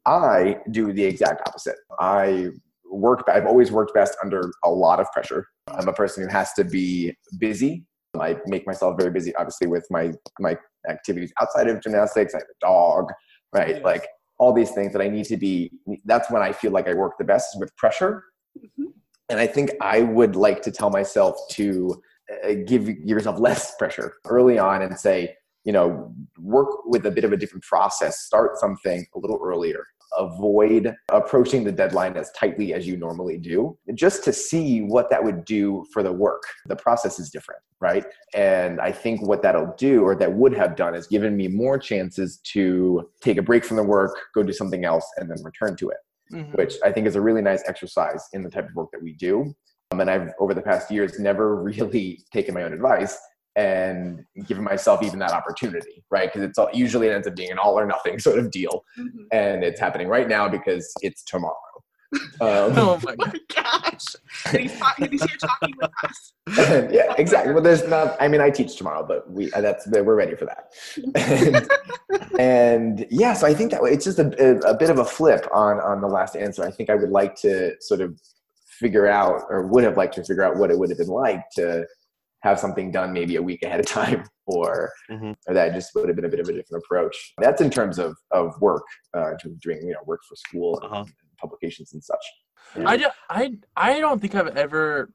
I 0.05 0.57
do 0.71 0.93
the 0.93 1.03
exact 1.03 1.47
opposite. 1.47 1.75
I 1.99 2.49
work. 2.85 3.23
I've 3.27 3.45
always 3.45 3.71
worked 3.71 3.93
best 3.93 4.15
under 4.23 4.51
a 4.63 4.69
lot 4.69 4.99
of 4.99 5.11
pressure. 5.11 5.47
I'm 5.67 5.87
a 5.87 5.93
person 5.93 6.23
who 6.23 6.29
has 6.29 6.53
to 6.53 6.63
be 6.63 7.13
busy 7.39 7.85
I 8.19 8.37
make 8.45 8.67
myself 8.67 8.95
very 8.97 9.11
busy, 9.11 9.35
obviously, 9.35 9.67
with 9.67 9.85
my 9.89 10.11
my 10.39 10.57
activities 10.89 11.33
outside 11.41 11.67
of 11.67 11.81
gymnastics. 11.81 12.35
I 12.35 12.39
have 12.39 12.43
a 12.43 12.65
dog, 12.65 13.11
right? 13.53 13.83
Like 13.83 14.05
all 14.37 14.53
these 14.53 14.71
things 14.71 14.93
that 14.93 15.01
I 15.01 15.09
need 15.09 15.25
to 15.25 15.37
be. 15.37 15.71
That's 16.05 16.29
when 16.29 16.41
I 16.41 16.51
feel 16.51 16.71
like 16.71 16.87
I 16.87 16.93
work 16.93 17.13
the 17.17 17.23
best 17.23 17.55
is 17.55 17.59
with 17.59 17.75
pressure. 17.77 18.23
Mhm. 18.57 18.93
And 19.29 19.39
I 19.39 19.47
think 19.47 19.71
I 19.81 20.01
would 20.01 20.35
like 20.35 20.61
to 20.63 20.71
tell 20.71 20.89
myself 20.89 21.37
to 21.51 22.01
uh, 22.43 22.53
give 22.65 22.87
yourself 22.87 23.39
less 23.39 23.75
pressure 23.75 24.13
early 24.25 24.57
on 24.57 24.81
and 24.81 24.97
say, 24.97 25.35
you 25.63 25.71
know, 25.71 26.13
work 26.39 26.85
with 26.85 27.05
a 27.05 27.11
bit 27.11 27.23
of 27.23 27.31
a 27.31 27.37
different 27.37 27.63
process. 27.63 28.19
Start 28.21 28.57
something 28.57 29.05
a 29.15 29.19
little 29.19 29.39
earlier. 29.43 29.85
Avoid 30.17 30.95
approaching 31.09 31.63
the 31.63 31.71
deadline 31.71 32.17
as 32.17 32.31
tightly 32.31 32.73
as 32.73 32.87
you 32.87 32.97
normally 32.97 33.37
do, 33.37 33.77
just 33.93 34.23
to 34.25 34.33
see 34.33 34.81
what 34.81 35.09
that 35.09 35.23
would 35.23 35.45
do 35.45 35.85
for 35.91 36.03
the 36.03 36.11
work. 36.11 36.43
The 36.67 36.75
process 36.75 37.19
is 37.19 37.29
different, 37.29 37.61
right? 37.79 38.05
And 38.33 38.79
I 38.79 38.91
think 38.91 39.25
what 39.25 39.41
that'll 39.41 39.73
do, 39.77 40.03
or 40.03 40.15
that 40.15 40.33
would 40.33 40.53
have 40.53 40.75
done, 40.75 40.95
is 40.95 41.07
given 41.07 41.35
me 41.35 41.47
more 41.47 41.77
chances 41.77 42.39
to 42.53 43.09
take 43.21 43.37
a 43.37 43.41
break 43.41 43.65
from 43.65 43.77
the 43.77 43.83
work, 43.83 44.15
go 44.35 44.43
do 44.43 44.53
something 44.53 44.85
else, 44.85 45.05
and 45.17 45.29
then 45.29 45.37
return 45.43 45.75
to 45.77 45.89
it 45.89 45.97
mhm. 46.33 46.55
which 46.57 46.75
I 46.83 46.91
think 46.91 47.07
is 47.07 47.15
a 47.15 47.21
really 47.21 47.41
nice 47.41 47.63
exercise 47.67 48.27
in 48.33 48.43
the 48.43 48.49
type 48.49 48.67
of 48.67 48.75
work 48.75 48.89
that 48.91 49.01
we 49.01 49.13
do. 49.13 49.53
Um, 49.91 50.01
and 50.01 50.09
I've, 50.09 50.31
over 50.39 50.53
the 50.53 50.61
past 50.61 50.91
years, 50.91 51.19
never 51.19 51.55
really 51.63 52.23
taken 52.31 52.53
my 52.53 52.63
own 52.63 52.73
advice 52.73 53.17
and 53.55 54.23
giving 54.47 54.63
myself 54.63 55.03
even 55.03 55.19
that 55.19 55.31
opportunity, 55.31 56.03
right? 56.09 56.31
Because 56.31 56.47
it's 56.47 56.57
all, 56.57 56.69
usually 56.73 57.07
it 57.07 57.13
ends 57.13 57.27
up 57.27 57.35
being 57.35 57.51
an 57.51 57.59
all 57.59 57.77
or 57.77 57.85
nothing 57.85 58.17
sort 58.27 58.39
of 58.39 58.49
deal. 58.51 58.83
Mhm. 58.97 59.09
And 59.31 59.63
it's 59.63 59.79
happening 59.79 60.07
right 60.07 60.27
now 60.27 60.49
because 60.49 60.91
it's 61.01 61.23
tomorrow. 61.23 61.55
Um, 62.41 62.73
Oh 62.77 62.99
my 63.03 63.15
Oh 63.19 63.25
my 63.25 63.39
gosh. 63.55 64.05
And 64.51 64.61
he's, 64.61 64.77
talk- 64.77 64.99
and 64.99 65.11
he's 65.11 65.23
here 65.23 65.37
talking 65.39 65.73
with 65.81 65.91
us. 66.03 66.33
yeah, 66.91 67.13
exactly. 67.17 67.53
Well, 67.53 67.63
there's 67.63 67.87
not. 67.87 68.15
I 68.21 68.27
mean, 68.27 68.41
I 68.41 68.49
teach 68.51 68.75
tomorrow, 68.75 69.03
but 69.07 69.29
we 69.31 69.51
uh, 69.53 69.61
that's 69.61 69.87
we're 69.87 70.13
ready 70.15 70.35
for 70.35 70.45
that. 70.45 70.71
And, 71.15 72.39
and 72.39 73.07
yeah, 73.09 73.33
so 73.33 73.47
I 73.47 73.53
think 73.53 73.71
that 73.71 73.81
it's 73.83 74.05
just 74.05 74.19
a, 74.19 74.27
a, 74.39 74.71
a 74.73 74.77
bit 74.77 74.89
of 74.89 74.99
a 74.99 75.05
flip 75.05 75.47
on 75.53 75.79
on 75.79 76.01
the 76.01 76.07
last 76.07 76.35
answer. 76.35 76.63
I 76.63 76.71
think 76.71 76.89
I 76.89 76.95
would 76.95 77.09
like 77.09 77.35
to 77.41 77.73
sort 77.81 78.01
of 78.01 78.19
figure 78.67 79.07
out, 79.07 79.43
or 79.49 79.67
would 79.67 79.83
have 79.83 79.97
liked 79.97 80.15
to 80.15 80.23
figure 80.23 80.43
out 80.43 80.57
what 80.57 80.69
it 80.71 80.77
would 80.77 80.89
have 80.89 80.97
been 80.97 81.07
like 81.07 81.41
to 81.55 81.85
have 82.43 82.59
something 82.59 82.91
done 82.91 83.13
maybe 83.13 83.37
a 83.37 83.41
week 83.41 83.63
ahead 83.63 83.79
of 83.79 83.85
time, 84.01 84.23
or 84.45 84.91
Mhm. 85.09 85.35
or 85.47 85.53
that 85.53 85.73
just 85.73 85.91
would 85.95 86.07
have 86.09 86.15
been 86.15 86.25
a 86.25 86.29
bit 86.29 86.39
of 86.41 86.47
a 86.49 86.53
different 86.53 86.83
approach. 86.85 87.33
That's 87.39 87.61
in 87.61 87.69
terms 87.69 87.97
of 87.99 88.15
of 88.31 88.53
work, 88.61 88.83
uh, 89.15 89.31
in 89.31 89.37
terms 89.37 89.55
of 89.55 89.61
doing 89.61 89.79
you 89.87 89.93
know 89.93 89.99
work 90.05 90.21
for 90.27 90.35
school 90.35 90.79
Uh-huh. 90.83 91.05
publications 91.39 91.93
and 91.93 92.03
such. 92.03 92.25
I, 92.85 92.97
ju- 92.97 93.05
I, 93.29 93.53
I 93.75 93.99
don't 93.99 94.19
think 94.21 94.35
I've 94.35 94.55
ever 94.57 95.09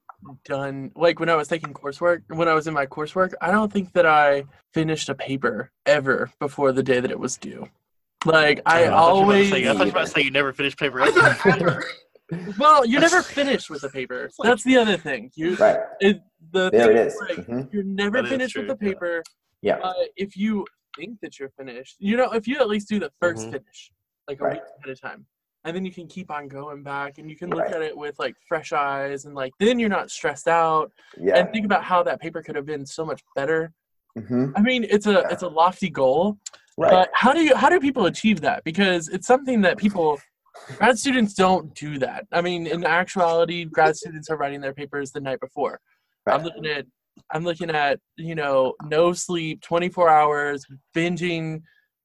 done 0.45 0.93
like 0.95 1.19
when 1.19 1.29
I 1.29 1.35
was 1.35 1.49
taking 1.49 1.73
coursework 1.73 2.23
when 2.29 2.47
I 2.49 2.55
was 2.55 2.67
in 2.67 2.75
my 2.75 2.87
coursework 2.87 3.33
I 3.41 3.51
don't 3.51 3.73
think 3.73 3.93
that 3.95 4.05
I 4.05 4.45
finished 4.75 5.09
a 5.09 5.15
paper 5.15 5.71
ever 5.87 6.31
before 6.41 6.73
the 6.73 6.83
day 6.83 6.99
that 7.01 7.11
it 7.11 7.19
was 7.19 7.37
due 7.37 7.69
like 8.27 8.61
I 8.67 8.85
thought 8.85 8.85
you 8.85 8.85
were 8.85 8.89
about 8.89 9.07
to 9.07 9.13
always 9.13 9.53
I 9.53 9.63
thought 9.63 9.63
you 9.63 9.79
were 9.79 9.89
about 9.91 10.01
to 10.07 10.07
say 10.09 10.23
you 10.23 10.31
never 10.33 10.53
finished 10.53 10.79
paper 10.79 11.01
ever. 11.01 11.85
Thought 12.31 12.41
ever. 12.41 12.55
well 12.59 12.85
you're 12.87 13.01
never 13.01 13.23
finished 13.23 13.71
with 13.71 13.83
the 13.83 13.89
paper 13.91 14.31
that's 14.43 14.65
the 14.65 14.77
other 14.77 14.97
thing 14.97 15.31
you 15.35 15.55
Right 15.57 15.79
it, 16.01 16.21
the 16.53 16.71
there, 16.71 16.87
thing 16.89 16.97
it 16.97 17.07
is. 17.07 17.17
like, 17.29 17.47
Mhm. 17.47 17.73
you're 17.73 17.83
never 17.85 18.19
That 18.19 18.25
is 18.27 18.31
finished 18.31 18.57
with 18.57 18.69
the 18.69 18.77
paper 18.77 19.23
Yeah. 19.63 19.79
uh, 19.79 19.93
if 20.17 20.37
you 20.37 20.67
think 20.97 21.21
that 21.21 21.39
you're 21.39 21.51
finished 21.51 21.97
you 21.99 22.17
know 22.17 22.31
if 22.33 22.47
you 22.49 22.59
at 22.59 22.69
least 22.69 22.89
do 22.89 22.99
the 22.99 23.11
1st 23.21 23.47
Mhm. 23.49 23.53
finish 23.53 23.91
like 24.29 24.41
a 24.41 24.45
Right. 24.45 24.53
week 24.55 24.63
at 24.85 24.91
a 24.91 24.97
time 24.97 25.27
and 25.65 25.75
then 25.75 25.85
you 25.85 25.93
can 25.93 26.07
keep 26.07 26.31
on 26.31 26.49
going 26.49 26.83
back 26.83 27.19
and 27.19 27.29
you 27.31 27.37
can 27.37 27.51
look 27.51 27.61
Right. 27.67 27.75
at 27.75 27.83
it 27.83 27.97
with 27.97 28.19
like 28.19 28.35
fresh 28.47 28.73
eyes 28.73 29.25
and 29.25 29.35
like 29.35 29.53
then 29.59 29.79
you're 29.79 29.89
not 29.89 30.11
stressed 30.11 30.49
out 30.49 30.93
Yeah. 31.17 31.37
and 31.39 31.53
think 31.53 31.65
about 31.67 31.83
how 31.85 32.03
that 32.05 32.21
paper 32.21 32.43
could 32.43 32.57
have 32.57 32.67
been 32.67 32.85
so 32.87 33.05
much 33.05 33.23
better 33.35 33.73
Mhm. 34.17 34.53
i 34.57 34.61
mean 34.61 34.85
it's 34.85 35.07
a 35.07 35.13
Yeah. 35.13 35.29
it's 35.31 35.43
a 35.43 35.49
lofty 35.49 35.91
goal 35.91 36.39
Right. 36.77 36.91
but 36.91 37.11
how 37.13 37.33
do 37.33 37.43
you 37.43 37.57
how 37.57 37.69
do 37.69 37.81
people 37.81 38.07
achieve 38.07 38.41
that 38.43 38.63
because 38.65 39.09
it's 39.09 39.27
something 39.27 39.61
that 39.63 39.79
people 39.79 40.19
grad 40.77 40.99
students 40.99 41.35
don't 41.35 41.75
do 41.75 41.99
that 41.99 42.27
i 42.33 42.41
mean 42.41 42.67
in 42.67 42.85
actuality 42.85 43.65
grad 43.65 43.97
students 43.97 44.29
are 44.31 44.37
writing 44.37 44.61
their 44.61 44.75
papers 44.75 45.13
the 45.13 45.21
night 45.21 45.41
before 45.41 45.81
i'm 46.27 46.43
looking 46.43 46.67
at 46.67 46.85
I'm 47.31 47.45
looking 47.45 47.71
at 47.71 48.01
you 48.17 48.35
know 48.35 48.75
no 48.85 49.13
sleep, 49.13 49.61
24 49.63 50.09
hours, 50.09 50.65
binging, 50.95 51.63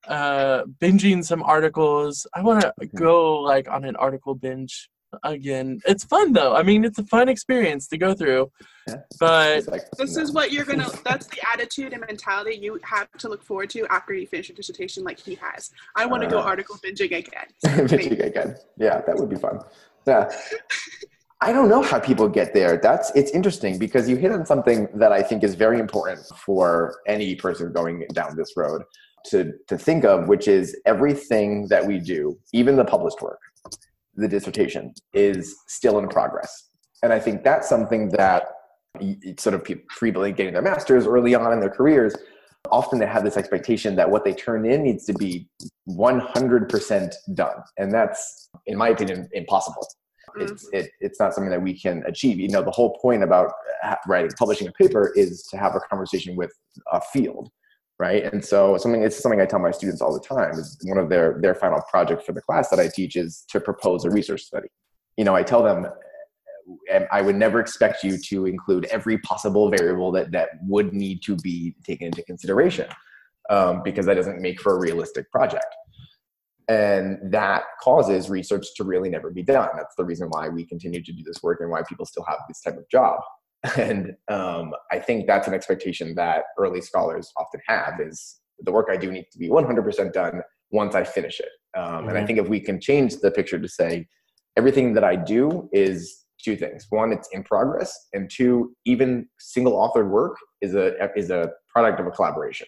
uh, 0.07 0.63
binging 0.81 1.23
some 1.23 1.43
articles. 1.43 2.27
I 2.33 2.41
want 2.41 2.61
to 2.61 2.73
Mhm. 2.81 2.95
go 2.95 3.39
like 3.39 3.69
on 3.69 3.85
an 3.85 3.95
article 3.95 4.35
binge 4.35 4.89
again. 5.23 5.79
It's 5.85 6.03
fun 6.03 6.33
though. 6.33 6.55
I 6.55 6.63
mean, 6.63 6.83
it's 6.85 6.99
a 6.99 7.03
fun 7.03 7.29
experience 7.29 7.87
to 7.89 7.97
go 7.97 8.13
through. 8.13 8.51
Yeah. 8.87 8.95
But 9.19 9.67
like, 9.67 9.89
This 9.97 10.15
you 10.15 10.21
is 10.21 10.31
what 10.33 10.51
you're 10.51 10.65
gonna. 10.65 10.89
That's 11.05 11.27
the 11.27 11.39
attitude 11.53 11.93
and 11.93 12.01
mentality 12.01 12.57
you 12.61 12.79
have 12.83 13.09
to 13.19 13.29
look 13.29 13.43
forward 13.43 13.69
to 13.71 13.85
after 13.87 14.13
you 14.13 14.27
finish 14.27 14.49
your 14.49 14.55
dissertation, 14.55 15.03
like 15.03 15.19
he 15.19 15.35
has. 15.35 15.71
I 15.95 16.05
want 16.05 16.23
to 16.23 16.29
go 16.29 16.39
Uh. 16.39 16.43
article 16.43 16.75
binging 16.83 17.17
again. 17.17 17.47
Pitching 17.87 18.21
again. 18.21 18.55
Yeah, 18.77 19.01
that 19.01 19.15
would 19.17 19.29
be 19.29 19.37
fun. 19.37 19.59
Yeah. 20.07 20.29
I 21.41 21.51
don't 21.51 21.67
know 21.67 21.81
how 21.81 21.99
people 21.99 22.29
get 22.29 22.53
there. 22.53 22.77
That's 22.77 23.11
it's 23.15 23.31
interesting 23.31 23.77
because 23.77 24.07
you 24.09 24.15
hit 24.15 24.31
on 24.31 24.45
something 24.45 24.87
that 24.95 25.11
I 25.11 25.21
think 25.21 25.43
is 25.43 25.55
very 25.55 25.79
important 25.79 26.19
for 26.45 26.99
any 27.05 27.35
person 27.35 27.73
going 27.73 28.05
down 28.13 28.35
this 28.37 28.55
road 28.55 28.83
to 29.27 29.53
to 29.67 29.77
think 29.77 30.03
of, 30.05 30.27
which 30.27 30.47
is 30.47 30.75
everything 30.85 31.67
that 31.67 31.85
we 31.85 31.99
do, 31.99 32.37
even 32.53 32.75
the 32.77 32.85
published 32.85 33.21
work, 33.21 33.39
the 34.15 34.27
dissertation, 34.27 34.93
is 35.13 35.55
still 35.67 35.99
in 35.99 36.07
progress. 36.07 36.69
And 37.01 37.11
I 37.11 37.19
think 37.19 37.43
that's 37.43 37.67
something 37.67 38.09
that 38.09 38.43
sort 39.37 39.55
of 39.55 39.63
people 39.63 40.31
getting 40.31 40.53
their 40.53 40.61
masters 40.61 41.07
early 41.07 41.33
on 41.33 41.51
in 41.51 41.59
their 41.59 41.69
careers 41.69 42.15
often 42.71 42.99
they 42.99 43.05
have 43.05 43.23
this 43.23 43.37
expectation 43.37 43.95
that 43.95 44.09
what 44.09 44.23
they 44.23 44.33
turn 44.33 44.65
in 44.65 44.83
needs 44.83 45.05
to 45.05 45.13
be 45.13 45.47
100% 45.89 47.13
done. 47.33 47.55
And 47.77 47.91
that's 47.91 48.49
in 48.65 48.77
my 48.77 48.89
opinion 48.89 49.29
impossible. 49.33 49.85
It's 50.37 50.65
mm. 50.65 50.79
it, 50.79 50.91
it's 50.99 51.19
not 51.19 51.33
something 51.33 51.51
that 51.51 51.61
we 51.61 51.79
can 51.79 52.03
achieve. 52.07 52.39
You 52.39 52.47
know 52.49 52.63
the 52.63 52.71
whole 52.71 52.97
point 52.99 53.23
about 53.23 53.51
writing 54.07 54.31
publishing 54.39 54.67
a 54.67 54.71
paper 54.71 55.11
is 55.15 55.43
to 55.51 55.57
have 55.57 55.75
a 55.75 55.79
conversation 55.81 56.35
with 56.35 56.51
a 56.91 57.01
field 57.01 57.49
right 57.99 58.23
and 58.31 58.43
so 58.43 58.77
something 58.77 59.03
it's 59.03 59.21
something 59.21 59.39
i 59.39 59.45
tell 59.45 59.59
my 59.59 59.71
students 59.71 60.01
all 60.01 60.13
the 60.13 60.19
time 60.19 60.51
is 60.53 60.77
one 60.85 60.97
of 60.97 61.09
their 61.09 61.39
their 61.41 61.55
final 61.55 61.81
project 61.89 62.25
for 62.25 62.31
the 62.33 62.41
class 62.41 62.69
that 62.69 62.79
i 62.79 62.87
teach 62.87 63.15
is 63.15 63.45
to 63.49 63.59
propose 63.59 64.03
a 64.05 64.09
research 64.09 64.41
study 64.41 64.67
you 65.17 65.23
know 65.23 65.35
i 65.35 65.43
tell 65.43 65.63
them 65.63 65.85
and 66.91 67.07
I 67.11 67.21
would 67.21 67.35
never 67.35 67.59
expect 67.59 68.03
you 68.03 68.17
to 68.17 68.45
include 68.45 68.85
every 68.85 69.17
possible 69.19 69.69
variable 69.69 70.11
that 70.13 70.31
that 70.31 70.49
would 70.63 70.93
need 70.93 71.21
to 71.23 71.35
be 71.37 71.75
taken 71.85 72.07
into 72.07 72.23
consideration, 72.23 72.87
um, 73.49 73.81
because 73.83 74.05
that 74.05 74.15
doesn't 74.15 74.41
make 74.41 74.61
for 74.61 74.75
a 74.75 74.79
realistic 74.79 75.31
project, 75.31 75.65
and 76.67 77.19
that 77.31 77.63
causes 77.81 78.29
research 78.29 78.67
to 78.75 78.83
really 78.83 79.09
never 79.09 79.31
be 79.31 79.43
done. 79.43 79.69
That's 79.75 79.95
the 79.95 80.05
reason 80.05 80.29
why 80.29 80.49
we 80.49 80.65
continue 80.65 81.03
to 81.03 81.11
do 81.11 81.23
this 81.23 81.41
work 81.43 81.59
and 81.61 81.69
why 81.69 81.83
people 81.87 82.05
still 82.05 82.25
have 82.27 82.39
this 82.47 82.61
type 82.61 82.77
of 82.77 82.89
job. 82.89 83.19
And 83.77 84.13
um, 84.29 84.73
I 84.91 84.99
think 84.99 85.25
that's 85.27 85.47
an 85.47 85.53
expectation 85.53 86.15
that 86.15 86.43
early 86.59 86.81
scholars 86.81 87.31
often 87.37 87.61
have: 87.67 87.99
is 88.01 88.39
the 88.59 88.71
work 88.71 88.87
I 88.91 88.97
do 88.97 89.11
needs 89.11 89.29
to 89.31 89.39
be 89.39 89.49
100% 89.49 90.13
done 90.13 90.41
once 90.71 90.95
I 90.95 91.03
finish 91.03 91.39
it. 91.39 91.49
Um, 91.77 92.09
And 92.09 92.17
I 92.17 92.21
Mhm. 92.21 92.27
think 92.27 92.39
if 92.39 92.49
we 92.49 92.59
can 92.59 92.79
change 92.79 93.17
the 93.17 93.31
picture 93.31 93.59
to 93.59 93.67
say 93.67 94.07
everything 94.57 94.93
that 94.93 95.03
I 95.03 95.15
do 95.15 95.69
is 95.71 96.25
two 96.43 96.55
things. 96.57 96.85
One, 96.89 97.11
it's 97.13 97.29
in 97.31 97.43
progress, 97.43 97.91
and 98.13 98.29
two, 98.29 98.75
even 98.85 99.27
single 99.39 99.73
authored 99.73 100.09
work 100.09 100.35
is 100.61 100.75
a 100.75 100.87
is 101.15 101.29
a 101.29 101.51
product 101.69 101.99
of 102.01 102.07
a 102.07 102.11
collaboration. 102.11 102.67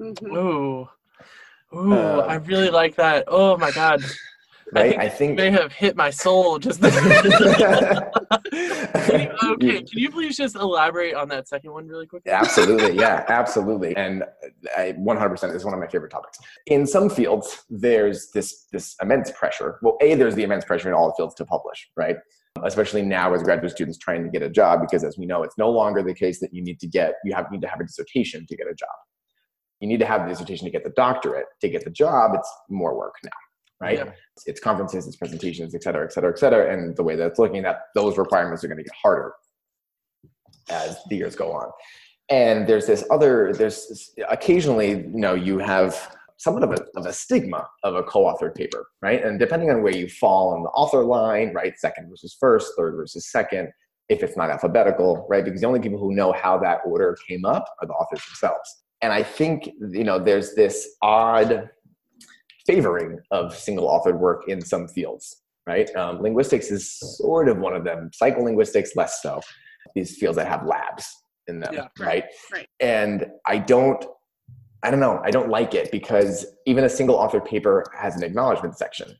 Mhm. 0.00 0.36
ooh, 0.36 0.88
ooh, 1.76 1.92
Uh, 1.94 2.24
I 2.26 2.34
really 2.36 2.70
like 2.70 2.96
that. 2.96 3.24
Oh 3.28 3.56
my 3.58 3.70
god, 3.72 4.04
Right? 4.72 4.98
I 4.98 5.04
I 5.04 5.08
think. 5.08 5.36
may 5.36 5.50
have 5.50 5.72
hit 5.72 5.96
my 5.96 6.10
soul 6.10 6.58
just. 6.58 6.80
You- 9.12 9.30
okay, 9.54 9.82
can 9.82 9.98
you 9.98 10.10
please 10.10 10.36
just 10.36 10.54
elaborate 10.56 11.14
on 11.14 11.28
that 11.28 11.48
second 11.48 11.72
one 11.72 11.86
really 11.88 12.06
quickly? 12.06 12.30
absolutely, 12.32 12.96
yeah, 12.96 13.24
absolutely, 13.28 13.96
and 13.96 14.24
I 14.76 14.92
100% 14.98 15.54
is 15.54 15.64
one 15.64 15.74
of 15.74 15.80
my 15.80 15.86
favorite 15.86 16.10
topics. 16.10 16.38
In 16.66 16.86
some 16.86 17.08
fields, 17.10 17.64
there's 17.70 18.30
this 18.32 18.66
this 18.72 18.96
immense 19.02 19.30
pressure. 19.32 19.78
Well, 19.82 19.96
a 20.00 20.14
there's 20.14 20.34
the 20.34 20.42
immense 20.44 20.64
pressure 20.64 20.88
in 20.88 20.94
all 20.94 21.08
the 21.08 21.14
fields 21.16 21.34
to 21.36 21.44
publish, 21.44 21.88
right? 21.96 22.16
Especially 22.64 23.02
now 23.02 23.32
as 23.34 23.42
graduate 23.42 23.72
students 23.72 23.98
trying 23.98 24.22
to 24.24 24.30
get 24.30 24.42
a 24.42 24.50
job, 24.50 24.80
because 24.80 25.04
as 25.04 25.16
we 25.18 25.26
know, 25.26 25.42
it's 25.42 25.56
no 25.58 25.70
longer 25.70 26.02
the 26.02 26.14
case 26.14 26.40
that 26.40 26.52
you 26.52 26.62
need 26.62 26.78
to 26.80 26.86
get 26.86 27.14
you 27.24 27.34
have 27.34 27.50
need 27.50 27.60
to 27.62 27.68
have 27.68 27.80
a 27.80 27.84
dissertation 27.84 28.46
to 28.48 28.56
get 28.56 28.66
a 28.66 28.74
job. 28.74 28.88
You 29.80 29.88
need 29.88 30.00
to 30.00 30.06
have 30.06 30.22
the 30.24 30.28
dissertation 30.28 30.64
to 30.66 30.70
get 30.70 30.84
the 30.84 30.90
doctorate. 30.90 31.46
To 31.62 31.68
get 31.68 31.84
the 31.84 31.90
job, 31.90 32.32
it's 32.34 32.50
more 32.68 32.96
work 32.96 33.14
now, 33.24 33.30
right? 33.80 33.98
Yeah. 33.98 34.12
It's, 34.46 34.60
conferences, 34.60 35.06
it's 35.06 35.16
presentations, 35.16 35.74
et 35.74 35.82
cetera, 35.82 36.04
et 36.04 36.12
cetera, 36.12 36.30
et 36.30 36.38
cetera. 36.38 36.72
And 36.72 36.96
the 36.96 37.02
way 37.02 37.16
that 37.16 37.26
it's 37.26 37.38
looking 37.38 37.64
at 37.64 37.80
those 37.94 38.18
requirements 38.18 38.62
are 38.62 38.68
going 38.68 38.78
to 38.78 38.84
get 38.84 38.94
harder 38.94 39.32
as 40.70 40.98
the 41.08 41.16
years 41.16 41.34
go 41.34 41.52
on. 41.52 41.70
And 42.28 42.66
there's 42.68 42.86
this 42.86 43.04
other, 43.10 43.52
there's 43.52 44.12
occasionally, 44.28 44.90
you 44.90 45.18
know, 45.18 45.34
you 45.34 45.58
have 45.58 46.16
somewhat 46.36 46.62
of 46.62 46.72
a, 46.72 46.78
of 46.96 47.06
a 47.06 47.12
stigma 47.12 47.66
of 47.82 47.94
a 47.96 48.02
co-authored 48.02 48.54
paper, 48.54 48.86
right? 49.02 49.22
And 49.24 49.38
depending 49.38 49.70
on 49.70 49.82
where 49.82 49.94
you 49.94 50.08
fall 50.08 50.54
on 50.54 50.62
the 50.62 50.70
author 50.70 51.04
line, 51.04 51.52
right? 51.52 51.72
Second 51.76 52.08
versus 52.08 52.36
first, 52.38 52.72
third 52.78 52.94
versus 52.96 53.30
second, 53.30 53.68
if 54.08 54.22
it's 54.22 54.36
not 54.36 54.50
alphabetical, 54.50 55.26
right? 55.28 55.44
Because 55.44 55.60
the 55.60 55.66
only 55.66 55.80
people 55.80 55.98
who 55.98 56.14
know 56.14 56.32
how 56.32 56.58
that 56.58 56.80
order 56.86 57.16
came 57.28 57.44
up 57.44 57.66
are 57.80 57.86
the 57.86 57.92
authors 57.92 58.24
themselves. 58.26 58.84
And 59.02 59.12
I 59.12 59.22
think, 59.22 59.70
you 59.90 60.04
know, 60.04 60.18
there's 60.18 60.54
this 60.54 60.96
odd 61.02 61.68
favoring 62.70 63.18
of 63.30 63.56
single 63.56 63.88
authored 63.88 64.18
work 64.18 64.48
in 64.48 64.60
some 64.60 64.86
fields, 64.88 65.42
right? 65.66 65.94
Um, 65.96 66.20
linguistics 66.20 66.70
is 66.70 66.98
sort 67.18 67.48
of 67.48 67.58
one 67.58 67.74
of 67.74 67.84
them. 67.84 68.10
Psycholinguistics, 68.20 68.90
less 68.96 69.22
so. 69.22 69.40
These 69.94 70.16
fields 70.18 70.36
that 70.36 70.46
have 70.46 70.64
labs 70.66 71.04
in 71.48 71.60
them, 71.60 71.74
Yeah, 71.74 71.88
right? 71.98 72.24
right. 72.52 72.66
And 72.80 73.26
I 73.46 73.58
don't, 73.58 74.04
I 74.82 74.90
don't 74.90 75.00
know, 75.00 75.20
I 75.24 75.30
don't 75.30 75.48
like 75.48 75.74
it 75.74 75.90
because 75.90 76.46
even 76.66 76.84
a 76.84 76.88
single 76.88 77.16
authored 77.16 77.46
paper 77.46 77.84
has 77.98 78.16
an 78.16 78.22
acknowledgement 78.22 78.76
section, 78.78 79.14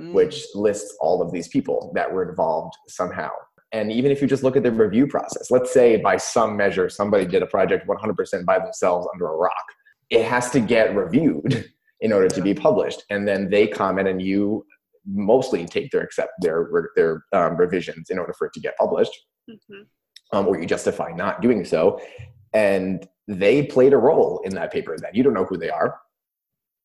Mm, 0.00 0.14
which 0.14 0.42
lists 0.54 0.96
all 1.02 1.20
of 1.20 1.32
these 1.32 1.48
people 1.48 1.92
that 1.94 2.10
were 2.10 2.26
involved 2.26 2.72
somehow. 2.88 3.28
And 3.72 3.92
even 3.92 4.10
if 4.10 4.22
you 4.22 4.26
just 4.26 4.42
look 4.42 4.56
at 4.56 4.62
the 4.62 4.72
review 4.72 5.06
process, 5.06 5.50
let's 5.50 5.70
say 5.70 5.96
by 5.98 6.16
some 6.16 6.56
measure 6.56 6.88
somebody 6.88 7.26
did 7.26 7.42
a 7.42 7.46
project 7.46 7.86
100% 7.86 8.44
by 8.46 8.58
themselves 8.58 9.06
under 9.12 9.26
a 9.26 9.36
rock, 9.36 9.66
it 10.08 10.24
has 10.24 10.48
to 10.52 10.60
get 10.60 10.96
reviewed 10.96 11.70
in 12.02 12.12
order 12.12 12.28
to 12.28 12.42
be 12.42 12.52
published, 12.52 13.04
and 13.10 13.26
then 13.26 13.48
they 13.48 13.66
comment, 13.66 14.08
and 14.08 14.20
you 14.20 14.66
mostly 15.06 15.64
take 15.64 15.90
their 15.90 16.02
accept 16.02 16.32
their 16.40 16.90
their 16.96 17.24
um, 17.32 17.56
revisions 17.56 18.10
in 18.10 18.18
order 18.18 18.34
for 18.36 18.46
it 18.48 18.52
to 18.52 18.60
get 18.60 18.76
published, 18.76 19.16
Mhm. 19.48 19.86
um, 20.32 20.46
or 20.48 20.60
you 20.60 20.66
justify 20.66 21.10
not 21.12 21.40
doing 21.40 21.64
so, 21.64 22.00
and 22.52 23.08
they 23.28 23.64
played 23.64 23.92
a 23.92 23.96
role 23.96 24.40
in 24.44 24.54
that 24.56 24.72
paper. 24.72 24.96
That 24.98 25.14
you 25.14 25.22
don't 25.22 25.32
know 25.32 25.44
who 25.44 25.56
they 25.56 25.70
are, 25.70 25.98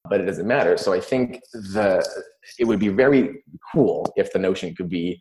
but 0.09 0.21
it 0.21 0.25
doesn't 0.25 0.47
matter. 0.47 0.77
So 0.77 0.93
I 0.93 0.99
think 0.99 1.41
the 1.51 2.05
it 2.59 2.65
would 2.65 2.79
be 2.79 2.89
very 2.89 3.43
cool 3.73 4.13
if 4.15 4.31
the 4.31 4.39
notion 4.39 4.75
could 4.75 4.89
be 4.89 5.19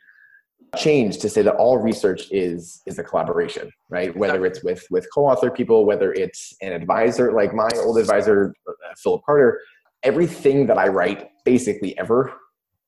changed 0.76 1.20
to 1.22 1.28
say 1.30 1.42
that 1.42 1.54
all 1.56 1.78
research 1.78 2.30
is 2.30 2.82
is 2.86 2.98
a 2.98 3.04
collaboration 3.04 3.70
right 3.88 4.14
whether 4.16 4.44
it's 4.44 4.62
with 4.62 4.84
with 4.90 5.06
co-author 5.14 5.50
people 5.50 5.86
whether 5.86 6.12
it's 6.12 6.54
an 6.60 6.72
advisor 6.72 7.32
like 7.32 7.54
my 7.54 7.68
old 7.84 7.96
advisor 7.98 8.52
uh, 8.68 8.72
Phillip 9.02 9.22
Carter 9.24 9.60
everything 10.06 10.66
that 10.66 10.78
i 10.78 10.88
write 10.88 11.20
basically 11.44 11.96
ever 11.98 12.32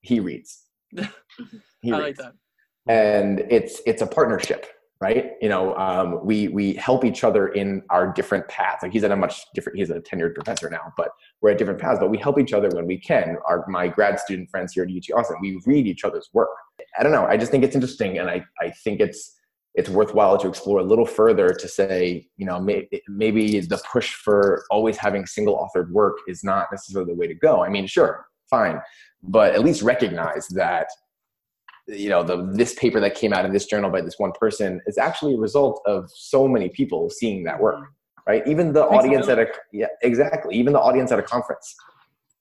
he 0.00 0.20
reads. 0.20 0.64
He 1.82 1.92
I 1.92 1.98
reads. 1.98 2.18
like 2.18 2.32
that. 2.32 2.32
and 2.92 3.40
it's 3.50 3.80
it's 3.86 4.02
a 4.02 4.06
partnership 4.06 4.66
right? 5.00 5.26
You 5.40 5.48
know 5.48 5.76
um, 5.76 6.24
we 6.24 6.48
we 6.48 6.72
help 6.74 7.04
each 7.04 7.22
other 7.22 7.48
in 7.48 7.82
our 7.88 8.12
different 8.12 8.48
paths. 8.48 8.82
Like 8.82 8.90
he's 8.92 9.04
at 9.04 9.12
a 9.12 9.16
much 9.16 9.42
different 9.54 9.78
he's 9.78 9.90
a 9.90 10.00
tenured 10.00 10.34
professor 10.34 10.68
now 10.68 10.92
but 10.96 11.10
we're 11.40 11.50
at 11.50 11.58
different 11.58 11.80
paths 11.80 12.00
but 12.00 12.10
we 12.10 12.18
help 12.18 12.36
each 12.40 12.52
other 12.52 12.68
when 12.70 12.86
we 12.86 12.98
can. 12.98 13.36
Our 13.48 13.64
my 13.68 13.86
grad 13.86 14.18
student 14.18 14.50
friends 14.50 14.72
here 14.72 14.82
at 14.84 14.90
ut 14.90 15.08
austin 15.16 15.36
we 15.40 15.60
read 15.66 15.86
each 15.86 16.02
other's 16.04 16.28
work. 16.32 16.48
I 16.98 17.02
don't 17.04 17.12
know 17.12 17.26
i 17.26 17.36
just 17.36 17.50
think 17.52 17.62
it's 17.64 17.76
interesting 17.76 18.18
and 18.18 18.28
i 18.28 18.44
i 18.60 18.70
think 18.70 19.00
it's 19.00 19.20
it's 19.74 19.88
worthwhile 19.88 20.38
to 20.38 20.48
explore 20.48 20.80
a 20.80 20.84
little 20.84 21.06
further 21.06 21.50
to 21.50 21.68
say 21.68 22.26
you 22.36 22.46
know 22.46 22.60
may, 22.60 22.88
maybe 23.08 23.60
the 23.60 23.80
push 23.90 24.14
for 24.14 24.64
always 24.70 24.96
having 24.96 25.26
single 25.26 25.56
authored 25.56 25.90
work 25.90 26.18
is 26.26 26.42
not 26.42 26.68
necessarily 26.72 27.12
the 27.12 27.18
way 27.18 27.26
to 27.26 27.34
go. 27.34 27.64
I 27.64 27.68
mean 27.68 27.86
sure 27.86 28.26
fine 28.50 28.80
but 29.22 29.54
at 29.54 29.62
least 29.62 29.82
recognize 29.82 30.48
that 30.48 30.88
you 31.86 32.08
know 32.08 32.22
the 32.22 32.50
this 32.52 32.74
paper 32.74 33.00
that 33.00 33.14
came 33.14 33.32
out 33.32 33.44
in 33.44 33.52
this 33.52 33.66
journal 33.66 33.90
by 33.90 34.00
this 34.00 34.18
one 34.18 34.32
person 34.32 34.80
is 34.86 34.98
actually 34.98 35.34
a 35.34 35.38
result 35.38 35.82
of 35.86 36.10
so 36.14 36.48
many 36.48 36.68
people 36.68 37.10
seeing 37.10 37.44
that 37.44 37.60
work 37.60 37.88
right? 38.28 38.46
Even 38.46 38.72
the 38.72 38.84
audience 38.84 39.26
at 39.26 39.38
a 39.40 39.46
yeah 39.72 39.86
exactly. 40.02 40.54
Even 40.54 40.72
the 40.74 40.80
audience 40.80 41.10
at 41.10 41.18
a 41.18 41.22
conference. 41.22 41.74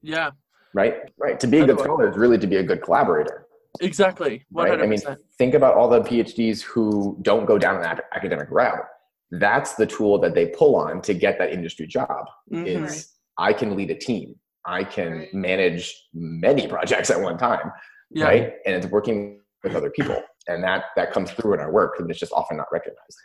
Yeah, 0.04 0.32
right? 0.74 0.96
Right. 1.18 1.40
To 1.40 1.48
be 1.48 1.60
a 1.60 1.66
good 1.66 1.80
scholar 1.80 2.10
is 2.10 2.18
really 2.18 2.38
to 2.38 2.46
be 2.46 2.58
a 2.58 2.64
good 2.64 2.84
collaborator 2.84 3.47
exactly. 3.82 4.46
One 4.50 4.70
right 4.70 4.82
i 4.82 4.86
mean 4.86 5.00
think 5.38 5.54
about 5.54 5.76
all 5.76 5.90
the 5.90 6.02
phds 6.02 6.62
who 6.62 7.18
don't 7.22 7.46
go 7.46 7.58
down 7.58 7.84
an 7.84 8.00
academic 8.14 8.48
route 8.52 8.86
that's 9.32 9.76
the 9.76 9.86
tool 9.86 10.20
that 10.20 10.34
they 10.36 10.48
pull 10.48 10.76
on 10.76 11.02
to 11.02 11.14
get 11.14 11.38
that 11.40 11.52
industry 11.52 11.88
job 11.88 12.26
Mm-hmm. 12.52 12.66
is 12.86 13.14
i 13.38 13.52
can 13.54 13.76
lead 13.76 13.92
a 13.92 13.96
team 13.96 14.36
i 14.66 14.84
can 14.84 15.28
manage 15.34 15.94
many 16.14 16.68
projects 16.68 17.10
at 17.10 17.20
one 17.20 17.38
time 17.38 17.72
Yeah, 18.12 18.26
right? 18.26 18.54
And 18.66 18.76
it's 18.76 18.88
working 18.88 19.42
with 19.64 19.76
other 19.76 19.90
people, 19.90 20.22
and 20.48 20.64
that 20.64 20.86
that 20.96 21.12
comes 21.12 21.32
through 21.32 21.56
in 21.56 21.60
our 21.60 21.72
work, 21.72 22.00
and 22.00 22.10
it's 22.10 22.20
just 22.20 22.32
often 22.32 22.56
not 22.58 22.68
recognized. 22.72 23.18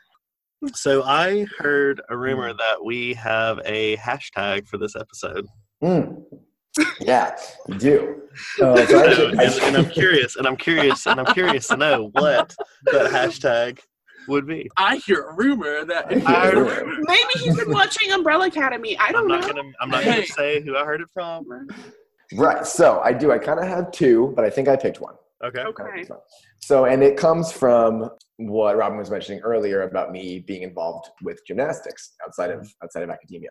So 0.75 1.03
I 1.05 1.47
heard 1.59 2.01
a 2.09 2.17
rumor 2.17 2.53
that 2.53 2.85
we 2.85 3.15
have 3.15 3.61
a 3.65 3.97
hashtag 3.99 4.67
for 4.67 4.79
this 4.79 4.95
episode. 4.97 5.47
Mm. 5.83 6.23
Yeah, 7.01 7.37
you 7.69 7.75
do. 7.79 8.23
Uh, 8.61 8.87
so 8.87 9.05
and, 9.31 9.41
actually, 9.41 9.63
I- 9.65 9.67
and 9.69 9.77
I'm 9.77 9.91
curious, 9.91 10.37
and 10.37 10.47
I'm 10.47 10.57
curious, 10.57 11.07
and 11.07 11.21
I'm 11.21 11.33
curious 11.35 11.69
to 11.69 11.77
know 11.77 12.09
what 12.13 12.55
that 12.87 13.11
hashtag 13.11 13.79
would 14.29 14.47
be. 14.47 14.71
I 14.77 14.97
hear 14.97 15.23
a 15.29 15.35
rumor 15.35 15.85
that 15.85 16.07
I 16.11 16.15
hear 16.15 16.29
I 16.29 16.49
a 16.49 16.57
rumor. 16.57 16.97
Maybe 17.03 17.29
he's 17.41 17.57
been 17.57 17.71
watching 17.73 18.11
Umbrella 18.13 18.47
Academy. 18.47 18.97
I 18.99 19.07
I'm 19.09 19.13
don't 19.13 19.29
not 19.29 19.41
know. 19.43 19.49
gonna 19.49 19.63
I'm 19.81 19.91
not 19.91 20.03
Hey. 20.05 20.13
gonna 20.13 20.27
say 20.27 20.61
who 20.63 20.77
I 20.77 20.85
heard 20.85 21.01
it 21.01 21.09
from. 21.13 21.45
Right. 22.35 22.67
So 22.67 23.01
I 23.01 23.13
do. 23.13 23.33
I 23.33 23.39
kind 23.39 23.59
of 23.61 23.67
have 23.67 23.91
two, 23.93 24.33
but 24.37 24.45
I 24.45 24.51
think 24.51 24.69
I 24.69 24.77
picked 24.77 25.01
one. 25.01 25.15
Okay. 25.45 25.61
Okay. 25.63 26.05
So, 26.61 26.85
and 26.85 27.03
it 27.03 27.17
comes 27.17 27.51
from 27.53 28.09
what 28.37 28.77
Robin 28.77 28.97
was 28.97 29.11
mentioning 29.11 29.41
earlier 29.43 29.83
about 29.83 30.13
me 30.13 30.39
being 30.39 30.63
involved 30.63 31.11
with 31.23 31.41
gymnastics 31.47 32.13
outside 32.25 32.51
of 32.51 32.67
outside 32.83 33.03
of 33.03 33.11
academia. 33.11 33.51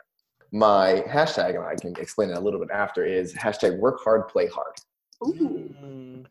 My 0.52 1.04
hashtag, 1.08 1.56
and 1.56 1.66
I 1.66 1.76
can 1.76 1.95
explain 1.97 2.30
it 2.30 2.38
a 2.38 2.39
little 2.39 2.60
bit 2.60 2.72
after, 2.72 3.06
is 3.06 3.34
hashtag 3.34 3.80
work 3.80 3.99
hard, 4.04 4.28
play 4.28 4.47
hard. 4.47 4.76
Ooh. 5.24 5.70
Mm, 5.84 6.26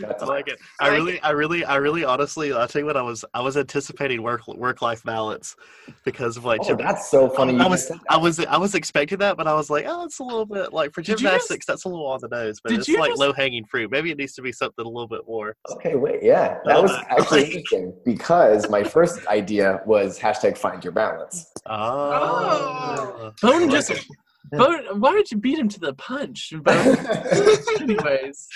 That's 0.00 0.22
I 0.22 0.26
like 0.26 0.48
it. 0.48 0.58
I 0.80 0.88
like 0.88 0.96
really, 0.98 1.20
I 1.22 1.30
really, 1.30 1.64
I 1.64 1.76
really, 1.76 2.04
honestly, 2.04 2.52
I'll 2.52 2.66
tell 2.68 2.80
you 2.80 2.86
what. 2.86 2.96
I 2.96 3.02
was, 3.02 3.24
I 3.34 3.40
was 3.40 3.56
anticipating 3.56 4.22
work, 4.22 4.46
work 4.48 4.82
life 4.82 5.02
balance 5.04 5.56
because 6.04 6.36
of 6.36 6.44
like. 6.44 6.60
Oh, 6.62 6.68
gym- 6.68 6.78
that's 6.78 7.10
so 7.10 7.28
funny. 7.30 7.54
you 7.54 7.60
I 7.60 7.66
was, 7.66 7.90
I 8.10 8.16
was, 8.16 8.40
I 8.40 8.56
was 8.56 8.74
expecting 8.74 9.18
that, 9.18 9.36
but 9.36 9.46
I 9.46 9.54
was 9.54 9.70
like, 9.70 9.84
oh, 9.88 10.04
it's 10.04 10.18
a 10.18 10.22
little 10.24 10.46
bit 10.46 10.72
like 10.72 10.92
for 10.92 11.00
Did 11.02 11.08
you 11.08 11.14
just- 11.14 11.22
gymnastics, 11.22 11.66
that's 11.66 11.84
a 11.84 11.88
little 11.88 12.06
on 12.06 12.20
the 12.20 12.28
nose, 12.28 12.60
but 12.62 12.72
it's 12.72 12.88
like 12.88 13.10
just- 13.10 13.20
low 13.20 13.32
hanging 13.32 13.64
fruit. 13.64 13.90
Maybe 13.90 14.10
it 14.10 14.18
needs 14.18 14.34
to 14.34 14.42
be 14.42 14.52
something 14.52 14.84
a 14.84 14.88
little 14.88 15.08
bit 15.08 15.22
more. 15.26 15.56
Okay, 15.70 15.94
wait, 15.94 16.22
yeah, 16.22 16.58
that 16.64 16.82
was 16.82 16.90
Uh, 16.90 17.02
actually 17.08 17.42
like- 17.44 17.54
interesting 17.54 17.94
because 18.04 18.68
my 18.70 18.82
first 18.82 19.26
idea 19.28 19.80
was 19.86 20.18
hashtag 20.18 20.56
find 20.58 20.82
your 20.84 20.92
balance. 20.92 21.52
Oh. 21.66 23.32
Bowden 23.42 23.68
I 23.68 23.72
just. 23.72 23.92
Like 24.52 24.60
it. 24.60 24.64
Bowden, 24.84 25.00
why 25.00 25.12
did 25.12 25.30
you 25.30 25.38
beat 25.38 25.58
him 25.58 25.68
to 25.68 25.80
the 25.80 25.94
punch? 25.94 26.52
Bowden? 26.62 27.06
Anyways, 27.80 28.48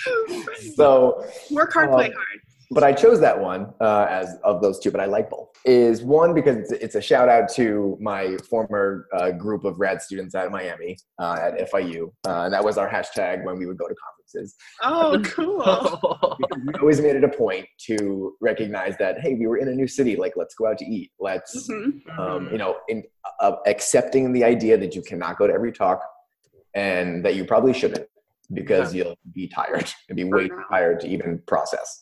so, 0.75 1.25
Work 1.51 1.73
hard, 1.73 1.91
play 1.91 2.07
Um, 2.07 2.13
hard. 2.13 2.41
But 2.71 2.83
I 2.83 2.93
chose 2.93 3.19
that 3.19 3.39
one 3.39 3.73
uh, 3.81 4.07
as 4.09 4.37
of 4.43 4.61
those 4.61 4.79
two, 4.79 4.91
but 4.91 5.01
I 5.01 5.05
like 5.05 5.29
both. 5.29 5.49
Is 5.65 6.01
one 6.01 6.33
because 6.33 6.57
it's, 6.57 6.71
it's 6.71 6.95
a 6.95 7.01
shout 7.01 7.29
out 7.29 7.49
to 7.55 7.97
my 8.01 8.37
former 8.49 9.07
uh, 9.13 9.31
group 9.31 9.65
of 9.65 9.79
rad 9.79 10.01
students 10.01 10.33
at 10.33 10.49
Miami 10.51 10.97
uh, 11.19 11.37
at 11.39 11.71
FIU, 11.71 12.11
uh, 12.25 12.43
and 12.45 12.53
that 12.53 12.63
was 12.63 12.77
our 12.77 12.89
hashtag 12.89 13.43
when 13.43 13.59
we 13.59 13.65
would 13.65 13.77
go 13.77 13.87
to 13.87 13.95
conferences. 13.95 14.55
Oh, 14.81 15.21
cool. 15.25 16.37
We 16.65 16.73
always 16.79 17.01
made 17.01 17.15
it 17.17 17.23
a 17.23 17.29
point 17.29 17.67
to 17.87 18.35
recognize 18.41 18.97
that 18.97 19.19
hey, 19.19 19.35
we 19.35 19.45
were 19.47 19.57
in 19.57 19.67
a 19.67 19.73
new 19.75 19.87
city, 19.87 20.15
like 20.15 20.33
let's 20.35 20.55
go 20.55 20.67
out 20.67 20.77
to 20.79 20.85
eat, 20.85 21.11
let's 21.19 21.69
Mhm. 21.69 22.17
um, 22.17 22.49
you 22.51 22.57
know, 22.57 22.77
in, 22.87 23.03
uh, 23.41 23.57
accepting 23.67 24.31
the 24.31 24.43
idea 24.43 24.77
that 24.77 24.95
you 24.95 25.01
cannot 25.01 25.37
go 25.37 25.45
to 25.45 25.53
every 25.53 25.71
talk 25.73 26.01
and 26.73 27.23
that 27.25 27.35
you 27.35 27.43
probably 27.45 27.73
shouldn't 27.73 28.07
because 28.53 28.93
you'll 28.93 29.15
be 29.33 29.47
tired 29.47 29.91
and 30.09 30.15
be 30.15 30.23
way 30.23 30.47
too 30.47 30.61
tired 30.69 30.99
to 31.01 31.07
even 31.07 31.41
process. 31.47 31.99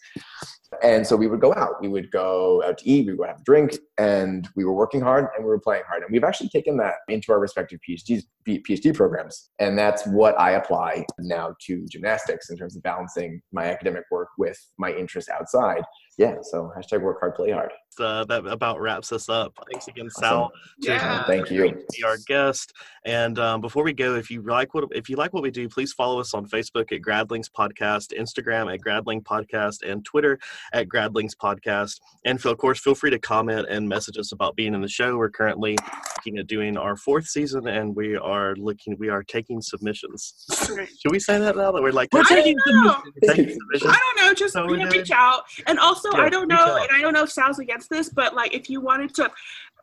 And 0.84 1.06
so 1.06 1.16
we 1.16 1.28
would 1.28 1.42
go 1.42 1.54
out. 1.56 1.82
We 1.82 1.88
would 1.88 2.12
go 2.12 2.64
out 2.64 2.78
to 2.80 2.90
eat. 2.90 3.08
We 3.08 3.14
would 3.14 3.28
have 3.28 3.42
a 3.42 3.44
drink, 3.44 3.78
and 3.98 4.48
we 4.56 4.66
were 4.66 4.74
working 4.74 5.02
hard 5.02 5.28
and 5.36 5.44
we 5.44 5.50
were 5.50 5.60
playing 5.60 5.84
hard. 5.88 6.04
And 6.04 6.12
we've 6.12 6.24
actually 6.24 6.50
taken 6.50 6.78
that 6.78 6.96
into 7.08 7.32
our 7.32 7.40
respective 7.40 7.80
PhD 7.88 8.22
PhD 8.48 8.96
programs, 8.96 9.50
and 9.60 9.78
that's 9.78 10.06
what 10.08 10.40
I 10.40 10.52
apply 10.52 11.06
now 11.20 11.56
to 11.68 11.86
gymnastics 11.88 12.50
in 12.50 12.58
terms 12.58 12.76
of 12.76 12.84
balancing 12.84 13.42
my 13.52 13.66
academic 13.66 14.04
work 14.12 14.30
with 14.38 14.58
my 14.78 14.92
interests 14.92 15.30
outside. 15.30 15.84
Yeah. 16.20 16.36
So 16.42 16.70
hashtag 16.78 17.02
work 17.02 17.22
hard, 17.22 17.36
play 17.36 17.52
hard. 17.52 17.72
Uh, 17.98 18.26
that 18.26 18.46
about 18.46 18.80
wraps 18.80 19.12
us 19.12 19.30
up. 19.30 19.58
Thanks 19.72 19.88
again, 19.88 20.08
Awesome. 20.08 20.22
Sal. 20.22 20.52
Yeah. 20.80 21.24
Thank 21.26 21.50
you. 21.50 21.72
be 21.96 22.04
our 22.04 22.18
guest. 22.28 22.74
And 23.06 23.40
um, 23.40 23.62
before 23.62 23.84
we 23.84 23.94
go, 23.94 24.16
if 24.16 24.30
you 24.30 24.42
like 24.42 24.74
what 24.74 24.86
if 24.92 25.10
you 25.10 25.16
like 25.16 25.34
what 25.34 25.44
we 25.44 25.50
do, 25.50 25.70
please 25.70 25.94
follow 25.94 26.20
us 26.20 26.34
on 26.34 26.46
Facebook 26.46 26.92
at 26.92 27.02
GradLings 27.02 27.48
Podcast, 27.50 28.18
Instagram 28.18 28.74
at 28.74 28.82
GradLing 28.82 29.24
Podcast, 29.24 29.90
and 29.90 30.04
Twitter 30.04 30.38
at 30.74 30.88
GradLings 30.88 31.36
Podcast. 31.36 32.00
And 32.26 32.44
of 32.46 32.58
course, 32.58 32.80
feel 32.80 32.96
free 32.96 33.12
to 33.12 33.20
comment 33.20 33.68
and 33.70 33.88
message 33.88 34.18
us 34.18 34.32
about 34.32 34.56
being 34.56 34.74
in 34.74 34.82
the 34.82 34.88
show. 34.88 35.18
We're 35.18 35.30
currently 35.30 35.78
looking 36.18 36.40
at 36.40 36.48
doing 36.48 36.78
our 36.78 36.96
fourth 36.96 37.26
season, 37.28 37.68
and 37.68 37.96
we 37.96 38.16
are 38.18 38.56
looking 38.56 38.96
we 39.00 39.10
are 39.10 39.24
taking 39.24 39.62
submissions. 39.62 40.46
Right. 40.70 40.90
Should 41.02 41.12
we 41.12 41.20
say 41.20 41.40
that 41.40 41.56
now 41.56 41.72
that 41.72 41.82
we're 41.82 41.92
like 41.92 42.10
We're 42.14 42.24
taking 42.24 42.58
don't 42.66 42.86
know. 42.86 43.02
the 43.22 43.28
taking 43.28 43.50
submissions? 43.58 43.94
I 43.96 44.00
don't 44.16 44.26
know. 44.26 44.34
Just 44.34 44.54
So 44.54 44.64
you 44.70 44.78
we 44.78 44.86
reach 44.86 45.12
out. 45.12 45.44
And 45.68 45.80
also, 45.80 46.10
Yeah, 46.14 46.22
I 46.24 46.30
don't 46.30 46.48
know, 46.48 46.76
and 46.78 46.88
I 46.92 47.02
don't 47.02 47.14
know 47.14 47.24
if 47.24 47.32
Sal's 47.32 47.60
against 47.60 47.90
this, 47.90 48.10
but 48.10 48.36
like, 48.36 48.54
if 48.54 48.70
you 48.70 48.82
wanted 48.82 49.14
to, 49.16 49.32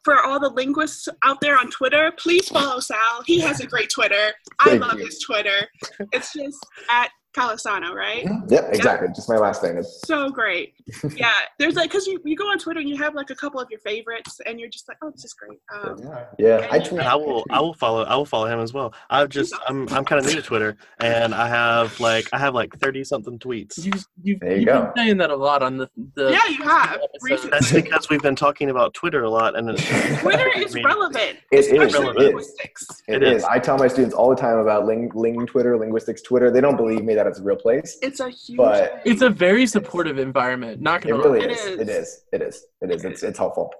for 0.05 0.23
all 0.23 0.39
the 0.39 0.51
linguists 0.51 1.09
out 1.25 1.41
there 1.41 1.59
on 1.59 1.71
Twitter, 1.71 2.13
please 2.17 2.49
follow 2.49 2.79
Sal. 2.81 3.23
He 3.27 3.41
has 3.41 3.61
a 3.61 3.67
great 3.67 3.91
Twitter. 3.91 4.33
I 4.61 4.71
Thank 4.71 4.83
love 4.83 4.99
you. 4.99 5.07
his 5.07 5.19
Twitter. 5.19 5.67
It's 6.13 6.33
just 6.33 6.59
at 6.89 7.11
Callesano, 7.37 7.93
right? 7.93 8.25
Yep, 8.49 8.71
exactly. 8.73 9.09
Just 9.15 9.29
my 9.29 9.37
last 9.37 9.63
name. 9.63 9.83
So 9.83 10.31
great. 10.31 10.75
Yeah, 11.17 11.31
there's 11.59 11.75
like, 11.75 11.91
cause 11.91 12.07
you, 12.07 12.21
you 12.25 12.37
go 12.37 12.49
on 12.49 12.59
Twitter 12.59 12.79
and 12.81 12.89
you 12.89 12.97
have 12.99 13.15
like 13.15 13.31
a 13.31 13.35
couple 13.35 13.59
of 13.61 13.69
your 13.71 13.81
favorites, 13.81 14.41
and 14.47 14.61
you're 14.61 14.69
just 14.69 14.87
like, 14.89 14.97
oh, 15.03 15.11
this 15.11 15.25
is 15.25 15.35
great. 15.35 15.59
Um, 15.75 15.97
yeah. 16.39 16.67
I 16.71 16.79
tweet. 16.79 17.01
I 17.01 17.15
will 17.17 17.45
I 17.51 17.61
will 17.61 17.75
follow 17.75 18.05
I 18.05 18.15
will 18.17 18.25
follow 18.27 18.47
him 18.47 18.61
as 18.61 18.73
well. 18.73 18.93
I've 19.11 19.29
just 19.29 19.55
I'm 19.69 19.89
I'm 19.89 20.05
kind 20.05 20.21
of 20.21 20.27
new 20.27 20.37
to 20.37 20.43
Twitter 20.43 20.77
and 21.01 21.35
I 21.35 21.49
have 21.49 21.99
like 22.01 22.29
I 22.33 22.39
have 22.39 22.55
like 22.55 22.77
thirty 22.79 23.03
something 23.05 23.39
tweets. 23.39 23.85
You, 23.85 23.93
you've, 24.23 24.41
There 24.41 24.53
you 24.53 24.57
you've 24.59 24.67
go. 24.67 24.83
been 24.83 24.93
saying 24.97 25.17
that 25.19 25.31
a 25.31 25.37
lot 25.37 25.63
on 25.63 25.77
the. 25.77 25.91
the 26.15 26.31
yeah, 26.31 26.47
you 26.49 26.63
have. 26.63 27.01
Recently. 27.23 27.51
That's 27.51 27.73
because 27.73 28.09
we've 28.11 28.23
been 28.23 28.37
talking 28.37 28.71
about 28.71 28.95
Twitter 28.95 29.25
a 29.25 29.31
lot 29.31 29.57
and 29.59 29.71
it's 29.71 29.83
Twitter 30.23 30.49
is 30.57 30.75
mean, 30.75 30.85
relevant. 30.85 31.39
It 31.51 31.59
is, 31.59 31.67
especially 31.67 32.07
it 32.09 32.11
is. 32.11 32.17
linguistics. 32.25 32.87
It 33.09 33.15
It 33.17 33.23
is. 33.23 33.37
is. 33.39 33.45
I 33.45 33.59
tell 33.59 33.77
my 33.79 33.89
students 33.89 34.15
all 34.15 34.31
the 34.31 34.37
time 34.41 34.59
about 34.59 34.87
ling, 34.87 35.11
ling 35.15 35.47
Twitter, 35.47 35.77
linguistics 35.77 36.23
Twitter. 36.23 36.51
They 36.51 36.61
don't 36.61 36.77
believe 36.77 37.03
me 37.05 37.15
that 37.15 37.26
it's 37.29 37.39
a 37.39 37.43
real 37.43 37.57
place. 37.57 37.99
It's 38.03 38.21
a 38.21 38.31
huge. 38.31 38.59
But- 38.59 39.03
It's 39.05 39.23
a 39.23 39.31
very 39.31 39.67
supportive 39.67 40.19
environment. 40.19 40.81
Not 40.81 41.03
gonna 41.03 41.17
really 41.17 41.41
lie. 41.41 41.45
It 41.47 41.51
is. 41.53 41.65
is. 41.65 41.79
It 41.81 41.89
is. 41.89 42.25
It 42.33 42.43
is. 42.43 42.65
It 42.83 42.91
is. 42.91 43.05
It's 43.05 43.23
it's 43.23 43.39
helpful. 43.39 43.73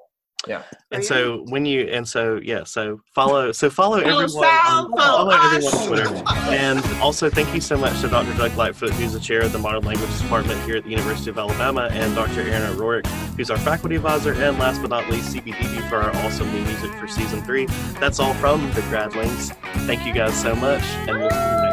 Yeah. 0.47 0.63
And 0.93 1.05
so 1.05 1.45
when 1.49 1.67
you 1.67 1.89
and 1.89 2.07
so 2.07 2.39
yeah 2.43 2.63
so 2.63 3.01
follow 3.15 3.51
so 3.51 3.69
follow 3.69 4.01
Follow 4.01 4.21
everyone 4.23 4.29
Sal, 4.29 4.97
follow 4.97 5.31
everyone 5.31 5.75
on 5.75 5.87
Twitter 5.89 6.23
and 6.55 6.85
also 7.03 7.29
thank 7.29 7.53
you 7.53 7.61
so 7.61 7.77
much 7.77 8.01
to 8.03 8.09
Dr. 8.09 8.33
Doug 8.37 8.57
Lightfoot 8.57 8.91
who's 8.91 9.13
the 9.13 9.19
chair 9.19 9.41
of 9.43 9.53
the 9.53 9.59
Modern 9.59 9.85
Languages 9.85 10.21
Department 10.21 10.61
here 10.63 10.77
at 10.77 10.85
the 10.85 10.91
University 10.91 11.31
of 11.31 11.39
Alabama 11.39 11.89
and 11.91 12.15
Dr. 12.15 12.43
Erin 12.43 12.63
O'Rourke 12.63 13.07
who's 13.37 13.51
our 13.51 13.59
faculty 13.59 13.97
advisor 13.97 14.35
and 14.35 14.57
last 14.59 14.81
but 14.81 14.91
not 14.91 15.11
least 15.11 15.35
CBDB 15.35 15.89
for 15.89 15.97
our 15.97 16.15
awesome 16.25 16.53
new 16.53 16.63
music 16.63 16.93
for 16.95 17.09
season 17.09 17.43
three. 17.43 17.67
That's 17.99 18.21
all 18.21 18.35
from 18.35 18.63
the 18.75 18.83
GradLings. 18.83 19.53
Thank 19.87 20.07
you 20.07 20.13
guys 20.13 20.41
so 20.41 20.55
much 20.55 20.83
and 21.09 21.19
we'll 21.19 21.66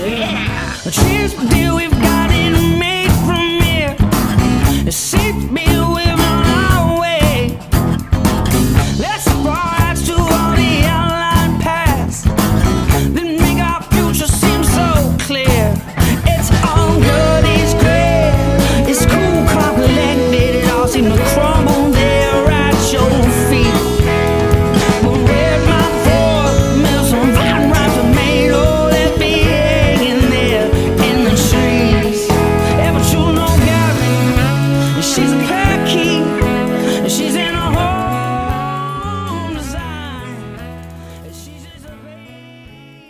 yeah. 0.00 0.76
The 0.84 0.92
trees, 0.92 1.34
we've 1.74 1.90
got 1.90 2.30
it 2.30 2.78
made 2.78 3.10
from 3.26 3.60
here. 3.60 3.96
It 4.86 4.92
seems 4.92 5.50
we're 5.92 6.12
on 6.12 6.46
our 6.46 7.00
way. 7.00 7.58
Let's 8.98 9.26
ride. 9.44 9.77